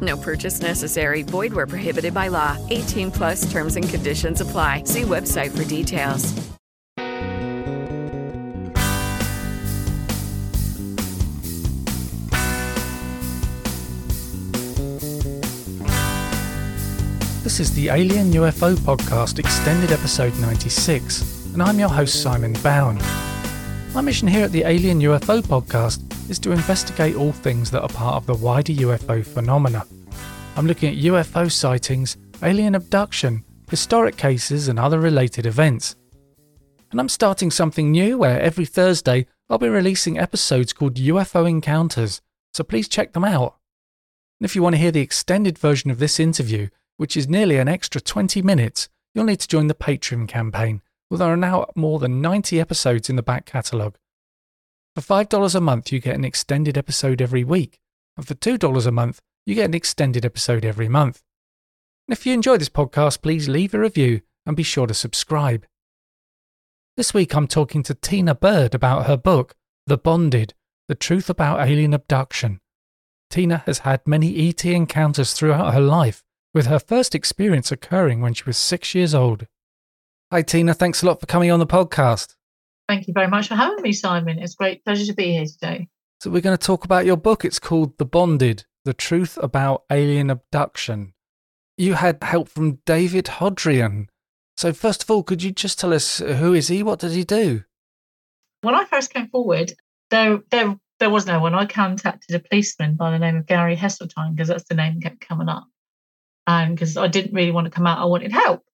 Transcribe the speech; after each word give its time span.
No 0.00 0.16
purchase 0.16 0.60
necessary. 0.60 1.22
Void 1.22 1.52
where 1.52 1.66
prohibited 1.66 2.14
by 2.14 2.28
law. 2.28 2.56
18 2.70 3.10
plus 3.10 3.50
terms 3.50 3.76
and 3.76 3.88
conditions 3.88 4.40
apply. 4.40 4.84
See 4.84 5.02
website 5.02 5.50
for 5.56 5.64
details. 5.64 6.32
This 17.42 17.58
is 17.58 17.74
the 17.74 17.88
Alien 17.88 18.30
UFO 18.30 18.76
Podcast, 18.76 19.40
extended 19.40 19.90
episode 19.90 20.32
96, 20.38 21.52
and 21.52 21.62
I'm 21.62 21.80
your 21.80 21.88
host, 21.88 22.22
Simon 22.22 22.52
Bown. 22.62 22.96
My 23.92 24.00
mission 24.00 24.28
here 24.28 24.44
at 24.44 24.52
the 24.52 24.62
Alien 24.62 25.00
UFO 25.00 25.42
Podcast 25.42 26.30
is 26.30 26.38
to 26.40 26.52
investigate 26.52 27.16
all 27.16 27.32
things 27.32 27.72
that 27.72 27.82
are 27.82 27.88
part 27.88 28.14
of 28.14 28.24
the 28.24 28.34
wider 28.34 28.72
UFO 28.72 29.26
phenomena. 29.26 29.84
I'm 30.56 30.68
looking 30.68 30.90
at 30.92 31.02
UFO 31.04 31.50
sightings, 31.50 32.16
alien 32.40 32.76
abduction, 32.76 33.44
historic 33.68 34.16
cases, 34.16 34.68
and 34.68 34.78
other 34.78 35.00
related 35.00 35.44
events. 35.44 35.96
And 36.92 37.00
I'm 37.00 37.08
starting 37.08 37.50
something 37.50 37.90
new 37.90 38.16
where 38.16 38.40
every 38.40 38.64
Thursday 38.64 39.26
I'll 39.48 39.58
be 39.58 39.68
releasing 39.68 40.20
episodes 40.20 40.72
called 40.72 40.94
UFO 40.94 41.48
Encounters, 41.48 42.20
so 42.54 42.62
please 42.62 42.88
check 42.88 43.12
them 43.12 43.24
out. 43.24 43.56
And 44.38 44.44
if 44.44 44.54
you 44.54 44.62
want 44.62 44.74
to 44.74 44.80
hear 44.80 44.92
the 44.92 45.00
extended 45.00 45.58
version 45.58 45.90
of 45.90 45.98
this 45.98 46.20
interview, 46.20 46.68
which 46.96 47.16
is 47.16 47.28
nearly 47.28 47.56
an 47.56 47.66
extra 47.66 48.00
20 48.00 48.40
minutes, 48.40 48.88
you'll 49.14 49.24
need 49.24 49.40
to 49.40 49.48
join 49.48 49.66
the 49.66 49.74
Patreon 49.74 50.28
campaign, 50.28 50.80
where 51.10 51.18
there 51.18 51.32
are 51.32 51.36
now 51.36 51.66
more 51.74 51.98
than 51.98 52.22
90 52.22 52.60
episodes 52.60 53.10
in 53.10 53.16
the 53.16 53.22
back 53.22 53.44
catalogue. 53.44 53.98
For 54.94 55.02
$5 55.02 55.54
a 55.54 55.60
month, 55.60 55.92
you 55.92 55.98
get 55.98 56.14
an 56.14 56.24
extended 56.24 56.78
episode 56.78 57.20
every 57.20 57.42
week, 57.42 57.80
and 58.16 58.26
for 58.26 58.34
$2 58.34 58.86
a 58.86 58.92
month, 58.92 59.20
you 59.44 59.56
get 59.56 59.66
an 59.66 59.74
extended 59.74 60.24
episode 60.24 60.64
every 60.64 60.88
month. 60.88 61.20
And 62.06 62.16
if 62.16 62.24
you 62.24 62.32
enjoy 62.32 62.58
this 62.58 62.68
podcast, 62.68 63.22
please 63.22 63.48
leave 63.48 63.74
a 63.74 63.80
review 63.80 64.20
and 64.46 64.56
be 64.56 64.62
sure 64.62 64.86
to 64.86 64.94
subscribe. 64.94 65.66
This 66.96 67.12
week, 67.12 67.34
I'm 67.34 67.48
talking 67.48 67.82
to 67.84 67.94
Tina 67.94 68.34
Bird 68.36 68.72
about 68.72 69.06
her 69.06 69.16
book, 69.16 69.56
The 69.86 69.98
Bonded 69.98 70.54
The 70.86 70.94
Truth 70.94 71.28
About 71.28 71.66
Alien 71.66 71.92
Abduction. 71.92 72.60
Tina 73.30 73.64
has 73.66 73.80
had 73.80 74.06
many 74.06 74.48
ET 74.48 74.64
encounters 74.64 75.32
throughout 75.32 75.74
her 75.74 75.80
life 75.80 76.22
with 76.54 76.66
her 76.66 76.78
first 76.78 77.16
experience 77.16 77.72
occurring 77.72 78.20
when 78.20 78.34
she 78.34 78.44
was 78.44 78.56
six 78.56 78.94
years 78.94 79.14
old. 79.14 79.46
Hi, 80.32 80.42
Tina. 80.42 80.74
Thanks 80.74 81.02
a 81.02 81.06
lot 81.06 81.18
for 81.18 81.26
coming 81.26 81.50
on 81.50 81.58
the 81.58 81.66
podcast. 81.66 82.36
Thank 82.88 83.08
you 83.08 83.12
very 83.12 83.26
much 83.26 83.48
for 83.48 83.56
having 83.56 83.82
me, 83.82 83.92
Simon. 83.92 84.38
It's 84.38 84.54
a 84.54 84.56
great 84.56 84.84
pleasure 84.84 85.06
to 85.06 85.12
be 85.12 85.32
here 85.32 85.44
today. 85.44 85.88
So, 86.20 86.30
we're 86.30 86.40
going 86.40 86.56
to 86.56 86.66
talk 86.66 86.84
about 86.84 87.04
your 87.04 87.16
book. 87.16 87.44
It's 87.44 87.58
called 87.58 87.98
The 87.98 88.04
Bonded 88.04 88.64
The 88.84 88.94
Truth 88.94 89.38
About 89.42 89.82
Alien 89.90 90.30
Abduction. 90.30 91.14
You 91.76 91.94
had 91.94 92.22
help 92.22 92.48
from 92.48 92.78
David 92.86 93.24
Hodrien. 93.24 94.06
So, 94.56 94.72
first 94.72 95.02
of 95.02 95.10
all, 95.10 95.24
could 95.24 95.42
you 95.42 95.50
just 95.50 95.80
tell 95.80 95.92
us 95.92 96.20
uh, 96.20 96.34
who 96.34 96.54
is 96.54 96.68
he? 96.68 96.84
What 96.84 97.00
does 97.00 97.14
he 97.14 97.24
do? 97.24 97.64
When 98.60 98.76
I 98.76 98.84
first 98.84 99.12
came 99.12 99.26
forward, 99.30 99.72
there, 100.10 100.38
there, 100.52 100.78
there 101.00 101.10
was 101.10 101.26
no 101.26 101.40
one. 101.40 101.56
I 101.56 101.66
contacted 101.66 102.36
a 102.36 102.48
policeman 102.48 102.94
by 102.94 103.10
the 103.10 103.18
name 103.18 103.34
of 103.34 103.46
Gary 103.46 103.74
Heseltine 103.74 104.36
because 104.36 104.46
that's 104.46 104.68
the 104.68 104.76
name 104.76 105.00
that 105.00 105.02
kept 105.02 105.28
coming 105.28 105.48
up 105.48 105.66
and 106.46 106.74
because 106.74 106.96
I 106.96 107.06
didn't 107.06 107.34
really 107.34 107.52
want 107.52 107.66
to 107.66 107.70
come 107.70 107.86
out, 107.86 107.98
I 107.98 108.04
wanted 108.06 108.32
help. 108.32 108.64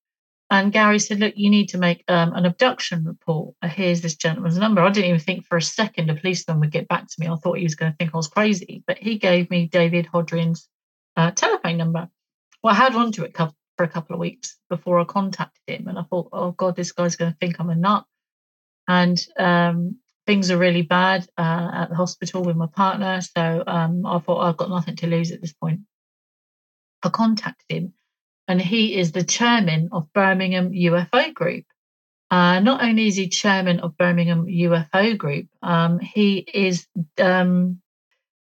And 0.49 0.71
Gary 0.71 0.99
said, 0.99 1.19
"Look, 1.19 1.33
you 1.35 1.49
need 1.49 1.69
to 1.69 1.77
make 1.77 2.03
um, 2.07 2.33
an 2.33 2.45
abduction 2.45 3.03
report. 3.03 3.55
Uh, 3.61 3.67
here's 3.67 4.01
this 4.01 4.15
gentleman's 4.15 4.57
number." 4.57 4.81
I 4.81 4.89
didn't 4.89 5.09
even 5.09 5.19
think 5.19 5.45
for 5.45 5.57
a 5.57 5.61
second 5.61 6.09
a 6.09 6.15
policeman 6.15 6.59
would 6.61 6.71
get 6.71 6.87
back 6.87 7.07
to 7.07 7.15
me. 7.19 7.27
I 7.27 7.35
thought 7.35 7.57
he 7.57 7.63
was 7.63 7.75
going 7.75 7.91
to 7.91 7.95
think 7.97 8.11
I 8.13 8.17
was 8.17 8.29
crazy, 8.29 8.83
but 8.87 8.97
he 8.97 9.17
gave 9.17 9.49
me 9.49 9.67
David 9.67 10.07
Hodrien's 10.07 10.69
uh, 11.17 11.31
telephone 11.31 11.77
number. 11.77 12.07
Well, 12.63 12.73
I 12.73 12.77
had 12.77 12.95
on 12.95 13.11
to 13.13 13.25
it 13.25 13.35
for 13.35 13.83
a 13.83 13.89
couple 13.89 14.13
of 14.13 14.19
weeks 14.19 14.57
before 14.69 14.99
I 14.99 15.03
contacted 15.03 15.61
him, 15.67 15.87
and 15.89 15.99
I 15.99 16.03
thought, 16.03 16.29
"Oh 16.31 16.51
God, 16.51 16.75
this 16.75 16.93
guy's 16.93 17.17
going 17.17 17.31
to 17.31 17.37
think 17.39 17.59
I'm 17.59 17.69
a 17.69 17.75
nut." 17.75 18.05
And 18.87 19.21
um, 19.37 19.97
things 20.25 20.49
are 20.49 20.57
really 20.57 20.81
bad 20.81 21.27
uh, 21.37 21.71
at 21.73 21.89
the 21.89 21.95
hospital 21.95 22.41
with 22.41 22.55
my 22.55 22.67
partner, 22.67 23.19
so 23.21 23.63
um, 23.67 24.05
I 24.05 24.19
thought 24.19 24.41
I've 24.41 24.57
got 24.57 24.69
nothing 24.69 24.95
to 24.97 25.07
lose 25.07 25.31
at 25.31 25.41
this 25.41 25.53
point. 25.53 25.81
I 27.03 27.09
contacted 27.09 27.65
him, 27.69 27.93
and 28.47 28.61
he 28.61 28.97
is 28.97 29.11
the 29.11 29.23
chairman 29.23 29.89
of 29.91 30.11
Birmingham 30.13 30.71
UFO 30.71 31.33
Group. 31.33 31.65
Uh, 32.29 32.59
not 32.59 32.83
only 32.83 33.07
is 33.07 33.15
he 33.15 33.29
chairman 33.29 33.79
of 33.79 33.97
Birmingham 33.97 34.45
UFO 34.45 35.17
Group, 35.17 35.47
um, 35.61 35.99
he 35.99 36.37
is 36.53 36.87
um, 37.19 37.81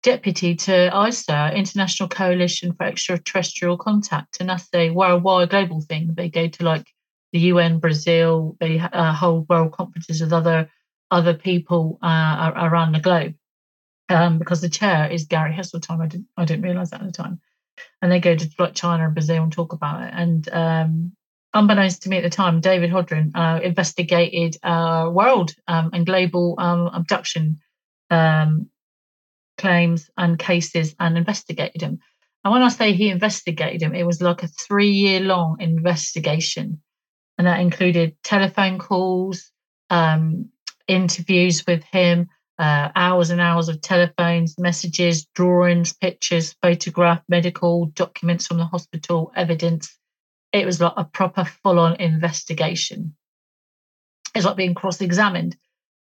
deputy 0.04 0.56
to 0.56 0.90
ICER, 0.94 1.56
International 1.56 2.10
Coalition 2.10 2.74
for 2.74 2.84
Extraterrestrial 2.86 3.78
Contact, 3.78 4.38
and 4.40 4.50
that's 4.50 4.68
a 4.74 4.90
worldwide 4.90 5.50
global 5.50 5.82
thing. 5.82 6.14
They 6.14 6.30
go 6.30 6.48
to 6.48 6.64
like 6.64 6.88
the 7.32 7.40
UN, 7.40 7.80
Brazil, 7.80 8.58
they 8.60 8.80
uh, 8.80 9.14
hold 9.14 9.48
world 9.50 9.72
conferences 9.74 10.22
with 10.22 10.34
other 10.34 10.70
other 11.12 11.34
people 11.34 11.98
uh, 12.02 12.52
around 12.56 12.92
the 12.92 13.00
globe. 13.00 13.36
Um, 14.10 14.40
because 14.40 14.62
the 14.62 14.70
chair 14.70 15.08
is 15.08 15.26
Gary 15.26 15.54
Heseltine. 15.54 16.02
I 16.02 16.08
didn't 16.08 16.28
I 16.36 16.46
didn't 16.46 16.64
realize 16.64 16.90
that 16.90 17.02
at 17.02 17.06
the 17.06 17.14
time 17.14 17.40
and 18.02 18.12
they 18.12 18.20
go 18.20 18.36
to 18.36 18.50
like 18.60 18.76
China 18.76 19.06
and 19.06 19.14
Brazil 19.14 19.44
and 19.44 19.52
talk 19.52 19.74
about 19.74 20.04
it. 20.04 20.14
And 20.16 20.50
um, 20.50 21.12
unbeknownst 21.54 22.04
to 22.04 22.10
me 22.10 22.18
at 22.18 22.24
the 22.24 22.30
time, 22.30 22.62
David 22.62 22.92
Hodrien 22.92 23.32
uh, 23.36 23.60
investigated 23.62 24.58
uh, 24.64 25.10
world 25.12 25.54
um, 25.68 25.90
and 25.94 26.06
global 26.06 26.56
um, 26.58 26.90
abduction 26.94 27.60
um, 28.10 28.70
claims 29.58 30.10
and 30.18 30.40
cases 30.40 30.96
and 31.00 31.18
investigated 31.18 31.82
them. 31.82 32.00
And 32.44 32.54
when 32.54 32.62
I 32.62 32.70
say 32.70 32.94
he 32.94 33.10
investigated 33.10 33.82
them, 33.82 33.94
it 33.94 34.06
was 34.06 34.22
like 34.22 34.44
a 34.44 34.48
three 34.48 34.92
year 34.92 35.20
long 35.20 35.58
investigation. 35.60 36.82
And 37.38 37.48
that 37.48 37.60
included 37.60 38.16
telephone 38.24 38.80
calls, 38.80 39.52
um, 39.90 40.50
interviews 40.88 41.66
with 41.66 41.84
him, 41.84 42.28
uh, 42.60 42.90
hours 42.96 43.30
and 43.30 43.40
hours 43.40 43.70
of 43.70 43.82
telephones, 43.82 44.60
messages, 44.60 45.26
drawings, 45.34 45.94
pictures, 45.94 46.56
photograph, 46.62 47.22
medical 47.30 47.86
documents 47.88 48.48
from 48.48 48.58
the 48.58 48.66
hospital, 48.66 49.32
evidence. 49.36 49.98
It 50.52 50.66
was 50.66 50.82
like 50.82 50.94
a 50.98 51.06
proper 51.06 51.46
full 51.46 51.80
on 51.80 51.96
investigation. 51.96 53.16
It's 54.36 54.46
like 54.46 54.58
being 54.58 54.76
cross 54.76 55.00
examined. 55.00 55.56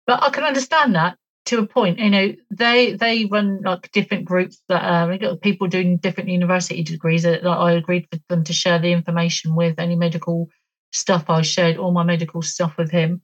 But 0.07 0.23
I 0.23 0.31
can 0.31 0.43
understand 0.43 0.97
that 0.97 1.17
to 1.47 1.61
a 1.61 1.67
point. 1.67 2.01
You 2.01 2.11
know, 2.11 2.33
they 2.51 2.95
they 2.95 3.25
run 3.27 3.63
like 3.63 3.93
different 3.93 4.25
groups 4.25 4.61
that 4.69 4.83
uh, 4.83 5.17
got 5.19 5.43
people 5.43 5.69
doing 5.69 5.99
different 5.99 6.29
university 6.29 6.83
degrees. 6.83 7.23
That 7.23 7.45
like, 7.45 7.59
I 7.59 7.73
agreed 7.73 8.09
for 8.11 8.19
them 8.29 8.43
to 8.45 8.53
share 8.53 8.81
the 8.81 8.91
information 8.91 9.55
with 9.55 9.79
any 9.79 9.95
medical 9.95 10.49
stuff. 10.93 11.31
I 11.31 11.43
shared 11.43 11.77
all 11.77 11.93
my 11.93 12.03
medical 12.03 12.43
stuff 12.43 12.77
with 12.77 12.91
him 12.91 13.23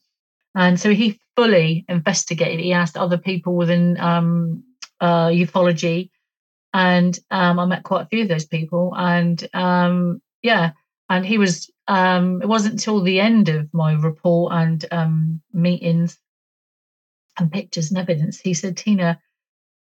and 0.55 0.79
so 0.79 0.93
he 0.93 1.21
fully 1.37 1.85
investigated. 1.89 2.61
He 2.61 2.73
asked 2.73 2.97
other 2.97 3.19
people 3.19 3.55
within 3.55 3.99
um, 4.01 4.65
uh, 5.01 5.29
ufology, 5.29 6.11
and 6.73 7.19
um, 7.31 7.59
I 7.59 7.67
met 7.67 7.85
quite 7.85 8.03
a 8.03 8.09
few 8.09 8.23
of 8.23 8.29
those 8.29 8.47
people. 8.47 8.93
And 8.97 9.47
um, 9.55 10.21
yeah, 10.43 10.73
and 11.09 11.25
he 11.25 11.39
was. 11.39 11.71
Um, 11.87 12.43
it 12.43 12.49
wasn't 12.49 12.75
until 12.75 13.03
the 13.03 13.19
end 13.19 13.49
of 13.49 13.73
my 13.73 13.95
report 13.95 14.53
and 14.53 14.85
um, 14.91 15.41
meetings 15.55 16.19
and 17.39 17.51
pictures 17.51 17.91
and 17.91 17.99
evidence 17.99 18.41
he 18.41 18.53
said, 18.53 18.77
"Tina, 18.77 19.19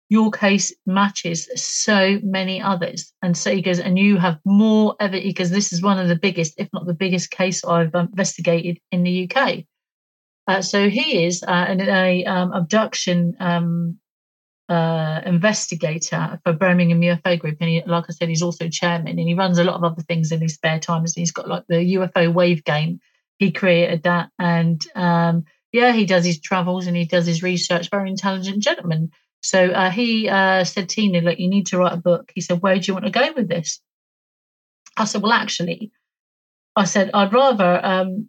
your 0.08 0.30
case 0.30 0.74
matches 0.86 1.48
so 1.54 2.18
many 2.22 2.62
others." 2.62 3.12
And 3.20 3.36
so 3.36 3.54
he 3.54 3.62
goes, 3.62 3.78
"And 3.78 3.98
you 3.98 4.16
have 4.16 4.38
more 4.44 4.96
evidence 5.00 5.26
because 5.28 5.50
this 5.50 5.72
is 5.72 5.82
one 5.82 5.98
of 5.98 6.08
the 6.08 6.16
biggest, 6.16 6.54
if 6.56 6.68
not 6.72 6.86
the 6.86 6.94
biggest, 6.94 7.30
case 7.30 7.64
I've 7.64 7.94
investigated 7.94 8.78
in 8.90 9.02
the 9.02 9.30
UK." 9.30 9.64
Uh, 10.48 10.62
so 10.62 10.88
he 10.88 11.24
is 11.24 11.42
uh, 11.42 11.66
an 11.68 11.80
a, 11.82 12.24
um, 12.24 12.52
abduction 12.52 13.36
um, 13.38 13.98
uh, 14.68 15.20
investigator 15.24 16.40
for 16.42 16.52
Birmingham 16.52 17.00
UFO 17.00 17.38
Group, 17.38 17.58
and 17.60 17.70
he, 17.70 17.82
like 17.86 18.06
I 18.08 18.12
said, 18.12 18.28
he's 18.28 18.42
also 18.42 18.68
chairman, 18.68 19.18
and 19.18 19.28
he 19.28 19.34
runs 19.34 19.58
a 19.58 19.64
lot 19.64 19.76
of 19.76 19.84
other 19.84 20.02
things 20.02 20.32
in 20.32 20.40
his 20.40 20.54
spare 20.54 20.80
time. 20.80 21.02
And 21.02 21.12
he's 21.14 21.32
got 21.32 21.48
like 21.48 21.64
the 21.68 21.94
UFO 21.94 22.32
Wave 22.32 22.64
game. 22.64 22.98
He 23.38 23.52
created 23.52 24.02
that, 24.02 24.30
and 24.38 24.84
um, 24.96 25.44
yeah, 25.72 25.92
he 25.92 26.06
does 26.06 26.24
his 26.24 26.40
travels 26.40 26.86
and 26.86 26.96
he 26.96 27.04
does 27.04 27.26
his 27.26 27.42
research. 27.42 27.90
Very 27.90 28.10
intelligent 28.10 28.62
gentleman. 28.62 29.10
So 29.42 29.66
uh, 29.66 29.90
he 29.90 30.28
uh, 30.28 30.64
said, 30.64 30.88
Tina, 30.88 31.20
look, 31.20 31.38
you 31.38 31.48
need 31.48 31.66
to 31.68 31.78
write 31.78 31.92
a 31.92 31.98
book. 31.98 32.32
He 32.34 32.40
said, 32.40 32.60
where 32.60 32.76
do 32.76 32.82
you 32.86 32.94
want 32.94 33.04
to 33.04 33.10
go 33.10 33.32
with 33.36 33.48
this? 33.48 33.80
I 34.96 35.04
said, 35.04 35.22
well, 35.22 35.32
actually, 35.32 35.92
I 36.74 36.84
said, 36.84 37.10
I'd 37.14 37.32
rather, 37.32 37.84
um, 37.84 38.28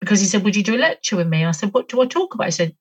because 0.00 0.20
he 0.20 0.26
said, 0.26 0.44
would 0.44 0.56
you 0.56 0.62
do 0.62 0.76
a 0.76 0.78
lecture 0.78 1.16
with 1.16 1.28
me? 1.28 1.44
I 1.44 1.50
said, 1.50 1.72
what 1.72 1.88
do 1.88 2.00
I 2.00 2.06
talk 2.06 2.34
about? 2.34 2.46
He 2.46 2.52
said, 2.52 2.76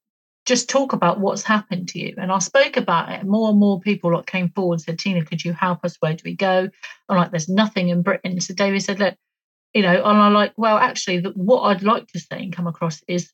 just 0.45 0.69
talk 0.69 0.93
about 0.93 1.19
what's 1.19 1.43
happened 1.43 1.89
to 1.89 1.99
you. 1.99 2.15
And 2.17 2.31
I 2.31 2.39
spoke 2.39 2.77
about 2.77 3.11
it. 3.11 3.25
More 3.25 3.49
and 3.49 3.59
more 3.59 3.81
people 3.81 4.13
like 4.13 4.27
came 4.27 4.49
forward 4.49 4.75
and 4.75 4.81
said, 4.81 4.99
Tina, 4.99 5.25
could 5.25 5.43
you 5.43 5.51
help 5.51 5.83
us? 5.83 5.97
Where 5.99 6.13
do 6.13 6.21
we 6.23 6.35
go? 6.35 6.69
I'm 7.09 7.17
like, 7.17 7.31
there's 7.31 7.49
nothing 7.49 7.89
in 7.89 8.01
Britain. 8.01 8.39
So 8.39 8.53
David 8.53 8.81
said, 8.81 8.99
look, 8.99 9.15
you 9.73 9.81
know, 9.81 9.93
and 9.93 10.17
I'm 10.17 10.33
like, 10.33 10.53
well, 10.55 10.77
actually, 10.77 11.19
the, 11.19 11.31
what 11.31 11.63
I'd 11.63 11.83
like 11.83 12.07
to 12.07 12.19
say 12.19 12.37
and 12.37 12.55
come 12.55 12.67
across 12.67 13.03
is 13.07 13.31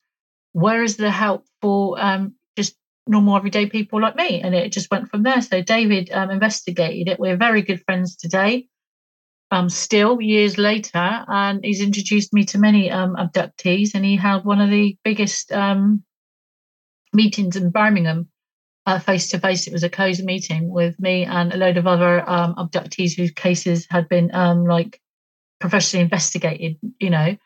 where 0.53 0.81
is 0.81 0.97
the 0.97 1.11
help 1.11 1.45
for 1.61 2.01
um, 2.01 2.33
just 2.57 2.75
normal 3.05 3.37
everyday 3.37 3.67
people 3.67 4.01
like 4.01 4.15
me? 4.15 4.41
And 4.41 4.55
it 4.55 4.71
just 4.71 4.89
went 4.89 5.09
from 5.09 5.21
there. 5.23 5.41
So 5.41 5.61
David 5.61 6.11
um, 6.11 6.31
investigated 6.31 7.09
it. 7.09 7.19
We're 7.19 7.37
very 7.37 7.61
good 7.61 7.83
friends 7.85 8.15
today, 8.15 8.67
um, 9.53 9.69
still 9.69 10.21
years 10.21 10.57
later, 10.57 11.25
and 11.27 11.63
he's 11.63 11.81
introduced 11.81 12.33
me 12.33 12.43
to 12.45 12.59
many 12.59 12.91
um, 12.91 13.15
abductees. 13.15 13.91
And 13.93 14.03
he 14.03 14.15
held 14.15 14.45
one 14.45 14.61
of 14.61 14.69
the 14.69 14.97
biggest 15.03 15.51
um, 15.51 16.03
meetings 17.13 17.55
in 17.55 17.69
Birmingham 17.69 18.29
face 19.01 19.29
to 19.29 19.39
face. 19.39 19.67
It 19.67 19.73
was 19.73 19.83
a 19.83 19.89
closed 19.89 20.23
meeting 20.23 20.69
with 20.69 20.99
me 20.99 21.23
and 21.23 21.53
a 21.53 21.57
load 21.57 21.77
of 21.77 21.87
other 21.87 22.27
um, 22.29 22.55
abductees 22.55 23.15
whose 23.15 23.31
cases 23.31 23.87
had 23.89 24.09
been 24.09 24.33
um, 24.33 24.65
like 24.65 24.99
professionally 25.59 26.03
investigated. 26.03 26.77
You 26.99 27.09
know 27.11 27.37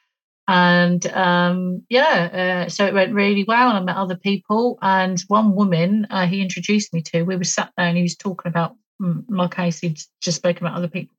and 0.47 1.05
um, 1.07 1.83
yeah, 1.89 2.65
uh, 2.65 2.69
so 2.69 2.85
it 2.85 2.93
went 2.93 3.13
really 3.13 3.43
well. 3.45 3.69
And 3.69 3.77
I 3.77 3.81
met 3.81 3.97
other 3.97 4.15
people, 4.15 4.79
and 4.81 5.19
one 5.27 5.55
woman 5.55 6.07
uh, 6.09 6.25
he 6.25 6.41
introduced 6.41 6.93
me 6.93 7.01
to. 7.03 7.23
We 7.23 7.35
were 7.35 7.43
sat 7.43 7.71
there, 7.75 7.87
and 7.87 7.97
he 7.97 8.03
was 8.03 8.15
talking 8.15 8.49
about 8.49 8.75
mm, 9.01 9.27
my 9.29 9.47
case. 9.49 9.79
He'd 9.79 9.99
just 10.21 10.37
spoken 10.37 10.65
about 10.65 10.77
other 10.77 10.87
people. 10.87 11.13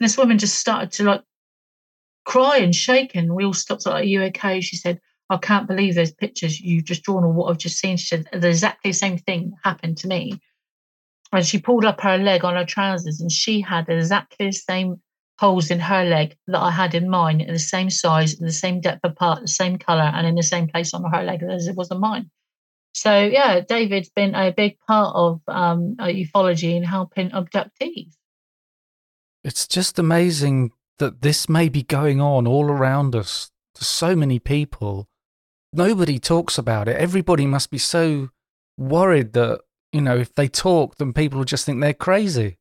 And 0.00 0.04
this 0.04 0.18
woman 0.18 0.38
just 0.38 0.58
started 0.58 0.92
to 0.92 1.04
like 1.04 1.22
cry 2.24 2.58
and 2.58 2.74
shake, 2.74 3.14
and 3.14 3.34
we 3.34 3.44
all 3.44 3.52
stopped. 3.52 3.86
Like, 3.86 4.02
"Are 4.02 4.06
you 4.06 4.22
okay?" 4.24 4.60
She 4.60 4.76
said, 4.76 5.00
"I 5.30 5.36
can't 5.36 5.68
believe 5.68 5.94
those 5.94 6.12
pictures 6.12 6.60
you've 6.60 6.84
just 6.84 7.02
drawn, 7.02 7.24
or 7.24 7.32
what 7.32 7.50
I've 7.50 7.58
just 7.58 7.78
seen." 7.78 7.96
She 7.96 8.06
said, 8.06 8.26
"The 8.32 8.48
exactly 8.48 8.92
same 8.92 9.18
thing 9.18 9.52
happened 9.62 9.98
to 9.98 10.08
me." 10.08 10.40
And 11.32 11.46
she 11.46 11.58
pulled 11.58 11.84
up 11.84 12.00
her 12.00 12.18
leg 12.18 12.44
on 12.44 12.54
her 12.54 12.64
trousers, 12.64 13.20
and 13.20 13.30
she 13.30 13.60
had 13.60 13.88
exactly 13.88 14.46
the 14.46 14.52
same 14.52 15.00
holes 15.38 15.70
in 15.70 15.80
her 15.80 16.04
leg 16.04 16.36
that 16.46 16.60
I 16.60 16.70
had 16.70 16.94
in 16.94 17.08
mine, 17.08 17.40
in 17.40 17.52
the 17.52 17.58
same 17.58 17.90
size, 17.90 18.34
in 18.34 18.46
the 18.46 18.52
same 18.52 18.80
depth 18.80 19.00
apart, 19.04 19.42
the 19.42 19.48
same 19.48 19.78
color, 19.78 20.10
and 20.14 20.26
in 20.26 20.36
the 20.36 20.42
same 20.42 20.68
place 20.68 20.94
on 20.94 21.04
her 21.12 21.22
leg 21.22 21.42
as 21.42 21.66
it 21.66 21.76
was 21.76 21.90
on 21.90 22.00
mine. 22.00 22.30
So 22.92 23.24
yeah, 23.24 23.60
David's 23.60 24.10
been 24.10 24.34
a 24.36 24.52
big 24.52 24.78
part 24.86 25.14
of 25.16 25.40
um, 25.48 25.96
ufology 25.98 26.76
and 26.76 26.86
helping 26.86 27.30
abductees. 27.30 28.14
It's 29.44 29.68
just 29.68 29.98
amazing 29.98 30.72
that 30.98 31.20
this 31.20 31.48
may 31.48 31.68
be 31.68 31.82
going 31.82 32.20
on 32.20 32.46
all 32.46 32.64
around 32.64 33.14
us 33.14 33.50
to 33.74 33.84
so 33.84 34.16
many 34.16 34.38
people. 34.38 35.06
Nobody 35.72 36.18
talks 36.18 36.56
about 36.56 36.88
it. 36.88 36.96
Everybody 36.96 37.46
must 37.46 37.70
be 37.70 37.78
so 37.78 38.30
worried 38.78 39.34
that, 39.34 39.60
you 39.92 40.00
know, 40.00 40.16
if 40.16 40.34
they 40.34 40.48
talk, 40.48 40.96
then 40.96 41.12
people 41.12 41.38
will 41.38 41.44
just 41.44 41.66
think 41.66 41.80
they're 41.80 41.92
crazy. 41.92 42.58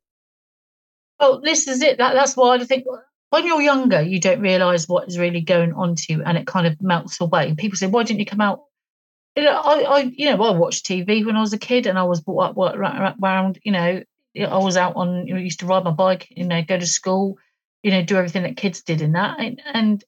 Well, 1.19 1.39
this 1.39 1.67
is 1.67 1.81
it. 1.81 1.99
That, 1.99 2.15
that's 2.15 2.35
why 2.35 2.55
I 2.55 2.63
think 2.65 2.85
when 3.29 3.47
you're 3.47 3.61
younger, 3.61 4.01
you 4.01 4.19
don't 4.19 4.41
realise 4.41 4.87
what 4.87 5.07
is 5.07 5.17
really 5.17 5.41
going 5.41 5.73
on 5.73 5.95
to 5.95 6.13
you, 6.13 6.23
and 6.23 6.37
it 6.37 6.47
kind 6.47 6.67
of 6.67 6.81
melts 6.81 7.21
away. 7.21 7.55
People 7.57 7.77
say, 7.77 7.87
"Why 7.87 8.03
didn't 8.03 8.19
you 8.19 8.25
come 8.25 8.41
out?" 8.41 8.63
You 9.35 9.43
know, 9.43 9.53
I, 9.53 9.81
I, 9.81 9.99
you 10.01 10.25
know, 10.25 10.43
I 10.43 10.51
watched 10.51 10.85
TV 10.85 11.25
when 11.25 11.35
I 11.35 11.41
was 11.41 11.53
a 11.53 11.57
kid, 11.57 11.87
and 11.87 11.97
I 11.97 12.03
was 12.03 12.21
brought 12.21 12.57
up 12.57 12.57
around. 12.57 13.59
You 13.63 13.71
know, 13.71 14.03
I 14.35 14.57
was 14.57 14.77
out 14.77 14.95
on. 14.95 15.27
You 15.27 15.35
know, 15.35 15.39
used 15.39 15.59
to 15.59 15.65
ride 15.65 15.83
my 15.83 15.91
bike. 15.91 16.27
You 16.29 16.45
know, 16.45 16.61
go 16.61 16.77
to 16.77 16.87
school. 16.87 17.37
You 17.83 17.91
know, 17.91 18.03
do 18.03 18.15
everything 18.15 18.43
that 18.43 18.57
kids 18.57 18.81
did 18.81 19.01
in 19.01 19.11
that, 19.11 19.39
and, 19.39 19.61
and 19.65 20.03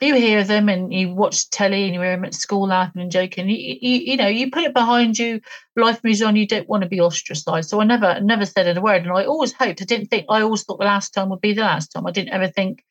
you 0.00 0.14
hear 0.14 0.44
them 0.44 0.68
and 0.68 0.92
you 0.92 1.14
watch 1.14 1.48
telly 1.50 1.84
and 1.84 1.94
you 1.94 2.00
hear 2.00 2.16
them 2.16 2.24
at 2.24 2.34
school 2.34 2.68
laughing 2.68 3.00
and 3.00 3.10
joking. 3.10 3.48
You, 3.48 3.56
you, 3.56 3.98
you, 3.98 4.16
know, 4.16 4.28
you 4.28 4.50
put 4.50 4.64
it 4.64 4.74
behind 4.74 5.18
you. 5.18 5.40
Life 5.74 6.00
moves 6.04 6.22
on. 6.22 6.36
You 6.36 6.46
don't 6.46 6.68
want 6.68 6.82
to 6.82 6.88
be 6.88 7.00
ostracized. 7.00 7.70
So 7.70 7.80
I 7.80 7.84
never, 7.84 8.20
never 8.20 8.44
said 8.44 8.76
a 8.76 8.80
word. 8.80 9.02
And 9.02 9.12
I 9.12 9.24
always 9.24 9.52
hoped. 9.52 9.80
I 9.82 9.84
didn't 9.84 10.08
think. 10.08 10.26
I 10.28 10.42
always 10.42 10.64
thought 10.64 10.78
the 10.78 10.84
last 10.84 11.10
time 11.10 11.30
would 11.30 11.40
be 11.40 11.54
the 11.54 11.62
last 11.62 11.88
time. 11.88 12.06
I 12.06 12.10
didn't 12.10 12.32
ever 12.32 12.48
think 12.48 12.84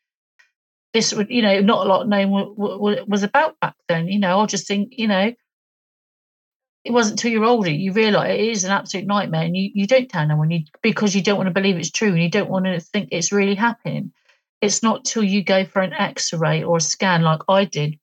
this 0.93 1.13
would. 1.13 1.29
You 1.29 1.43
know, 1.43 1.59
not 1.59 1.85
a 1.85 1.89
lot 1.89 2.07
known 2.07 2.55
was 2.57 3.23
about 3.23 3.59
back 3.59 3.75
then. 3.87 4.07
You 4.07 4.19
know, 4.19 4.39
I 4.39 4.45
just 4.47 4.67
think. 4.67 4.93
You 4.97 5.07
know, 5.07 5.33
it 6.85 6.93
wasn't 6.93 7.17
till 7.17 7.31
you're 7.31 7.43
older 7.43 7.69
you 7.69 7.91
realise 7.91 8.29
it 8.29 8.39
is 8.39 8.63
an 8.63 8.71
absolute 8.71 9.07
nightmare, 9.07 9.41
and 9.41 9.57
you, 9.57 9.71
you 9.73 9.87
don't 9.87 10.09
tell 10.09 10.25
no 10.25 10.37
one 10.37 10.51
you 10.51 10.61
because 10.81 11.15
you 11.15 11.23
don't 11.23 11.37
want 11.37 11.47
to 11.47 11.53
believe 11.53 11.75
it's 11.75 11.91
true 11.91 12.09
and 12.09 12.21
you 12.21 12.29
don't 12.29 12.49
want 12.49 12.65
to 12.65 12.79
think 12.79 13.09
it's 13.11 13.31
really 13.31 13.55
happening 13.55 14.13
it's 14.61 14.83
not 14.83 15.03
till 15.03 15.23
you 15.23 15.43
go 15.43 15.65
for 15.65 15.81
an 15.81 15.93
x-ray 15.93 16.63
or 16.63 16.77
a 16.77 16.81
scan 16.81 17.21
like 17.21 17.41
i 17.49 17.65
did. 17.65 17.99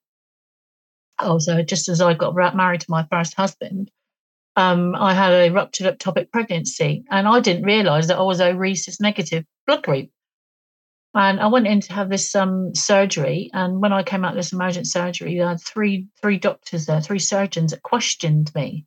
Also 1.18 1.62
just 1.62 1.88
as 1.88 2.00
i 2.00 2.12
got 2.12 2.34
married 2.56 2.80
to 2.80 2.90
my 2.90 3.06
first 3.10 3.34
husband 3.34 3.90
um, 4.56 4.94
i 4.96 5.14
had 5.14 5.32
a 5.32 5.50
ruptured 5.50 5.86
ectopic 5.86 6.30
pregnancy 6.32 7.04
and 7.10 7.28
i 7.28 7.38
didn't 7.40 7.64
realize 7.64 8.08
that 8.08 8.18
i 8.18 8.22
was 8.22 8.40
a 8.40 8.54
rhesus 8.54 9.00
negative 9.00 9.44
blood 9.66 9.82
group 9.82 10.10
and 11.14 11.40
i 11.40 11.46
went 11.46 11.66
in 11.66 11.80
to 11.80 11.92
have 11.92 12.08
this 12.08 12.34
um, 12.34 12.74
surgery 12.74 13.50
and 13.52 13.80
when 13.80 13.92
i 13.92 14.02
came 14.02 14.24
out 14.24 14.32
of 14.32 14.36
this 14.36 14.52
emergent 14.52 14.86
surgery 14.86 15.40
i 15.42 15.50
had 15.50 15.60
three 15.60 16.06
three 16.20 16.38
doctors 16.38 16.86
there 16.86 17.00
three 17.00 17.18
surgeons 17.18 17.72
that 17.72 17.82
questioned 17.82 18.50
me 18.54 18.84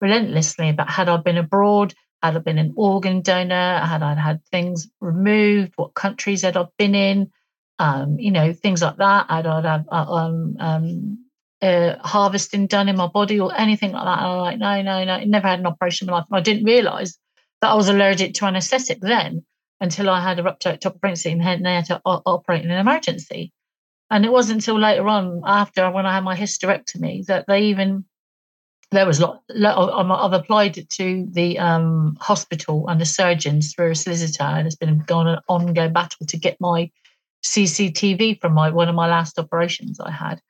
relentlessly 0.00 0.68
about 0.68 0.90
had 0.90 1.08
i 1.08 1.16
been 1.16 1.38
abroad 1.38 1.94
had 2.24 2.36
I 2.36 2.38
been 2.38 2.56
an 2.56 2.72
organ 2.76 3.20
donor? 3.20 3.80
Had 3.80 4.02
I 4.02 4.14
had 4.14 4.42
things 4.46 4.88
removed? 4.98 5.74
What 5.76 5.92
countries 5.92 6.40
had 6.40 6.56
I 6.56 6.64
been 6.78 6.94
in? 6.94 7.30
Um, 7.78 8.18
you 8.18 8.30
know, 8.30 8.54
things 8.54 8.80
like 8.80 8.96
that. 8.96 9.26
Had 9.28 9.46
I 9.46 9.56
had 9.60 9.84
uh, 9.92 9.94
um, 9.94 10.56
um, 10.58 11.18
uh, 11.60 11.96
harvesting 11.98 12.66
done 12.66 12.88
in 12.88 12.96
my 12.96 13.08
body 13.08 13.38
or 13.38 13.54
anything 13.54 13.92
like 13.92 14.04
that? 14.04 14.18
And 14.20 14.26
I'm 14.26 14.38
like, 14.38 14.58
no, 14.58 14.80
no, 14.80 15.04
no. 15.04 15.24
Never 15.24 15.48
had 15.48 15.58
an 15.58 15.66
operation 15.66 16.08
in 16.08 16.12
my 16.12 16.18
life. 16.18 16.26
And 16.30 16.38
I 16.38 16.40
didn't 16.40 16.64
realise 16.64 17.18
that 17.60 17.70
I 17.70 17.74
was 17.74 17.90
allergic 17.90 18.32
to 18.34 18.46
anaesthetic 18.46 19.00
then 19.00 19.44
until 19.80 20.08
I 20.10 20.20
had 20.20 20.38
a 20.38 20.42
rupture 20.42 20.72
ectopic 20.72 21.00
pregnancy 21.00 21.32
and 21.32 21.66
they 21.66 21.74
had 21.74 21.86
to 21.86 22.00
operate 22.04 22.64
in 22.64 22.70
an 22.70 22.78
emergency. 22.78 23.52
And 24.10 24.24
it 24.24 24.32
wasn't 24.32 24.62
until 24.62 24.78
later 24.78 25.08
on, 25.08 25.42
after 25.46 25.90
when 25.90 26.06
I 26.06 26.14
had 26.14 26.24
my 26.24 26.36
hysterectomy, 26.36 27.26
that 27.26 27.46
they 27.48 27.62
even 27.64 28.04
there 28.90 29.06
was 29.06 29.20
a 29.20 29.26
lot, 29.26 29.42
I've 29.50 30.32
applied 30.32 30.88
to 30.88 31.26
the 31.32 31.58
um, 31.58 32.16
hospital 32.20 32.86
and 32.88 33.00
the 33.00 33.06
surgeons 33.06 33.74
through 33.74 33.90
a 33.90 33.94
solicitor, 33.94 34.44
and 34.44 34.66
it's 34.66 34.76
been 34.76 35.00
going 35.00 35.26
an 35.26 35.40
ongoing 35.48 35.92
battle 35.92 36.26
to 36.26 36.36
get 36.36 36.56
my 36.60 36.90
CCTV 37.44 38.40
from 38.40 38.54
my 38.54 38.70
one 38.70 38.88
of 38.88 38.94
my 38.94 39.08
last 39.08 39.38
operations 39.38 40.00
I 40.00 40.10
had, 40.10 40.40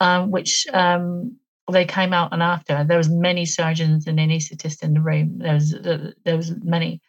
um, 0.00 0.30
which 0.30 0.66
um, 0.72 1.36
they 1.70 1.84
came 1.84 2.12
out 2.12 2.32
and 2.32 2.42
after 2.42 2.84
there 2.84 2.98
was 2.98 3.08
many 3.08 3.44
surgeons 3.46 4.06
and 4.06 4.18
anaesthetists 4.18 4.82
in 4.82 4.94
the 4.94 5.00
room. 5.00 5.38
There 5.38 5.54
was 5.54 5.74
uh, 5.74 6.12
there 6.24 6.36
was 6.36 6.52
many, 6.62 7.00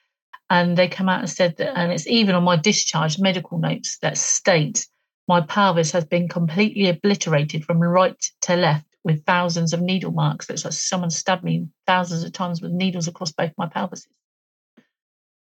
and 0.53 0.77
they 0.77 0.87
come 0.87 1.09
out 1.09 1.21
and 1.21 1.29
said 1.29 1.57
that, 1.57 1.75
and 1.75 1.91
it's 1.91 2.05
even 2.05 2.35
on 2.35 2.43
my 2.43 2.55
discharge 2.55 3.17
medical 3.17 3.57
notes 3.57 3.97
that 4.03 4.19
state 4.19 4.85
my 5.27 5.41
pelvis 5.41 5.91
has 5.91 6.05
been 6.05 6.29
completely 6.29 6.89
obliterated 6.89 7.65
from 7.65 7.79
right 7.79 8.23
to 8.41 8.55
left 8.55 8.85
with 9.03 9.25
thousands 9.25 9.73
of 9.73 9.81
needle 9.81 10.11
marks. 10.11 10.47
It's 10.51 10.63
like 10.63 10.73
someone 10.73 11.09
stabbed 11.09 11.43
me 11.43 11.69
thousands 11.87 12.23
of 12.23 12.33
times 12.33 12.61
with 12.61 12.71
needles 12.71 13.07
across 13.07 13.31
both 13.31 13.51
my 13.57 13.65
pelvises. 13.65 14.05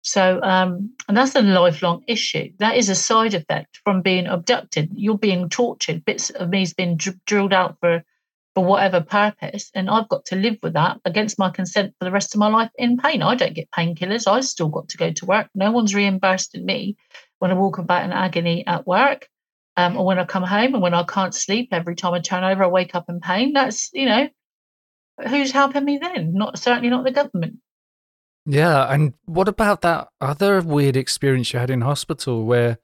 So, 0.01 0.41
um, 0.43 0.95
and 1.07 1.17
that's 1.17 1.35
a 1.35 1.43
lifelong 1.43 2.05
issue. 2.07 2.51
That 2.59 2.79
is 2.79 2.89
a 2.89 2.95
side 2.95 3.35
effect 3.35 3.81
from 3.85 4.01
being 4.01 4.27
abducted. 4.27 4.93
You're 4.95 5.19
being 5.19 5.51
tortured. 5.51 6.07
Bits 6.07 6.31
of 6.31 6.49
me's 6.49 6.73
been 6.73 6.97
dr- 6.97 7.23
drilled 7.27 7.53
out 7.53 7.77
for 7.81 8.03
for 8.55 8.65
whatever 8.65 9.01
purpose, 9.01 9.71
and 9.75 9.89
I've 9.89 10.09
got 10.09 10.27
to 10.27 10.37
live 10.37 10.57
with 10.63 10.75
that 10.75 10.99
against 11.05 11.39
my 11.39 11.51
consent 11.51 11.95
for 11.99 12.05
the 12.05 12.11
rest 12.11 12.35
of 12.35 12.39
my 12.39 12.49
life 12.49 12.71
in 12.77 12.99
pain. 12.99 13.23
I 13.23 13.35
don't 13.35 13.55
get 13.55 13.71
painkillers. 13.71 14.31
I 14.31 14.41
still 14.41 14.69
got 14.69 14.89
to 14.91 14.97
go 14.97 15.13
to 15.13 15.27
work. 15.27 15.49
No 15.55 15.71
one's 15.71 15.95
reimbursed 15.95 16.57
me 16.57 16.97
when 17.39 17.51
I 17.51 17.55
walk 17.55 17.79
about 17.79 18.05
in 18.05 18.13
agony 18.13 18.67
at 18.67 18.87
work 18.87 19.29
um, 19.77 19.97
or 19.97 20.05
when 20.05 20.19
I 20.19 20.25
come 20.25 20.43
home 20.43 20.75
and 20.75 20.83
when 20.83 20.95
I 20.95 21.03
can't 21.05 21.35
sleep 21.35 21.69
every 21.73 21.97
time 21.97 22.15
I 22.15 22.21
turn 22.21 22.45
over, 22.45 22.65
I 22.65 22.69
wake 22.69 22.95
up 22.95 23.07
in 23.09 23.21
pain. 23.21 23.53
That's, 23.55 23.91
you 23.93 24.07
know, 24.07 24.29
who's 25.29 25.51
helping 25.51 25.85
me 25.85 25.99
then? 25.99 26.35
Not 26.35 26.59
certainly 26.59 26.91
not 26.91 27.05
the 27.05 27.11
government. 27.11 27.59
Yeah. 28.45 28.93
And 28.93 29.15
what 29.25 29.49
about 29.49 29.81
that 29.83 30.09
other 30.21 30.61
weird 30.61 30.97
experience 30.97 31.53
you 31.53 31.59
had 31.59 31.71
in 31.71 31.81
hospital 31.81 32.45
where 32.45 32.79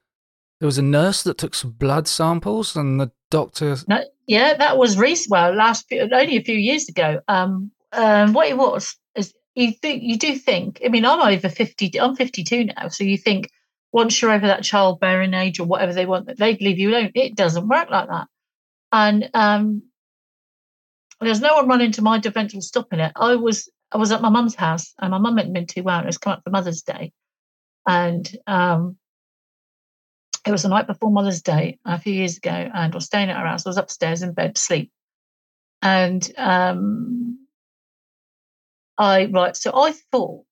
There 0.60 0.66
was 0.66 0.78
a 0.78 0.82
nurse 0.82 1.22
that 1.22 1.38
took 1.38 1.54
some 1.54 1.70
blood 1.70 2.08
samples, 2.08 2.74
and 2.74 3.00
the 3.00 3.12
doctor. 3.30 3.76
No, 3.86 4.02
yeah, 4.26 4.54
that 4.54 4.76
was 4.76 4.98
recent. 4.98 5.30
Well, 5.30 5.54
last 5.54 5.86
only 5.92 6.36
a 6.36 6.42
few 6.42 6.56
years 6.56 6.88
ago. 6.88 7.20
Um, 7.28 7.70
um, 7.92 8.32
what 8.32 8.48
it 8.48 8.56
was 8.56 8.96
is 9.14 9.32
you 9.54 9.72
think 9.72 10.02
you 10.02 10.18
do 10.18 10.36
think. 10.36 10.80
I 10.84 10.88
mean, 10.88 11.04
I'm 11.04 11.20
over 11.20 11.48
fifty. 11.48 12.00
I'm 12.00 12.16
fifty-two 12.16 12.64
now, 12.64 12.88
so 12.88 13.04
you 13.04 13.16
think 13.16 13.50
once 13.92 14.20
you're 14.20 14.32
over 14.32 14.48
that 14.48 14.64
childbearing 14.64 15.32
age 15.32 15.60
or 15.60 15.66
whatever 15.66 15.92
they 15.92 16.06
want, 16.06 16.26
that 16.26 16.38
they'd 16.38 16.60
leave 16.60 16.78
you 16.78 16.90
alone. 16.90 17.12
It 17.14 17.36
doesn't 17.36 17.68
work 17.68 17.88
like 17.90 18.08
that. 18.08 18.26
And 18.90 19.30
um, 19.34 19.82
there's 21.20 21.40
no 21.40 21.54
one 21.54 21.68
running 21.68 21.92
to 21.92 22.02
my 22.02 22.18
defence 22.18 22.54
stopping 22.66 23.00
it. 23.00 23.12
I 23.14 23.36
was 23.36 23.70
I 23.92 23.98
was 23.98 24.10
at 24.10 24.22
my 24.22 24.28
mum's 24.28 24.56
house, 24.56 24.92
and 24.98 25.12
my 25.12 25.18
mum 25.18 25.36
hadn't 25.36 25.52
been 25.52 25.66
too 25.66 25.84
well. 25.84 25.98
And 25.98 26.04
it 26.04 26.08
was 26.08 26.18
come 26.18 26.32
up 26.32 26.42
for 26.42 26.50
Mother's 26.50 26.82
Day, 26.82 27.12
and 27.86 28.28
um, 28.46 28.96
it 30.46 30.50
was 30.50 30.62
the 30.62 30.68
night 30.68 30.86
before 30.86 31.10
Mother's 31.10 31.42
Day 31.42 31.78
a 31.84 31.98
few 31.98 32.12
years 32.12 32.36
ago, 32.36 32.50
and 32.50 32.92
I 32.92 32.96
was 32.96 33.06
staying 33.06 33.30
at 33.30 33.36
her 33.36 33.46
house. 33.46 33.66
I 33.66 33.70
was 33.70 33.78
upstairs 33.78 34.22
in 34.22 34.32
bed, 34.32 34.56
asleep, 34.56 34.90
and 35.82 36.30
um, 36.36 37.46
I 38.96 39.26
right. 39.26 39.56
So 39.56 39.72
I 39.74 39.92
thought 40.12 40.44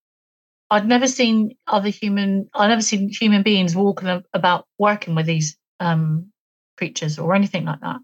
I'd 0.70 0.88
never 0.88 1.06
seen 1.06 1.56
other 1.66 1.88
human. 1.88 2.48
I'd 2.54 2.68
never 2.68 2.82
seen 2.82 3.08
human 3.08 3.42
beings 3.42 3.76
walking 3.76 4.22
about 4.32 4.66
working 4.78 5.14
with 5.14 5.26
these 5.26 5.56
um, 5.80 6.32
creatures 6.76 7.18
or 7.18 7.34
anything 7.34 7.64
like 7.64 7.80
that. 7.80 7.98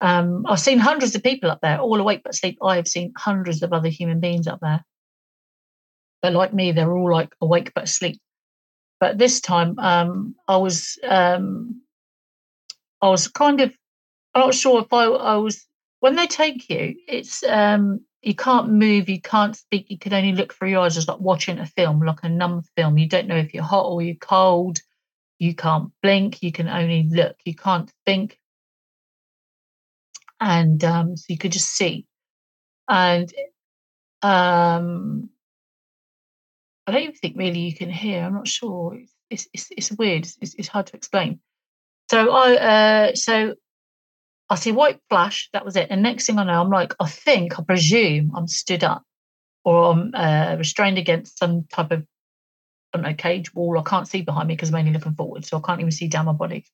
Um, 0.00 0.44
I've 0.48 0.60
seen 0.60 0.78
hundreds 0.78 1.14
of 1.14 1.22
people 1.22 1.50
up 1.50 1.60
there, 1.62 1.78
all 1.78 2.00
awake 2.00 2.22
but 2.24 2.34
asleep. 2.34 2.58
I 2.62 2.76
have 2.76 2.88
seen 2.88 3.12
hundreds 3.16 3.62
of 3.62 3.72
other 3.72 3.88
human 3.88 4.20
beings 4.20 4.48
up 4.48 4.58
there. 4.60 4.84
But 6.22 6.32
like 6.32 6.52
me, 6.52 6.72
they're 6.72 6.92
all 6.92 7.10
like 7.10 7.34
awake 7.40 7.72
but 7.74 7.84
asleep. 7.84 8.20
But 9.02 9.18
this 9.18 9.40
time, 9.40 9.76
um, 9.80 10.36
I 10.46 10.58
was 10.58 10.96
um, 11.02 11.82
I 13.00 13.08
was 13.08 13.26
kind 13.26 13.60
of 13.60 13.76
I'm 14.32 14.42
not 14.42 14.54
sure 14.54 14.80
if 14.80 14.92
I, 14.92 15.06
I 15.06 15.34
was 15.38 15.66
when 15.98 16.14
they 16.14 16.28
take 16.28 16.70
you. 16.70 16.94
It's 17.08 17.42
um, 17.42 18.02
you 18.22 18.36
can't 18.36 18.70
move, 18.70 19.08
you 19.08 19.20
can't 19.20 19.56
speak, 19.56 19.90
you 19.90 19.98
can 19.98 20.14
only 20.14 20.30
look 20.30 20.54
through 20.54 20.68
your 20.68 20.82
eyes, 20.82 20.94
just 20.94 21.08
like 21.08 21.18
watching 21.18 21.58
a 21.58 21.66
film, 21.66 22.00
like 22.00 22.20
a 22.22 22.28
numb 22.28 22.62
film. 22.76 22.96
You 22.96 23.08
don't 23.08 23.26
know 23.26 23.34
if 23.34 23.52
you're 23.52 23.64
hot 23.64 23.86
or 23.86 24.02
you're 24.02 24.14
cold. 24.14 24.78
You 25.40 25.56
can't 25.56 25.90
blink. 26.00 26.40
You 26.40 26.52
can 26.52 26.68
only 26.68 27.08
look. 27.10 27.34
You 27.44 27.56
can't 27.56 27.90
think. 28.06 28.38
And 30.40 30.84
um, 30.84 31.16
so 31.16 31.24
you 31.28 31.38
could 31.38 31.50
just 31.50 31.70
see. 31.70 32.06
And 32.88 33.34
um, 34.22 35.28
I 36.86 36.92
don't 36.92 37.02
even 37.02 37.14
think 37.14 37.36
really 37.36 37.60
you 37.60 37.74
can 37.74 37.90
hear. 37.90 38.24
I'm 38.24 38.34
not 38.34 38.48
sure. 38.48 38.98
It's 39.30 39.48
it's 39.52 39.68
it's, 39.70 39.92
weird. 39.92 40.26
It's, 40.40 40.54
it's 40.54 40.68
hard 40.68 40.86
to 40.88 40.96
explain. 40.96 41.40
So 42.10 42.30
I 42.30 42.56
uh, 42.56 43.14
so 43.14 43.54
I 44.50 44.56
see 44.56 44.72
white 44.72 44.98
flash. 45.08 45.48
That 45.52 45.64
was 45.64 45.76
it. 45.76 45.88
And 45.90 46.02
next 46.02 46.26
thing 46.26 46.38
I 46.38 46.44
know, 46.44 46.60
I'm 46.60 46.70
like, 46.70 46.94
I 47.00 47.08
think, 47.08 47.58
I 47.58 47.62
presume, 47.62 48.32
I'm 48.36 48.48
stood 48.48 48.84
up, 48.84 49.02
or 49.64 49.92
I'm 49.92 50.10
uh, 50.14 50.56
restrained 50.58 50.98
against 50.98 51.38
some 51.38 51.64
type 51.72 51.92
of 51.92 52.04
I 52.92 52.98
don't 52.98 53.02
know 53.02 53.14
cage 53.14 53.54
wall. 53.54 53.78
I 53.78 53.88
can't 53.88 54.08
see 54.08 54.22
behind 54.22 54.48
me 54.48 54.54
because 54.54 54.68
I'm 54.68 54.76
only 54.76 54.92
looking 54.92 55.14
forward, 55.14 55.44
so 55.44 55.58
I 55.58 55.60
can't 55.60 55.80
even 55.80 55.92
see 55.92 56.08
down 56.08 56.26
my 56.26 56.32
body. 56.32 56.66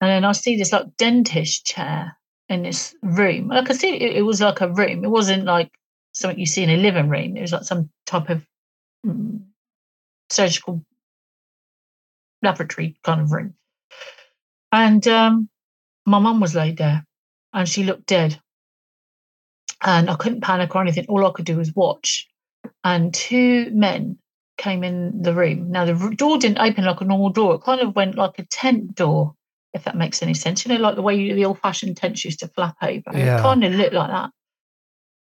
And 0.00 0.10
then 0.10 0.24
I 0.24 0.32
see 0.32 0.56
this 0.56 0.72
like 0.72 0.96
dentist 0.96 1.66
chair 1.66 2.16
in 2.48 2.62
this 2.62 2.94
room. 3.02 3.52
I 3.52 3.64
could 3.64 3.76
see 3.76 3.94
it, 3.94 4.16
it 4.16 4.22
was 4.22 4.40
like 4.40 4.60
a 4.60 4.72
room. 4.72 5.04
It 5.04 5.10
wasn't 5.10 5.44
like 5.44 5.70
something 6.12 6.38
you 6.38 6.46
see 6.46 6.62
in 6.62 6.70
a 6.70 6.76
living 6.76 7.08
room. 7.08 7.36
It 7.36 7.42
was 7.42 7.52
like 7.52 7.64
some 7.64 7.90
type 8.06 8.30
of 8.30 8.46
Mm, 9.06 9.42
surgical 10.30 10.84
laboratory 12.42 12.96
kind 13.04 13.20
of 13.20 13.32
room. 13.32 13.54
And 14.70 15.06
um, 15.06 15.48
my 16.06 16.18
mum 16.18 16.40
was 16.40 16.54
laid 16.54 16.78
there 16.78 17.04
and 17.52 17.68
she 17.68 17.84
looked 17.84 18.06
dead. 18.06 18.40
And 19.84 20.08
I 20.08 20.14
couldn't 20.14 20.42
panic 20.42 20.74
or 20.74 20.82
anything. 20.82 21.06
All 21.08 21.26
I 21.26 21.32
could 21.32 21.44
do 21.44 21.56
was 21.56 21.74
watch. 21.74 22.28
And 22.84 23.12
two 23.12 23.70
men 23.72 24.18
came 24.56 24.84
in 24.84 25.22
the 25.22 25.34
room. 25.34 25.70
Now, 25.70 25.84
the 25.84 26.14
door 26.16 26.38
didn't 26.38 26.58
open 26.58 26.84
like 26.84 27.00
a 27.00 27.04
normal 27.04 27.30
door, 27.30 27.56
it 27.56 27.62
kind 27.62 27.80
of 27.80 27.96
went 27.96 28.14
like 28.14 28.38
a 28.38 28.46
tent 28.46 28.94
door, 28.94 29.34
if 29.72 29.84
that 29.84 29.96
makes 29.96 30.22
any 30.22 30.34
sense. 30.34 30.64
You 30.64 30.72
know, 30.74 30.80
like 30.80 30.94
the 30.94 31.02
way 31.02 31.32
the 31.32 31.44
old 31.44 31.58
fashioned 31.58 31.96
tents 31.96 32.24
used 32.24 32.40
to 32.40 32.48
flap 32.48 32.76
over. 32.80 33.02
Yeah. 33.12 33.38
It 33.38 33.42
kind 33.42 33.64
of 33.64 33.72
looked 33.72 33.94
like 33.94 34.10
that. 34.10 34.30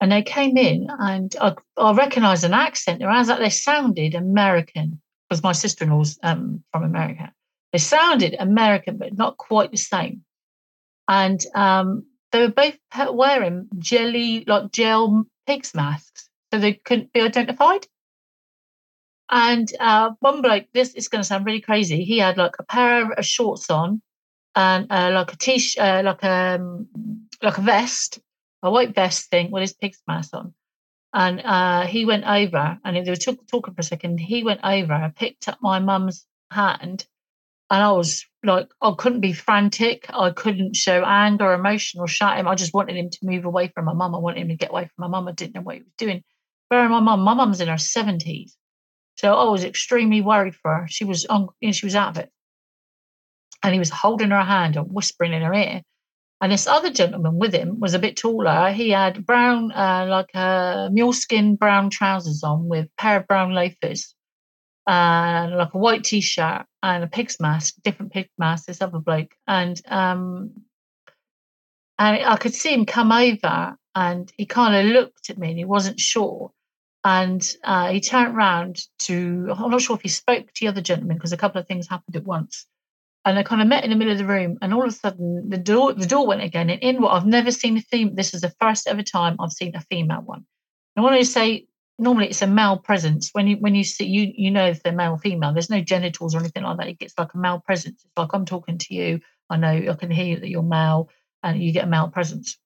And 0.01 0.13
they 0.13 0.23
came 0.23 0.57
in, 0.59 0.89
and 0.91 1.35
I, 1.41 1.55
I 1.79 1.93
recognised 1.93 2.45
an 2.45 2.53
accent. 2.53 3.01
Like 3.01 3.39
they 3.39 3.51
sounded 3.51 4.15
American 4.15 5.01
because 5.29 5.43
my 5.43 5.53
sister-in-law's 5.53 6.19
um, 6.23 6.63
from 6.71 6.85
America. 6.85 7.33
They 7.73 7.79
sounded 7.79 8.37
American, 8.39 8.99
but 8.99 9.17
not 9.17 9.39
quite 9.39 9.71
the 9.71 9.79
same. 9.79 10.23
And 11.09 11.41
um, 11.55 12.05
they 12.33 12.41
were 12.41 12.53
both 12.53 12.77
wearing 13.13 13.69
jelly, 13.79 14.45
like 14.47 14.71
gel 14.73 15.25
pigs 15.47 15.75
masks, 15.75 16.29
so 16.53 16.61
they 16.61 16.75
couldn't 16.75 17.13
be 17.13 17.21
identified. 17.21 17.87
And 19.31 19.71
uh, 19.81 20.11
one 20.21 20.43
bloke, 20.43 20.67
this 20.73 20.95
is 20.95 21.09
going 21.09 21.21
to 21.21 21.27
sound 21.27 21.47
really 21.47 21.61
crazy. 21.61 22.05
He 22.05 22.19
had 22.19 22.37
like 22.37 22.55
a 22.59 22.65
pair 22.65 23.11
of 23.11 23.25
shorts 23.25 23.71
on, 23.71 24.01
and 24.55 24.87
uh, 24.91 25.11
like 25.13 25.33
a 25.33 25.37
t-shirt, 25.37 25.83
uh, 25.83 26.03
like 26.05 26.23
a 26.23 26.57
um, 26.61 26.87
like 27.43 27.59
a 27.59 27.63
vest, 27.63 28.21
a 28.63 28.71
white 28.71 28.95
vest 28.95 29.31
thing 29.31 29.51
with 29.51 29.63
his 29.63 29.75
pig's 29.75 30.03
mask 30.07 30.35
on. 30.35 30.55
And 31.13 31.41
uh, 31.41 31.87
he 31.87 32.05
went 32.05 32.25
over, 32.25 32.79
and 32.85 32.97
they 32.97 33.11
were 33.11 33.17
talk- 33.17 33.47
talking 33.47 33.75
for 33.75 33.81
a 33.81 33.85
second. 33.85 34.19
He 34.19 34.43
went 34.43 34.61
over, 34.65 34.93
and 34.93 35.15
picked 35.15 35.49
up 35.49 35.59
my 35.63 35.79
mum's 35.79 36.27
hand, 36.51 37.07
and 37.71 37.83
I 37.83 37.91
was 37.93 38.25
like, 38.45 38.69
I 38.81 38.93
couldn't 38.97 39.21
be 39.21 39.33
frantic. 39.33 40.07
I 40.11 40.31
couldn't 40.31 40.77
show 40.77 41.03
anger 41.05 41.53
emotion 41.53 42.01
or 42.01 42.07
shout 42.07 42.39
him. 42.39 42.47
I 42.47 42.55
just 42.55 42.73
wanted 42.73 42.97
him 42.97 43.11
to 43.11 43.19
move 43.23 43.45
away 43.45 43.69
from 43.75 43.87
my 43.87 43.93
mum. 43.93 44.15
I 44.15 44.19
wanted 44.19 44.43
him 44.43 44.49
to 44.49 44.57
get 44.57 44.71
away 44.71 44.85
from 44.85 44.93
my 44.99 45.09
mum. 45.09 45.27
I 45.27 45.33
didn't 45.33 45.57
know 45.57 45.63
what 45.63 45.77
he 45.77 45.83
was 45.83 45.93
doing. 45.99 46.23
Bearing 46.71 46.91
my 46.91 47.01
mum, 47.01 47.21
my 47.21 47.35
mum's 47.35 47.61
in 47.61 47.69
her 47.69 47.75
70s. 47.75 48.53
So 49.17 49.35
I 49.35 49.51
was 49.51 49.65
extremely 49.65 50.21
worried 50.21 50.55
for 50.55 50.73
her. 50.73 50.87
She 50.89 51.05
was 51.05 51.27
on, 51.27 51.49
you 51.61 51.69
know, 51.69 51.73
she 51.73 51.87
was 51.87 51.97
out 51.97 52.17
of 52.17 52.23
it. 52.23 52.31
And 53.63 53.73
he 53.73 53.79
was 53.81 53.91
holding 53.91 54.31
her 54.31 54.45
hand 54.45 54.77
and 54.77 54.93
whispering 54.93 55.33
in 55.33 55.43
her 55.43 55.55
ear. 55.55 55.83
And 56.41 56.53
this 56.53 56.67
other 56.67 56.91
gentleman 56.91 57.39
with 57.39 57.55
him 57.55 57.81
was 57.81 57.95
a 57.95 57.99
bit 57.99 58.17
taller. 58.17 58.71
He 58.71 58.91
had 58.91 59.25
brown, 59.25 59.73
uh, 59.73 60.07
like 60.09 60.35
a 60.35 60.91
moleskin 60.93 61.57
brown 61.57 61.89
trousers 61.89 62.43
on 62.43 62.69
with 62.69 62.87
a 62.87 62.91
pair 62.99 63.21
of 63.21 63.27
brown 63.27 63.53
loafers 63.53 64.15
and 64.87 65.57
like 65.57 65.73
a 65.75 65.79
white 65.79 66.05
t-shirt 66.05 66.67
and 66.83 67.03
a 67.03 67.07
pig's 67.07 67.41
mask, 67.41 67.75
different 67.83 68.13
pig 68.13 68.29
mask, 68.39 68.67
this 68.67 68.83
other 68.83 68.99
bloke. 68.99 69.35
And 69.47 69.81
um 69.89 70.53
and 71.99 72.25
I 72.25 72.37
could 72.37 72.55
see 72.55 72.75
him 72.75 72.85
come 72.85 73.11
over 73.11 73.77
and 73.95 74.31
he 74.37 74.45
kind 74.45 74.77
of 74.77 74.93
looked 74.93 75.31
at 75.31 75.39
me 75.39 75.49
and 75.49 75.59
he 75.59 75.65
wasn't 75.65 75.99
sure. 75.99 76.53
And 77.05 77.43
uh, 77.65 77.91
he 77.93 78.01
turned 78.01 78.37
around 78.37 78.81
to, 79.01 79.55
I'm 79.57 79.71
not 79.71 79.81
sure 79.81 79.97
if 79.97 80.03
he 80.03 80.09
spoke 80.09 80.53
to 80.53 80.61
the 80.61 80.69
other 80.69 80.81
gentleman 80.81 81.17
because 81.17 81.33
a 81.33 81.37
couple 81.37 81.61
of 81.61 81.67
things 81.67 81.89
happened 81.89 82.17
at 82.17 82.25
once 82.25 82.67
and 83.27 83.39
I 83.39 83.43
kind 83.43 83.61
of 83.61 83.67
met 83.67 83.83
in 83.83 83.91
the 83.91 83.97
middle 83.97 84.13
of 84.13 84.19
the 84.19 84.25
room, 84.25 84.57
and 84.63 84.73
all 84.73 84.85
of 84.85 84.89
a 84.89 84.93
sudden 84.93 85.51
the 85.51 85.59
door 85.59 85.93
the 85.93 86.07
door 86.07 86.27
went 86.27 86.43
again, 86.43 86.71
and 86.71 86.81
in 86.81 87.03
what 87.03 87.13
I've 87.13 87.27
never 87.27 87.51
seen 87.51 87.77
a 87.77 87.81
female. 87.81 88.15
This 88.15 88.33
is 88.33 88.41
the 88.41 88.55
first 88.61 88.87
ever 88.87 89.03
time 89.03 89.37
I've 89.41 89.53
seen 89.53 89.75
a 89.75 89.81
female 89.81 90.23
one. 90.23 90.47
And 90.95 91.05
when 91.05 91.13
I 91.13 91.23
say 91.23 91.67
normally 91.99 92.29
it's 92.29 92.43
a 92.43 92.47
male 92.47 92.79
presence, 92.79 93.31
when 93.33 93.49
you 93.49 93.57
when 93.57 93.75
you 93.75 93.83
see 93.83 94.07
you 94.07 94.33
you 94.35 94.51
know 94.53 94.67
if 94.67 94.83
they're 94.83 94.93
male 94.93 95.13
or 95.13 95.19
female. 95.19 95.53
There's 95.53 95.69
no 95.69 95.81
genitals 95.81 96.35
or 96.35 96.39
anything 96.39 96.63
like 96.63 96.79
that. 96.79 96.89
It 96.89 97.01
gets 97.01 97.19
like 97.19 97.35
a 97.35 97.39
male 97.39 97.61
presence. 97.67 98.05
It's 98.05 98.17
like 98.17 98.31
I'm 98.33 98.47
talking 98.47 98.79
to 98.79 98.95
you. 98.95 99.21
I 99.51 99.57
know 99.57 99.91
I 99.91 99.95
can 99.95 100.11
hear 100.11 100.39
that 100.39 100.49
you're 100.49 100.63
male, 100.63 101.11
and 101.43 101.61
you 101.61 101.73
get 101.73 101.85
a 101.85 101.89
male 101.89 102.09
presence. 102.09 102.57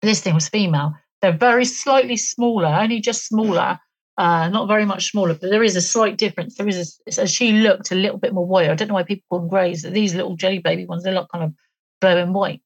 This 0.00 0.22
thing 0.22 0.34
was 0.34 0.48
female. 0.48 0.94
They're 1.20 1.32
very 1.36 1.66
slightly 1.66 2.16
smaller, 2.16 2.68
only 2.68 3.00
just 3.00 3.26
smaller 3.26 3.78
uh, 4.18 4.48
not 4.48 4.68
very 4.68 4.84
much 4.84 5.10
smaller, 5.10 5.34
but 5.34 5.50
there 5.50 5.62
is 5.62 5.76
a 5.76 5.80
slight 5.80 6.18
difference. 6.18 6.56
There 6.56 6.68
is 6.68 7.00
a, 7.16 7.26
she 7.26 7.52
looked 7.52 7.90
a 7.90 7.94
little 7.94 8.18
bit 8.18 8.34
more 8.34 8.46
white. 8.46 8.70
I 8.70 8.74
don't 8.74 8.88
know 8.88 8.94
why 8.94 9.02
people 9.02 9.24
call 9.30 9.38
them 9.40 9.48
greys. 9.48 9.82
These 9.82 10.14
little 10.14 10.36
jelly 10.36 10.58
baby 10.58 10.86
ones, 10.86 11.04
they 11.04 11.12
look 11.12 11.30
kind 11.32 11.44
of 11.44 11.54
glowing 12.00 12.32
white. 12.32 12.62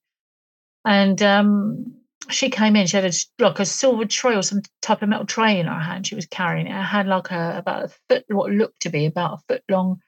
And 0.84 1.22
um, 1.22 1.94
she 2.28 2.50
came 2.50 2.76
in. 2.76 2.86
She 2.86 2.96
had 2.96 3.06
a, 3.06 3.12
like 3.38 3.60
a 3.60 3.64
silver 3.64 4.04
tray 4.04 4.34
or 4.34 4.42
some 4.42 4.62
type 4.82 5.02
of 5.02 5.08
metal 5.08 5.26
tray 5.26 5.58
in 5.58 5.66
her 5.66 5.80
hand. 5.80 6.06
She 6.06 6.14
was 6.14 6.26
carrying 6.26 6.66
it. 6.66 6.76
It 6.76 6.82
had 6.82 7.06
like 7.06 7.30
a 7.30 7.58
about 7.58 7.84
a 7.84 7.88
foot, 8.08 8.24
what 8.28 8.50
looked 8.50 8.82
to 8.82 8.90
be 8.90 9.06
about 9.06 9.34
a 9.34 9.42
foot 9.48 9.62
long, 9.68 10.00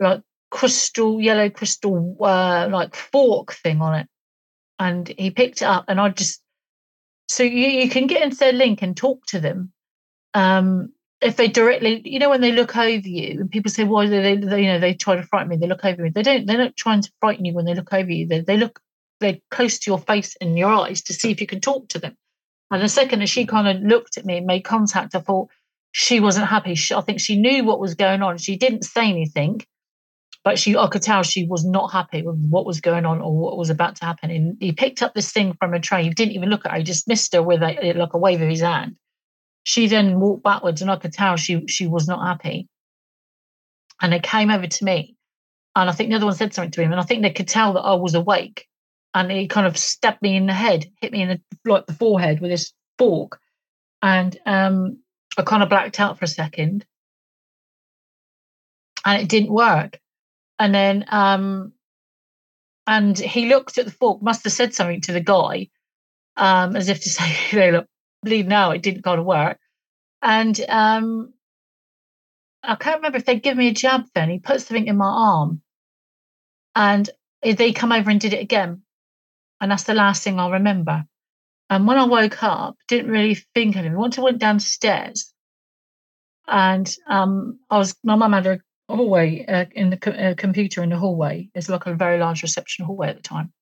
like 0.00 0.22
crystal 0.50 1.20
yellow 1.20 1.50
crystal 1.50 2.16
uh, 2.20 2.68
like 2.70 2.94
fork 2.94 3.54
thing 3.54 3.80
on 3.80 3.94
it. 3.94 4.06
And 4.78 5.08
he 5.08 5.30
picked 5.30 5.62
it 5.62 5.66
up, 5.66 5.84
and 5.88 6.00
I 6.00 6.08
just 6.10 6.42
so 7.28 7.42
you, 7.42 7.68
you 7.68 7.88
can 7.88 8.06
get 8.06 8.22
into 8.22 8.36
their 8.36 8.52
link 8.52 8.82
and 8.82 8.96
talk 8.96 9.24
to 9.26 9.40
them 9.40 9.72
um, 10.34 10.92
if 11.20 11.36
they 11.36 11.48
directly, 11.48 12.02
you 12.04 12.18
know, 12.18 12.28
when 12.28 12.40
they 12.40 12.52
look 12.52 12.76
over 12.76 13.08
you 13.08 13.40
and 13.40 13.50
people 13.50 13.70
say, 13.70 13.84
why 13.84 14.04
do 14.04 14.10
they, 14.10 14.36
they, 14.36 14.62
you 14.62 14.68
know, 14.68 14.80
they 14.80 14.94
try 14.94 15.16
to 15.16 15.22
frighten 15.22 15.48
me, 15.48 15.56
they 15.56 15.66
look 15.66 15.84
over 15.84 16.02
me. 16.02 16.10
They 16.10 16.22
don't, 16.22 16.46
they're 16.46 16.58
not 16.58 16.76
trying 16.76 17.02
to 17.02 17.12
frighten 17.20 17.44
you 17.44 17.54
when 17.54 17.64
they 17.64 17.74
look 17.74 17.92
over 17.92 18.10
you. 18.10 18.26
They, 18.26 18.40
they 18.40 18.56
look, 18.56 18.80
they're 19.20 19.38
close 19.50 19.78
to 19.78 19.90
your 19.90 19.98
face 19.98 20.36
and 20.40 20.58
your 20.58 20.70
eyes 20.70 21.02
to 21.02 21.14
see 21.14 21.30
if 21.30 21.40
you 21.40 21.46
can 21.46 21.60
talk 21.60 21.88
to 21.88 21.98
them. 21.98 22.16
And 22.70 22.82
the 22.82 22.88
second 22.88 23.22
as 23.22 23.30
she 23.30 23.46
kind 23.46 23.68
of 23.68 23.82
looked 23.82 24.18
at 24.18 24.26
me 24.26 24.38
and 24.38 24.46
made 24.46 24.64
contact, 24.64 25.14
I 25.14 25.20
thought 25.20 25.48
she 25.92 26.20
wasn't 26.20 26.48
happy. 26.48 26.74
She, 26.74 26.94
I 26.94 27.00
think 27.00 27.20
she 27.20 27.40
knew 27.40 27.64
what 27.64 27.80
was 27.80 27.94
going 27.94 28.20
on. 28.20 28.36
She 28.36 28.56
didn't 28.56 28.84
say 28.84 29.08
anything, 29.08 29.62
but 30.42 30.58
she 30.58 30.76
I 30.76 30.88
could 30.88 31.02
tell 31.02 31.22
she 31.22 31.46
was 31.46 31.64
not 31.64 31.92
happy 31.92 32.22
with 32.22 32.36
what 32.50 32.66
was 32.66 32.80
going 32.80 33.06
on 33.06 33.20
or 33.20 33.34
what 33.34 33.56
was 33.56 33.70
about 33.70 33.96
to 33.96 34.04
happen. 34.04 34.30
And 34.30 34.56
he 34.60 34.72
picked 34.72 35.02
up 35.02 35.14
this 35.14 35.30
thing 35.30 35.54
from 35.60 35.72
a 35.72 35.80
tray. 35.80 36.02
He 36.02 36.10
didn't 36.10 36.34
even 36.34 36.50
look 36.50 36.66
at 36.66 36.72
her. 36.72 36.78
He 36.78 36.84
just 36.84 37.06
missed 37.06 37.32
her 37.34 37.42
with 37.42 37.62
a, 37.62 37.94
like 37.96 38.12
a 38.12 38.18
wave 38.18 38.42
of 38.42 38.48
his 38.48 38.60
hand. 38.60 38.96
She 39.64 39.86
then 39.88 40.20
walked 40.20 40.44
backwards, 40.44 40.82
and 40.82 40.90
I 40.90 40.96
could 40.96 41.12
tell 41.12 41.36
she 41.36 41.66
she 41.66 41.86
was 41.86 42.06
not 42.08 42.26
happy. 42.26 42.68
And 44.00 44.12
they 44.12 44.20
came 44.20 44.50
over 44.50 44.66
to 44.66 44.84
me, 44.84 45.16
and 45.76 45.88
I 45.88 45.92
think 45.92 46.10
the 46.10 46.16
other 46.16 46.26
one 46.26 46.34
said 46.34 46.54
something 46.54 46.70
to 46.72 46.82
him, 46.82 46.92
and 46.92 47.00
I 47.00 47.04
think 47.04 47.22
they 47.22 47.30
could 47.30 47.48
tell 47.48 47.72
that 47.74 47.80
I 47.80 47.94
was 47.94 48.14
awake. 48.14 48.66
And 49.14 49.30
he 49.30 49.46
kind 49.46 49.66
of 49.66 49.78
stabbed 49.78 50.22
me 50.22 50.36
in 50.36 50.46
the 50.46 50.52
head, 50.52 50.86
hit 51.00 51.12
me 51.12 51.22
in 51.22 51.28
the 51.28 51.40
like 51.70 51.86
the 51.86 51.94
forehead 51.94 52.40
with 52.40 52.50
his 52.50 52.72
fork, 52.98 53.40
and 54.02 54.36
um, 54.46 54.98
I 55.38 55.42
kind 55.42 55.62
of 55.62 55.68
blacked 55.68 56.00
out 56.00 56.18
for 56.18 56.24
a 56.24 56.28
second, 56.28 56.84
and 59.04 59.22
it 59.22 59.28
didn't 59.28 59.52
work 59.52 60.00
and 60.58 60.74
then 60.74 61.04
um 61.08 61.72
and 62.86 63.18
he 63.18 63.46
looked 63.46 63.78
at 63.78 63.86
the 63.86 63.90
fork 63.90 64.22
must 64.22 64.44
have 64.44 64.52
said 64.52 64.74
something 64.74 65.00
to 65.00 65.12
the 65.12 65.20
guy 65.20 65.68
um 66.36 66.76
as 66.76 66.88
if 66.88 67.02
to 67.02 67.08
say 67.18 67.36
you 67.50 67.58
know 67.58 67.70
look 67.70 67.86
believe 68.24 68.46
now 68.46 68.70
it 68.70 68.82
didn't 68.82 69.02
go 69.02 69.16
to 69.16 69.22
work. 69.22 69.58
And 70.22 70.58
um 70.68 71.34
i 72.62 72.74
can't 72.76 72.96
remember 72.96 73.18
if 73.18 73.26
they'd 73.26 73.42
give 73.42 73.58
me 73.58 73.68
a 73.68 73.72
jab 73.72 74.06
then 74.14 74.30
he 74.30 74.38
put 74.38 74.60
something 74.60 74.86
in 74.86 74.96
my 74.96 75.06
arm. 75.06 75.62
And 76.74 77.08
they 77.42 77.72
come 77.72 77.92
over 77.92 78.10
and 78.10 78.20
did 78.20 78.32
it 78.32 78.40
again. 78.40 78.82
And 79.60 79.70
that's 79.70 79.84
the 79.84 79.94
last 79.94 80.22
thing 80.22 80.40
I'll 80.40 80.50
remember. 80.50 81.04
And 81.70 81.86
when 81.86 81.98
i 81.98 82.04
woke 82.04 82.42
up 82.42 82.76
didn't 82.88 83.10
really 83.10 83.36
think 83.54 83.76
it 83.76 83.92
once 83.92 84.18
i 84.18 84.22
went 84.22 84.38
downstairs 84.38 85.32
and 86.46 86.94
um 87.08 87.58
i 87.70 87.78
was 87.78 87.96
my 88.04 88.14
mum 88.16 88.32
had 88.32 88.46
a 88.46 88.60
hallway 88.88 89.44
uh, 89.46 89.64
in 89.72 89.90
the 89.90 89.96
co- 89.96 90.10
uh, 90.10 90.34
computer 90.34 90.82
in 90.82 90.90
the 90.90 90.96
hallway. 90.96 91.48
It's 91.54 91.68
like 91.68 91.86
a 91.86 91.94
very 91.94 92.18
large 92.18 92.42
reception 92.42 92.84
hallway 92.84 93.08
at 93.08 93.16
the 93.16 93.22
time. 93.22 93.52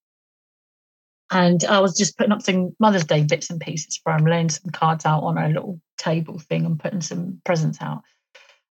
And 1.32 1.64
I 1.64 1.80
was 1.80 1.96
just 1.96 2.18
putting 2.18 2.32
up 2.32 2.42
some 2.42 2.76
Mother's 2.78 3.06
Day 3.06 3.24
bits 3.24 3.48
and 3.48 3.58
pieces 3.58 3.98
for 4.04 4.12
him, 4.12 4.26
laying 4.26 4.50
some 4.50 4.70
cards 4.70 5.06
out 5.06 5.22
on 5.22 5.38
a 5.38 5.48
little 5.48 5.80
table 5.96 6.38
thing 6.38 6.66
and 6.66 6.78
putting 6.78 7.00
some 7.00 7.40
presents 7.46 7.80
out. 7.80 8.02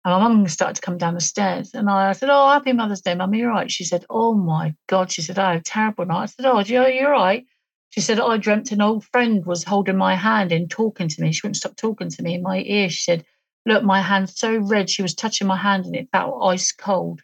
And 0.04 0.12
my 0.12 0.28
mum 0.28 0.46
started 0.46 0.76
to 0.76 0.82
come 0.82 0.98
down 0.98 1.14
the 1.14 1.22
stairs. 1.22 1.72
And 1.72 1.88
I 1.88 2.12
said, 2.12 2.28
Oh, 2.30 2.50
happy 2.50 2.74
Mother's 2.74 3.00
Day, 3.00 3.14
mummy, 3.14 3.38
you're 3.38 3.48
right. 3.48 3.70
She 3.70 3.84
said, 3.84 4.04
Oh 4.10 4.34
my 4.34 4.74
God. 4.88 5.10
She 5.10 5.22
said, 5.22 5.38
I 5.38 5.52
had 5.52 5.60
a 5.60 5.64
terrible 5.64 6.04
night. 6.04 6.22
I 6.22 6.26
said, 6.26 6.44
Oh, 6.44 6.60
you're 6.60 7.10
right. 7.10 7.46
She 7.88 8.02
said, 8.02 8.20
I 8.20 8.36
dreamt 8.36 8.72
an 8.72 8.82
old 8.82 9.04
friend 9.06 9.44
was 9.46 9.64
holding 9.64 9.96
my 9.96 10.14
hand 10.14 10.52
and 10.52 10.70
talking 10.70 11.08
to 11.08 11.22
me. 11.22 11.32
She 11.32 11.40
wouldn't 11.42 11.56
stop 11.56 11.76
talking 11.76 12.10
to 12.10 12.22
me 12.22 12.34
in 12.34 12.42
my 12.42 12.60
ear. 12.60 12.90
She 12.90 13.02
said, 13.02 13.24
Look, 13.64 13.84
my 13.84 14.02
hand's 14.02 14.38
so 14.38 14.58
red. 14.58 14.90
She 14.90 15.00
was 15.00 15.14
touching 15.14 15.46
my 15.46 15.56
hand 15.56 15.86
and 15.86 15.96
it 15.96 16.10
felt 16.12 16.44
ice 16.44 16.72
cold. 16.72 17.22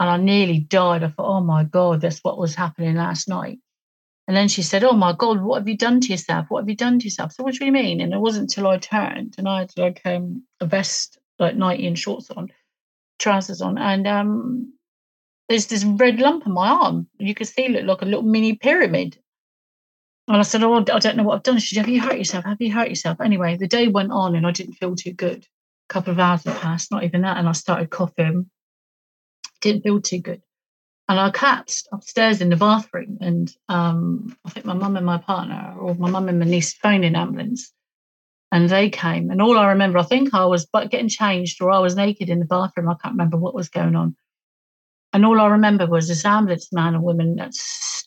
And 0.00 0.10
I 0.10 0.16
nearly 0.16 0.58
died. 0.58 1.04
I 1.04 1.08
thought, 1.08 1.38
oh 1.38 1.40
my 1.40 1.62
God, 1.62 2.00
that's 2.00 2.20
what 2.20 2.38
was 2.38 2.54
happening 2.56 2.96
last 2.96 3.28
night. 3.28 3.58
And 4.28 4.36
then 4.36 4.46
she 4.46 4.62
said, 4.62 4.84
Oh 4.84 4.92
my 4.92 5.14
God, 5.14 5.40
what 5.40 5.60
have 5.60 5.68
you 5.68 5.76
done 5.76 6.00
to 6.02 6.08
yourself? 6.08 6.46
What 6.50 6.60
have 6.60 6.68
you 6.68 6.76
done 6.76 6.98
to 6.98 7.04
yourself? 7.06 7.32
So, 7.32 7.42
what 7.42 7.54
do 7.54 7.64
you 7.64 7.72
mean? 7.72 8.02
And 8.02 8.12
it 8.12 8.20
wasn't 8.20 8.50
until 8.54 8.68
I 8.68 8.76
turned 8.76 9.34
and 9.38 9.48
I 9.48 9.60
had 9.60 9.72
like 9.78 10.02
um, 10.04 10.44
a 10.60 10.66
vest, 10.66 11.18
like 11.38 11.56
nighty 11.56 11.86
and 11.86 11.98
shorts 11.98 12.30
on, 12.30 12.52
trousers 13.18 13.62
on, 13.62 13.78
and 13.78 14.06
um, 14.06 14.74
there's 15.48 15.66
this 15.66 15.82
red 15.82 16.20
lump 16.20 16.46
on 16.46 16.52
my 16.52 16.68
arm. 16.68 17.08
You 17.18 17.34
could 17.34 17.48
see 17.48 17.62
it 17.62 17.86
like 17.86 18.02
a 18.02 18.04
little 18.04 18.22
mini 18.22 18.54
pyramid. 18.54 19.18
And 20.28 20.36
I 20.36 20.42
said, 20.42 20.62
Oh, 20.62 20.74
I 20.74 20.82
don't 20.82 21.16
know 21.16 21.22
what 21.22 21.36
I've 21.36 21.42
done. 21.42 21.58
She 21.58 21.74
said, 21.74 21.86
Have 21.86 21.94
you 21.94 22.02
hurt 22.02 22.18
yourself? 22.18 22.44
Have 22.44 22.60
you 22.60 22.70
hurt 22.70 22.90
yourself? 22.90 23.22
Anyway, 23.22 23.56
the 23.56 23.66
day 23.66 23.88
went 23.88 24.12
on 24.12 24.36
and 24.36 24.46
I 24.46 24.50
didn't 24.50 24.74
feel 24.74 24.94
too 24.94 25.14
good. 25.14 25.46
A 25.88 25.92
couple 25.92 26.12
of 26.12 26.20
hours 26.20 26.44
had 26.44 26.60
passed, 26.60 26.90
not 26.90 27.02
even 27.02 27.22
that. 27.22 27.38
And 27.38 27.48
I 27.48 27.52
started 27.52 27.88
coughing. 27.88 28.50
Didn't 29.62 29.84
feel 29.84 30.02
too 30.02 30.18
good. 30.18 30.42
And 31.08 31.18
our 31.18 31.32
collapsed 31.32 31.88
upstairs 31.90 32.42
in 32.42 32.50
the 32.50 32.56
bathroom. 32.56 33.16
And 33.20 33.50
um, 33.68 34.36
I 34.44 34.50
think 34.50 34.66
my 34.66 34.74
mum 34.74 34.96
and 34.96 35.06
my 35.06 35.18
partner, 35.18 35.74
or 35.78 35.94
my 35.94 36.10
mum 36.10 36.28
and 36.28 36.38
my 36.38 36.44
niece, 36.44 36.74
phoned 36.74 37.04
an 37.04 37.16
ambulance. 37.16 37.72
And 38.52 38.68
they 38.68 38.90
came. 38.90 39.30
And 39.30 39.40
all 39.40 39.58
I 39.58 39.70
remember, 39.70 39.98
I 39.98 40.02
think 40.02 40.34
I 40.34 40.44
was 40.44 40.66
but 40.66 40.90
getting 40.90 41.08
changed 41.08 41.62
or 41.62 41.70
I 41.70 41.78
was 41.78 41.96
naked 41.96 42.28
in 42.28 42.40
the 42.40 42.44
bathroom. 42.44 42.88
I 42.88 42.96
can't 43.02 43.14
remember 43.14 43.38
what 43.38 43.54
was 43.54 43.68
going 43.68 43.96
on. 43.96 44.16
And 45.12 45.24
all 45.24 45.40
I 45.40 45.46
remember 45.48 45.86
was 45.86 46.08
this 46.08 46.24
ambulance 46.24 46.72
man 46.72 46.94
and 46.94 47.02
woman 47.02 47.36
that 47.36 47.54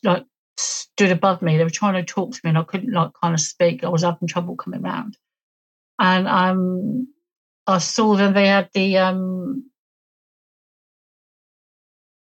like 0.04 0.24
stood 0.56 1.10
above 1.10 1.42
me. 1.42 1.56
They 1.56 1.64
were 1.64 1.70
trying 1.70 1.94
to 1.94 2.04
talk 2.04 2.32
to 2.32 2.40
me, 2.44 2.50
and 2.50 2.58
I 2.58 2.62
couldn't 2.62 2.92
like 2.92 3.10
kind 3.20 3.34
of 3.34 3.40
speak. 3.40 3.84
I 3.84 3.88
was 3.88 4.02
having 4.02 4.28
trouble 4.28 4.56
coming 4.56 4.82
round, 4.82 5.16
and 5.98 6.28
um, 6.28 7.08
I 7.66 7.78
saw 7.78 8.16
that 8.16 8.34
they 8.34 8.46
had 8.46 8.70
the 8.74 8.98
um, 8.98 9.70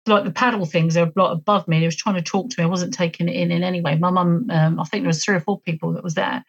like 0.08 0.24
the 0.24 0.32
paddle 0.32 0.66
things. 0.66 0.94
They 0.94 1.04
were 1.04 1.12
like 1.16 1.32
above 1.32 1.68
me. 1.68 1.80
They 1.80 1.86
was 1.86 1.96
trying 1.96 2.16
to 2.16 2.22
talk 2.22 2.50
to 2.50 2.60
me. 2.60 2.66
I 2.66 2.70
wasn't 2.70 2.94
taking 2.94 3.30
it 3.30 3.36
in 3.36 3.52
in 3.52 3.64
any 3.64 3.82
way. 3.82 3.98
My 3.98 4.10
mum, 4.10 4.48
um, 4.50 4.80
I 4.80 4.84
think 4.84 5.04
there 5.04 5.10
was 5.10 5.24
three 5.24 5.36
or 5.36 5.40
four 5.40 5.60
people 5.62 5.94
that 5.94 6.04
was 6.04 6.16
there. 6.16 6.44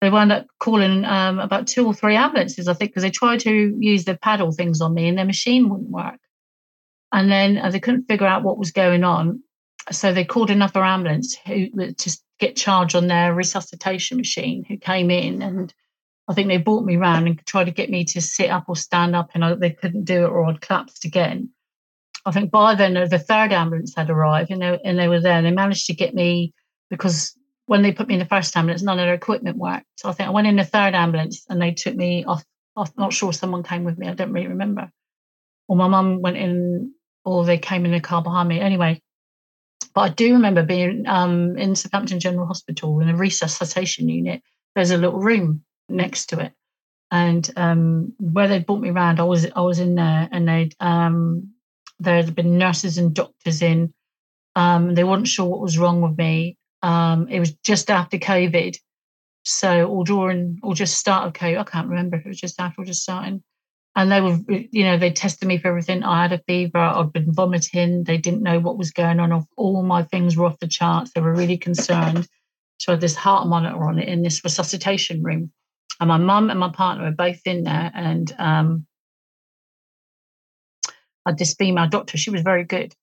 They 0.00 0.10
wound 0.10 0.32
up 0.32 0.46
calling 0.58 1.04
um, 1.04 1.38
about 1.38 1.68
two 1.68 1.86
or 1.86 1.94
three 1.94 2.16
ambulances, 2.16 2.66
I 2.66 2.74
think, 2.74 2.90
because 2.90 3.04
they 3.04 3.10
tried 3.10 3.40
to 3.40 3.76
use 3.78 4.04
the 4.04 4.16
paddle 4.16 4.50
things 4.50 4.80
on 4.80 4.94
me, 4.94 5.08
and 5.08 5.16
their 5.16 5.24
machine 5.24 5.68
wouldn't 5.68 5.90
work. 5.90 6.18
And 7.12 7.30
then 7.30 7.58
uh, 7.58 7.70
they 7.70 7.80
couldn't 7.80 8.08
figure 8.08 8.26
out 8.26 8.42
what 8.42 8.58
was 8.58 8.72
going 8.72 9.04
on 9.04 9.42
so 9.90 10.12
they 10.12 10.24
called 10.24 10.50
another 10.50 10.84
ambulance 10.84 11.36
who 11.46 11.68
to 11.70 12.18
get 12.38 12.56
charge 12.56 12.94
on 12.94 13.08
their 13.08 13.34
resuscitation 13.34 14.16
machine 14.16 14.64
who 14.68 14.76
came 14.76 15.10
in 15.10 15.42
and 15.42 15.74
I 16.28 16.34
think 16.34 16.48
they 16.48 16.58
brought 16.58 16.84
me 16.84 16.96
round 16.96 17.26
and 17.26 17.44
tried 17.46 17.64
to 17.64 17.72
get 17.72 17.90
me 17.90 18.04
to 18.06 18.20
sit 18.20 18.48
up 18.48 18.68
or 18.68 18.76
stand 18.76 19.16
up 19.16 19.30
and 19.34 19.44
I, 19.44 19.54
they 19.54 19.70
couldn't 19.70 20.04
do 20.04 20.24
it 20.24 20.28
or 20.28 20.44
I'd 20.44 20.60
collapsed 20.60 21.04
again. 21.04 21.50
I 22.24 22.30
think 22.30 22.50
by 22.50 22.74
then 22.74 22.94
the 22.94 23.18
third 23.18 23.52
ambulance 23.52 23.94
had 23.96 24.10
arrived 24.10 24.50
and 24.50 24.62
they, 24.62 24.78
and 24.84 24.98
they 24.98 25.08
were 25.08 25.20
there 25.20 25.42
they 25.42 25.50
managed 25.50 25.86
to 25.86 25.94
get 25.94 26.14
me 26.14 26.52
because 26.88 27.36
when 27.66 27.82
they 27.82 27.92
put 27.92 28.08
me 28.08 28.14
in 28.14 28.20
the 28.20 28.26
first 28.26 28.56
ambulance, 28.56 28.82
none 28.82 28.98
of 28.98 29.06
their 29.06 29.14
equipment 29.14 29.56
worked. 29.56 29.86
So 29.96 30.08
I 30.08 30.12
think 30.12 30.28
I 30.28 30.32
went 30.32 30.46
in 30.46 30.56
the 30.56 30.64
third 30.64 30.94
ambulance 30.94 31.44
and 31.48 31.60
they 31.60 31.72
took 31.72 31.94
me 31.94 32.24
off. 32.24 32.44
I'm 32.76 32.86
not 32.96 33.12
sure 33.12 33.32
someone 33.32 33.62
came 33.62 33.84
with 33.84 33.98
me. 33.98 34.08
I 34.08 34.14
don't 34.14 34.32
really 34.32 34.48
remember. 34.48 34.90
Or 35.68 35.76
my 35.76 35.88
mum 35.88 36.22
went 36.22 36.36
in 36.36 36.92
or 37.24 37.44
they 37.44 37.58
came 37.58 37.84
in 37.84 37.94
a 37.94 38.00
car 38.00 38.22
behind 38.22 38.48
me. 38.48 38.60
Anyway, 38.60 39.00
but 39.94 40.00
I 40.00 40.08
do 40.08 40.34
remember 40.34 40.62
being 40.62 41.04
um, 41.06 41.56
in 41.56 41.74
Southampton 41.74 42.20
General 42.20 42.46
Hospital 42.46 43.00
in 43.00 43.08
a 43.08 43.16
resuscitation 43.16 44.08
unit. 44.08 44.42
There's 44.74 44.90
a 44.90 44.96
little 44.96 45.20
room 45.20 45.64
next 45.88 46.26
to 46.26 46.40
it, 46.40 46.52
and 47.10 47.48
um, 47.56 48.14
where 48.18 48.48
they 48.48 48.60
brought 48.60 48.80
me 48.80 48.90
around, 48.90 49.20
I 49.20 49.24
was 49.24 49.46
I 49.54 49.60
was 49.60 49.78
in 49.78 49.94
there, 49.94 50.28
and 50.32 50.48
they'd 50.48 50.74
um, 50.80 51.51
there 52.02 52.16
had 52.16 52.34
been 52.34 52.58
nurses 52.58 52.98
and 52.98 53.14
doctors 53.14 53.62
in. 53.62 53.92
Um, 54.54 54.94
they 54.94 55.04
weren't 55.04 55.28
sure 55.28 55.46
what 55.46 55.60
was 55.60 55.78
wrong 55.78 56.02
with 56.02 56.16
me. 56.18 56.56
Um, 56.82 57.28
it 57.28 57.40
was 57.40 57.52
just 57.64 57.90
after 57.90 58.18
COVID, 58.18 58.76
so 59.44 59.88
or 59.88 60.04
during 60.04 60.58
or 60.62 60.74
just 60.74 60.98
start 60.98 61.26
of 61.26 61.32
COVID. 61.32 61.58
I 61.58 61.64
can't 61.64 61.88
remember 61.88 62.16
if 62.16 62.26
it 62.26 62.28
was 62.28 62.40
just 62.40 62.60
after 62.60 62.82
or 62.82 62.84
just 62.84 63.02
starting 63.02 63.42
and 63.94 64.10
they 64.10 64.20
were 64.20 64.38
you 64.48 64.84
know 64.84 64.96
they 64.96 65.10
tested 65.10 65.46
me 65.46 65.58
for 65.58 65.68
everything 65.68 66.02
i 66.02 66.22
had 66.22 66.32
a 66.32 66.42
fever 66.46 66.78
i'd 66.78 67.12
been 67.12 67.32
vomiting 67.32 68.04
they 68.04 68.16
didn't 68.16 68.42
know 68.42 68.58
what 68.58 68.78
was 68.78 68.90
going 68.90 69.20
on 69.20 69.46
all 69.56 69.82
my 69.82 70.02
things 70.02 70.36
were 70.36 70.46
off 70.46 70.58
the 70.60 70.66
charts 70.66 71.12
they 71.12 71.20
were 71.20 71.34
really 71.34 71.58
concerned 71.58 72.26
so 72.78 72.92
i 72.92 72.94
had 72.94 73.00
this 73.00 73.16
heart 73.16 73.46
monitor 73.46 73.84
on 73.84 73.98
it 73.98 74.08
in 74.08 74.22
this 74.22 74.42
resuscitation 74.44 75.22
room 75.22 75.50
and 76.00 76.08
my 76.08 76.16
mum 76.16 76.50
and 76.50 76.58
my 76.58 76.70
partner 76.70 77.04
were 77.04 77.10
both 77.10 77.40
in 77.44 77.64
there 77.64 77.90
and 77.94 78.34
um, 78.38 78.86
I 81.26 81.30
had 81.30 81.38
this 81.38 81.54
female 81.54 81.88
doctor 81.88 82.18
she 82.18 82.30
was 82.30 82.42
very 82.42 82.64
good 82.64 82.94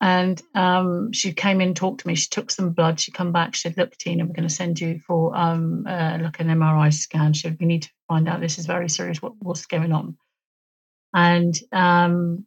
and 0.00 0.40
um, 0.54 1.12
she 1.12 1.32
came 1.32 1.60
in 1.60 1.74
talked 1.74 2.00
to 2.00 2.08
me 2.08 2.14
she 2.14 2.28
took 2.28 2.50
some 2.50 2.70
blood 2.70 3.00
she 3.00 3.12
come 3.12 3.32
back 3.32 3.54
she 3.54 3.62
said 3.62 3.76
look 3.76 3.96
tina 3.96 4.24
we're 4.24 4.34
going 4.34 4.48
to 4.48 4.54
send 4.54 4.78
you 4.78 5.00
for 5.06 5.36
um, 5.36 5.86
uh, 5.88 6.18
like 6.20 6.38
an 6.40 6.48
mri 6.48 6.92
scan 6.92 7.32
she 7.32 7.42
said 7.42 7.56
we 7.58 7.66
need 7.66 7.82
to 7.82 7.90
find 8.08 8.28
out 8.28 8.40
this 8.40 8.58
is 8.58 8.66
very 8.66 8.88
serious 8.88 9.22
what, 9.22 9.32
what's 9.38 9.66
going 9.66 9.92
on 9.92 10.16
and 11.14 11.58
um, 11.72 12.46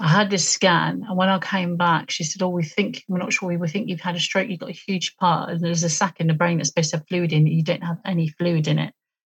I 0.00 0.08
had 0.08 0.30
this 0.30 0.48
scan, 0.48 1.04
and 1.06 1.16
when 1.16 1.28
I 1.28 1.38
came 1.38 1.76
back, 1.76 2.10
she 2.10 2.24
said, 2.24 2.40
"Oh, 2.42 2.48
we 2.48 2.64
think 2.64 3.04
we're 3.06 3.18
not 3.18 3.34
sure. 3.34 3.56
We 3.58 3.68
think 3.68 3.88
you've 3.88 4.00
had 4.00 4.16
a 4.16 4.20
stroke. 4.20 4.48
You've 4.48 4.60
got 4.60 4.70
a 4.70 4.84
huge 4.86 5.14
part, 5.16 5.50
and 5.50 5.60
there's 5.60 5.82
a 5.82 5.90
sac 5.90 6.20
in 6.20 6.26
the 6.26 6.32
brain 6.32 6.56
that's 6.56 6.70
supposed 6.70 6.90
to 6.92 6.96
have 6.96 7.06
fluid 7.06 7.34
in 7.34 7.46
it. 7.46 7.50
You 7.50 7.62
don't 7.62 7.84
have 7.84 7.98
any 8.06 8.28
fluid 8.28 8.66
in 8.66 8.78
it, 8.78 8.94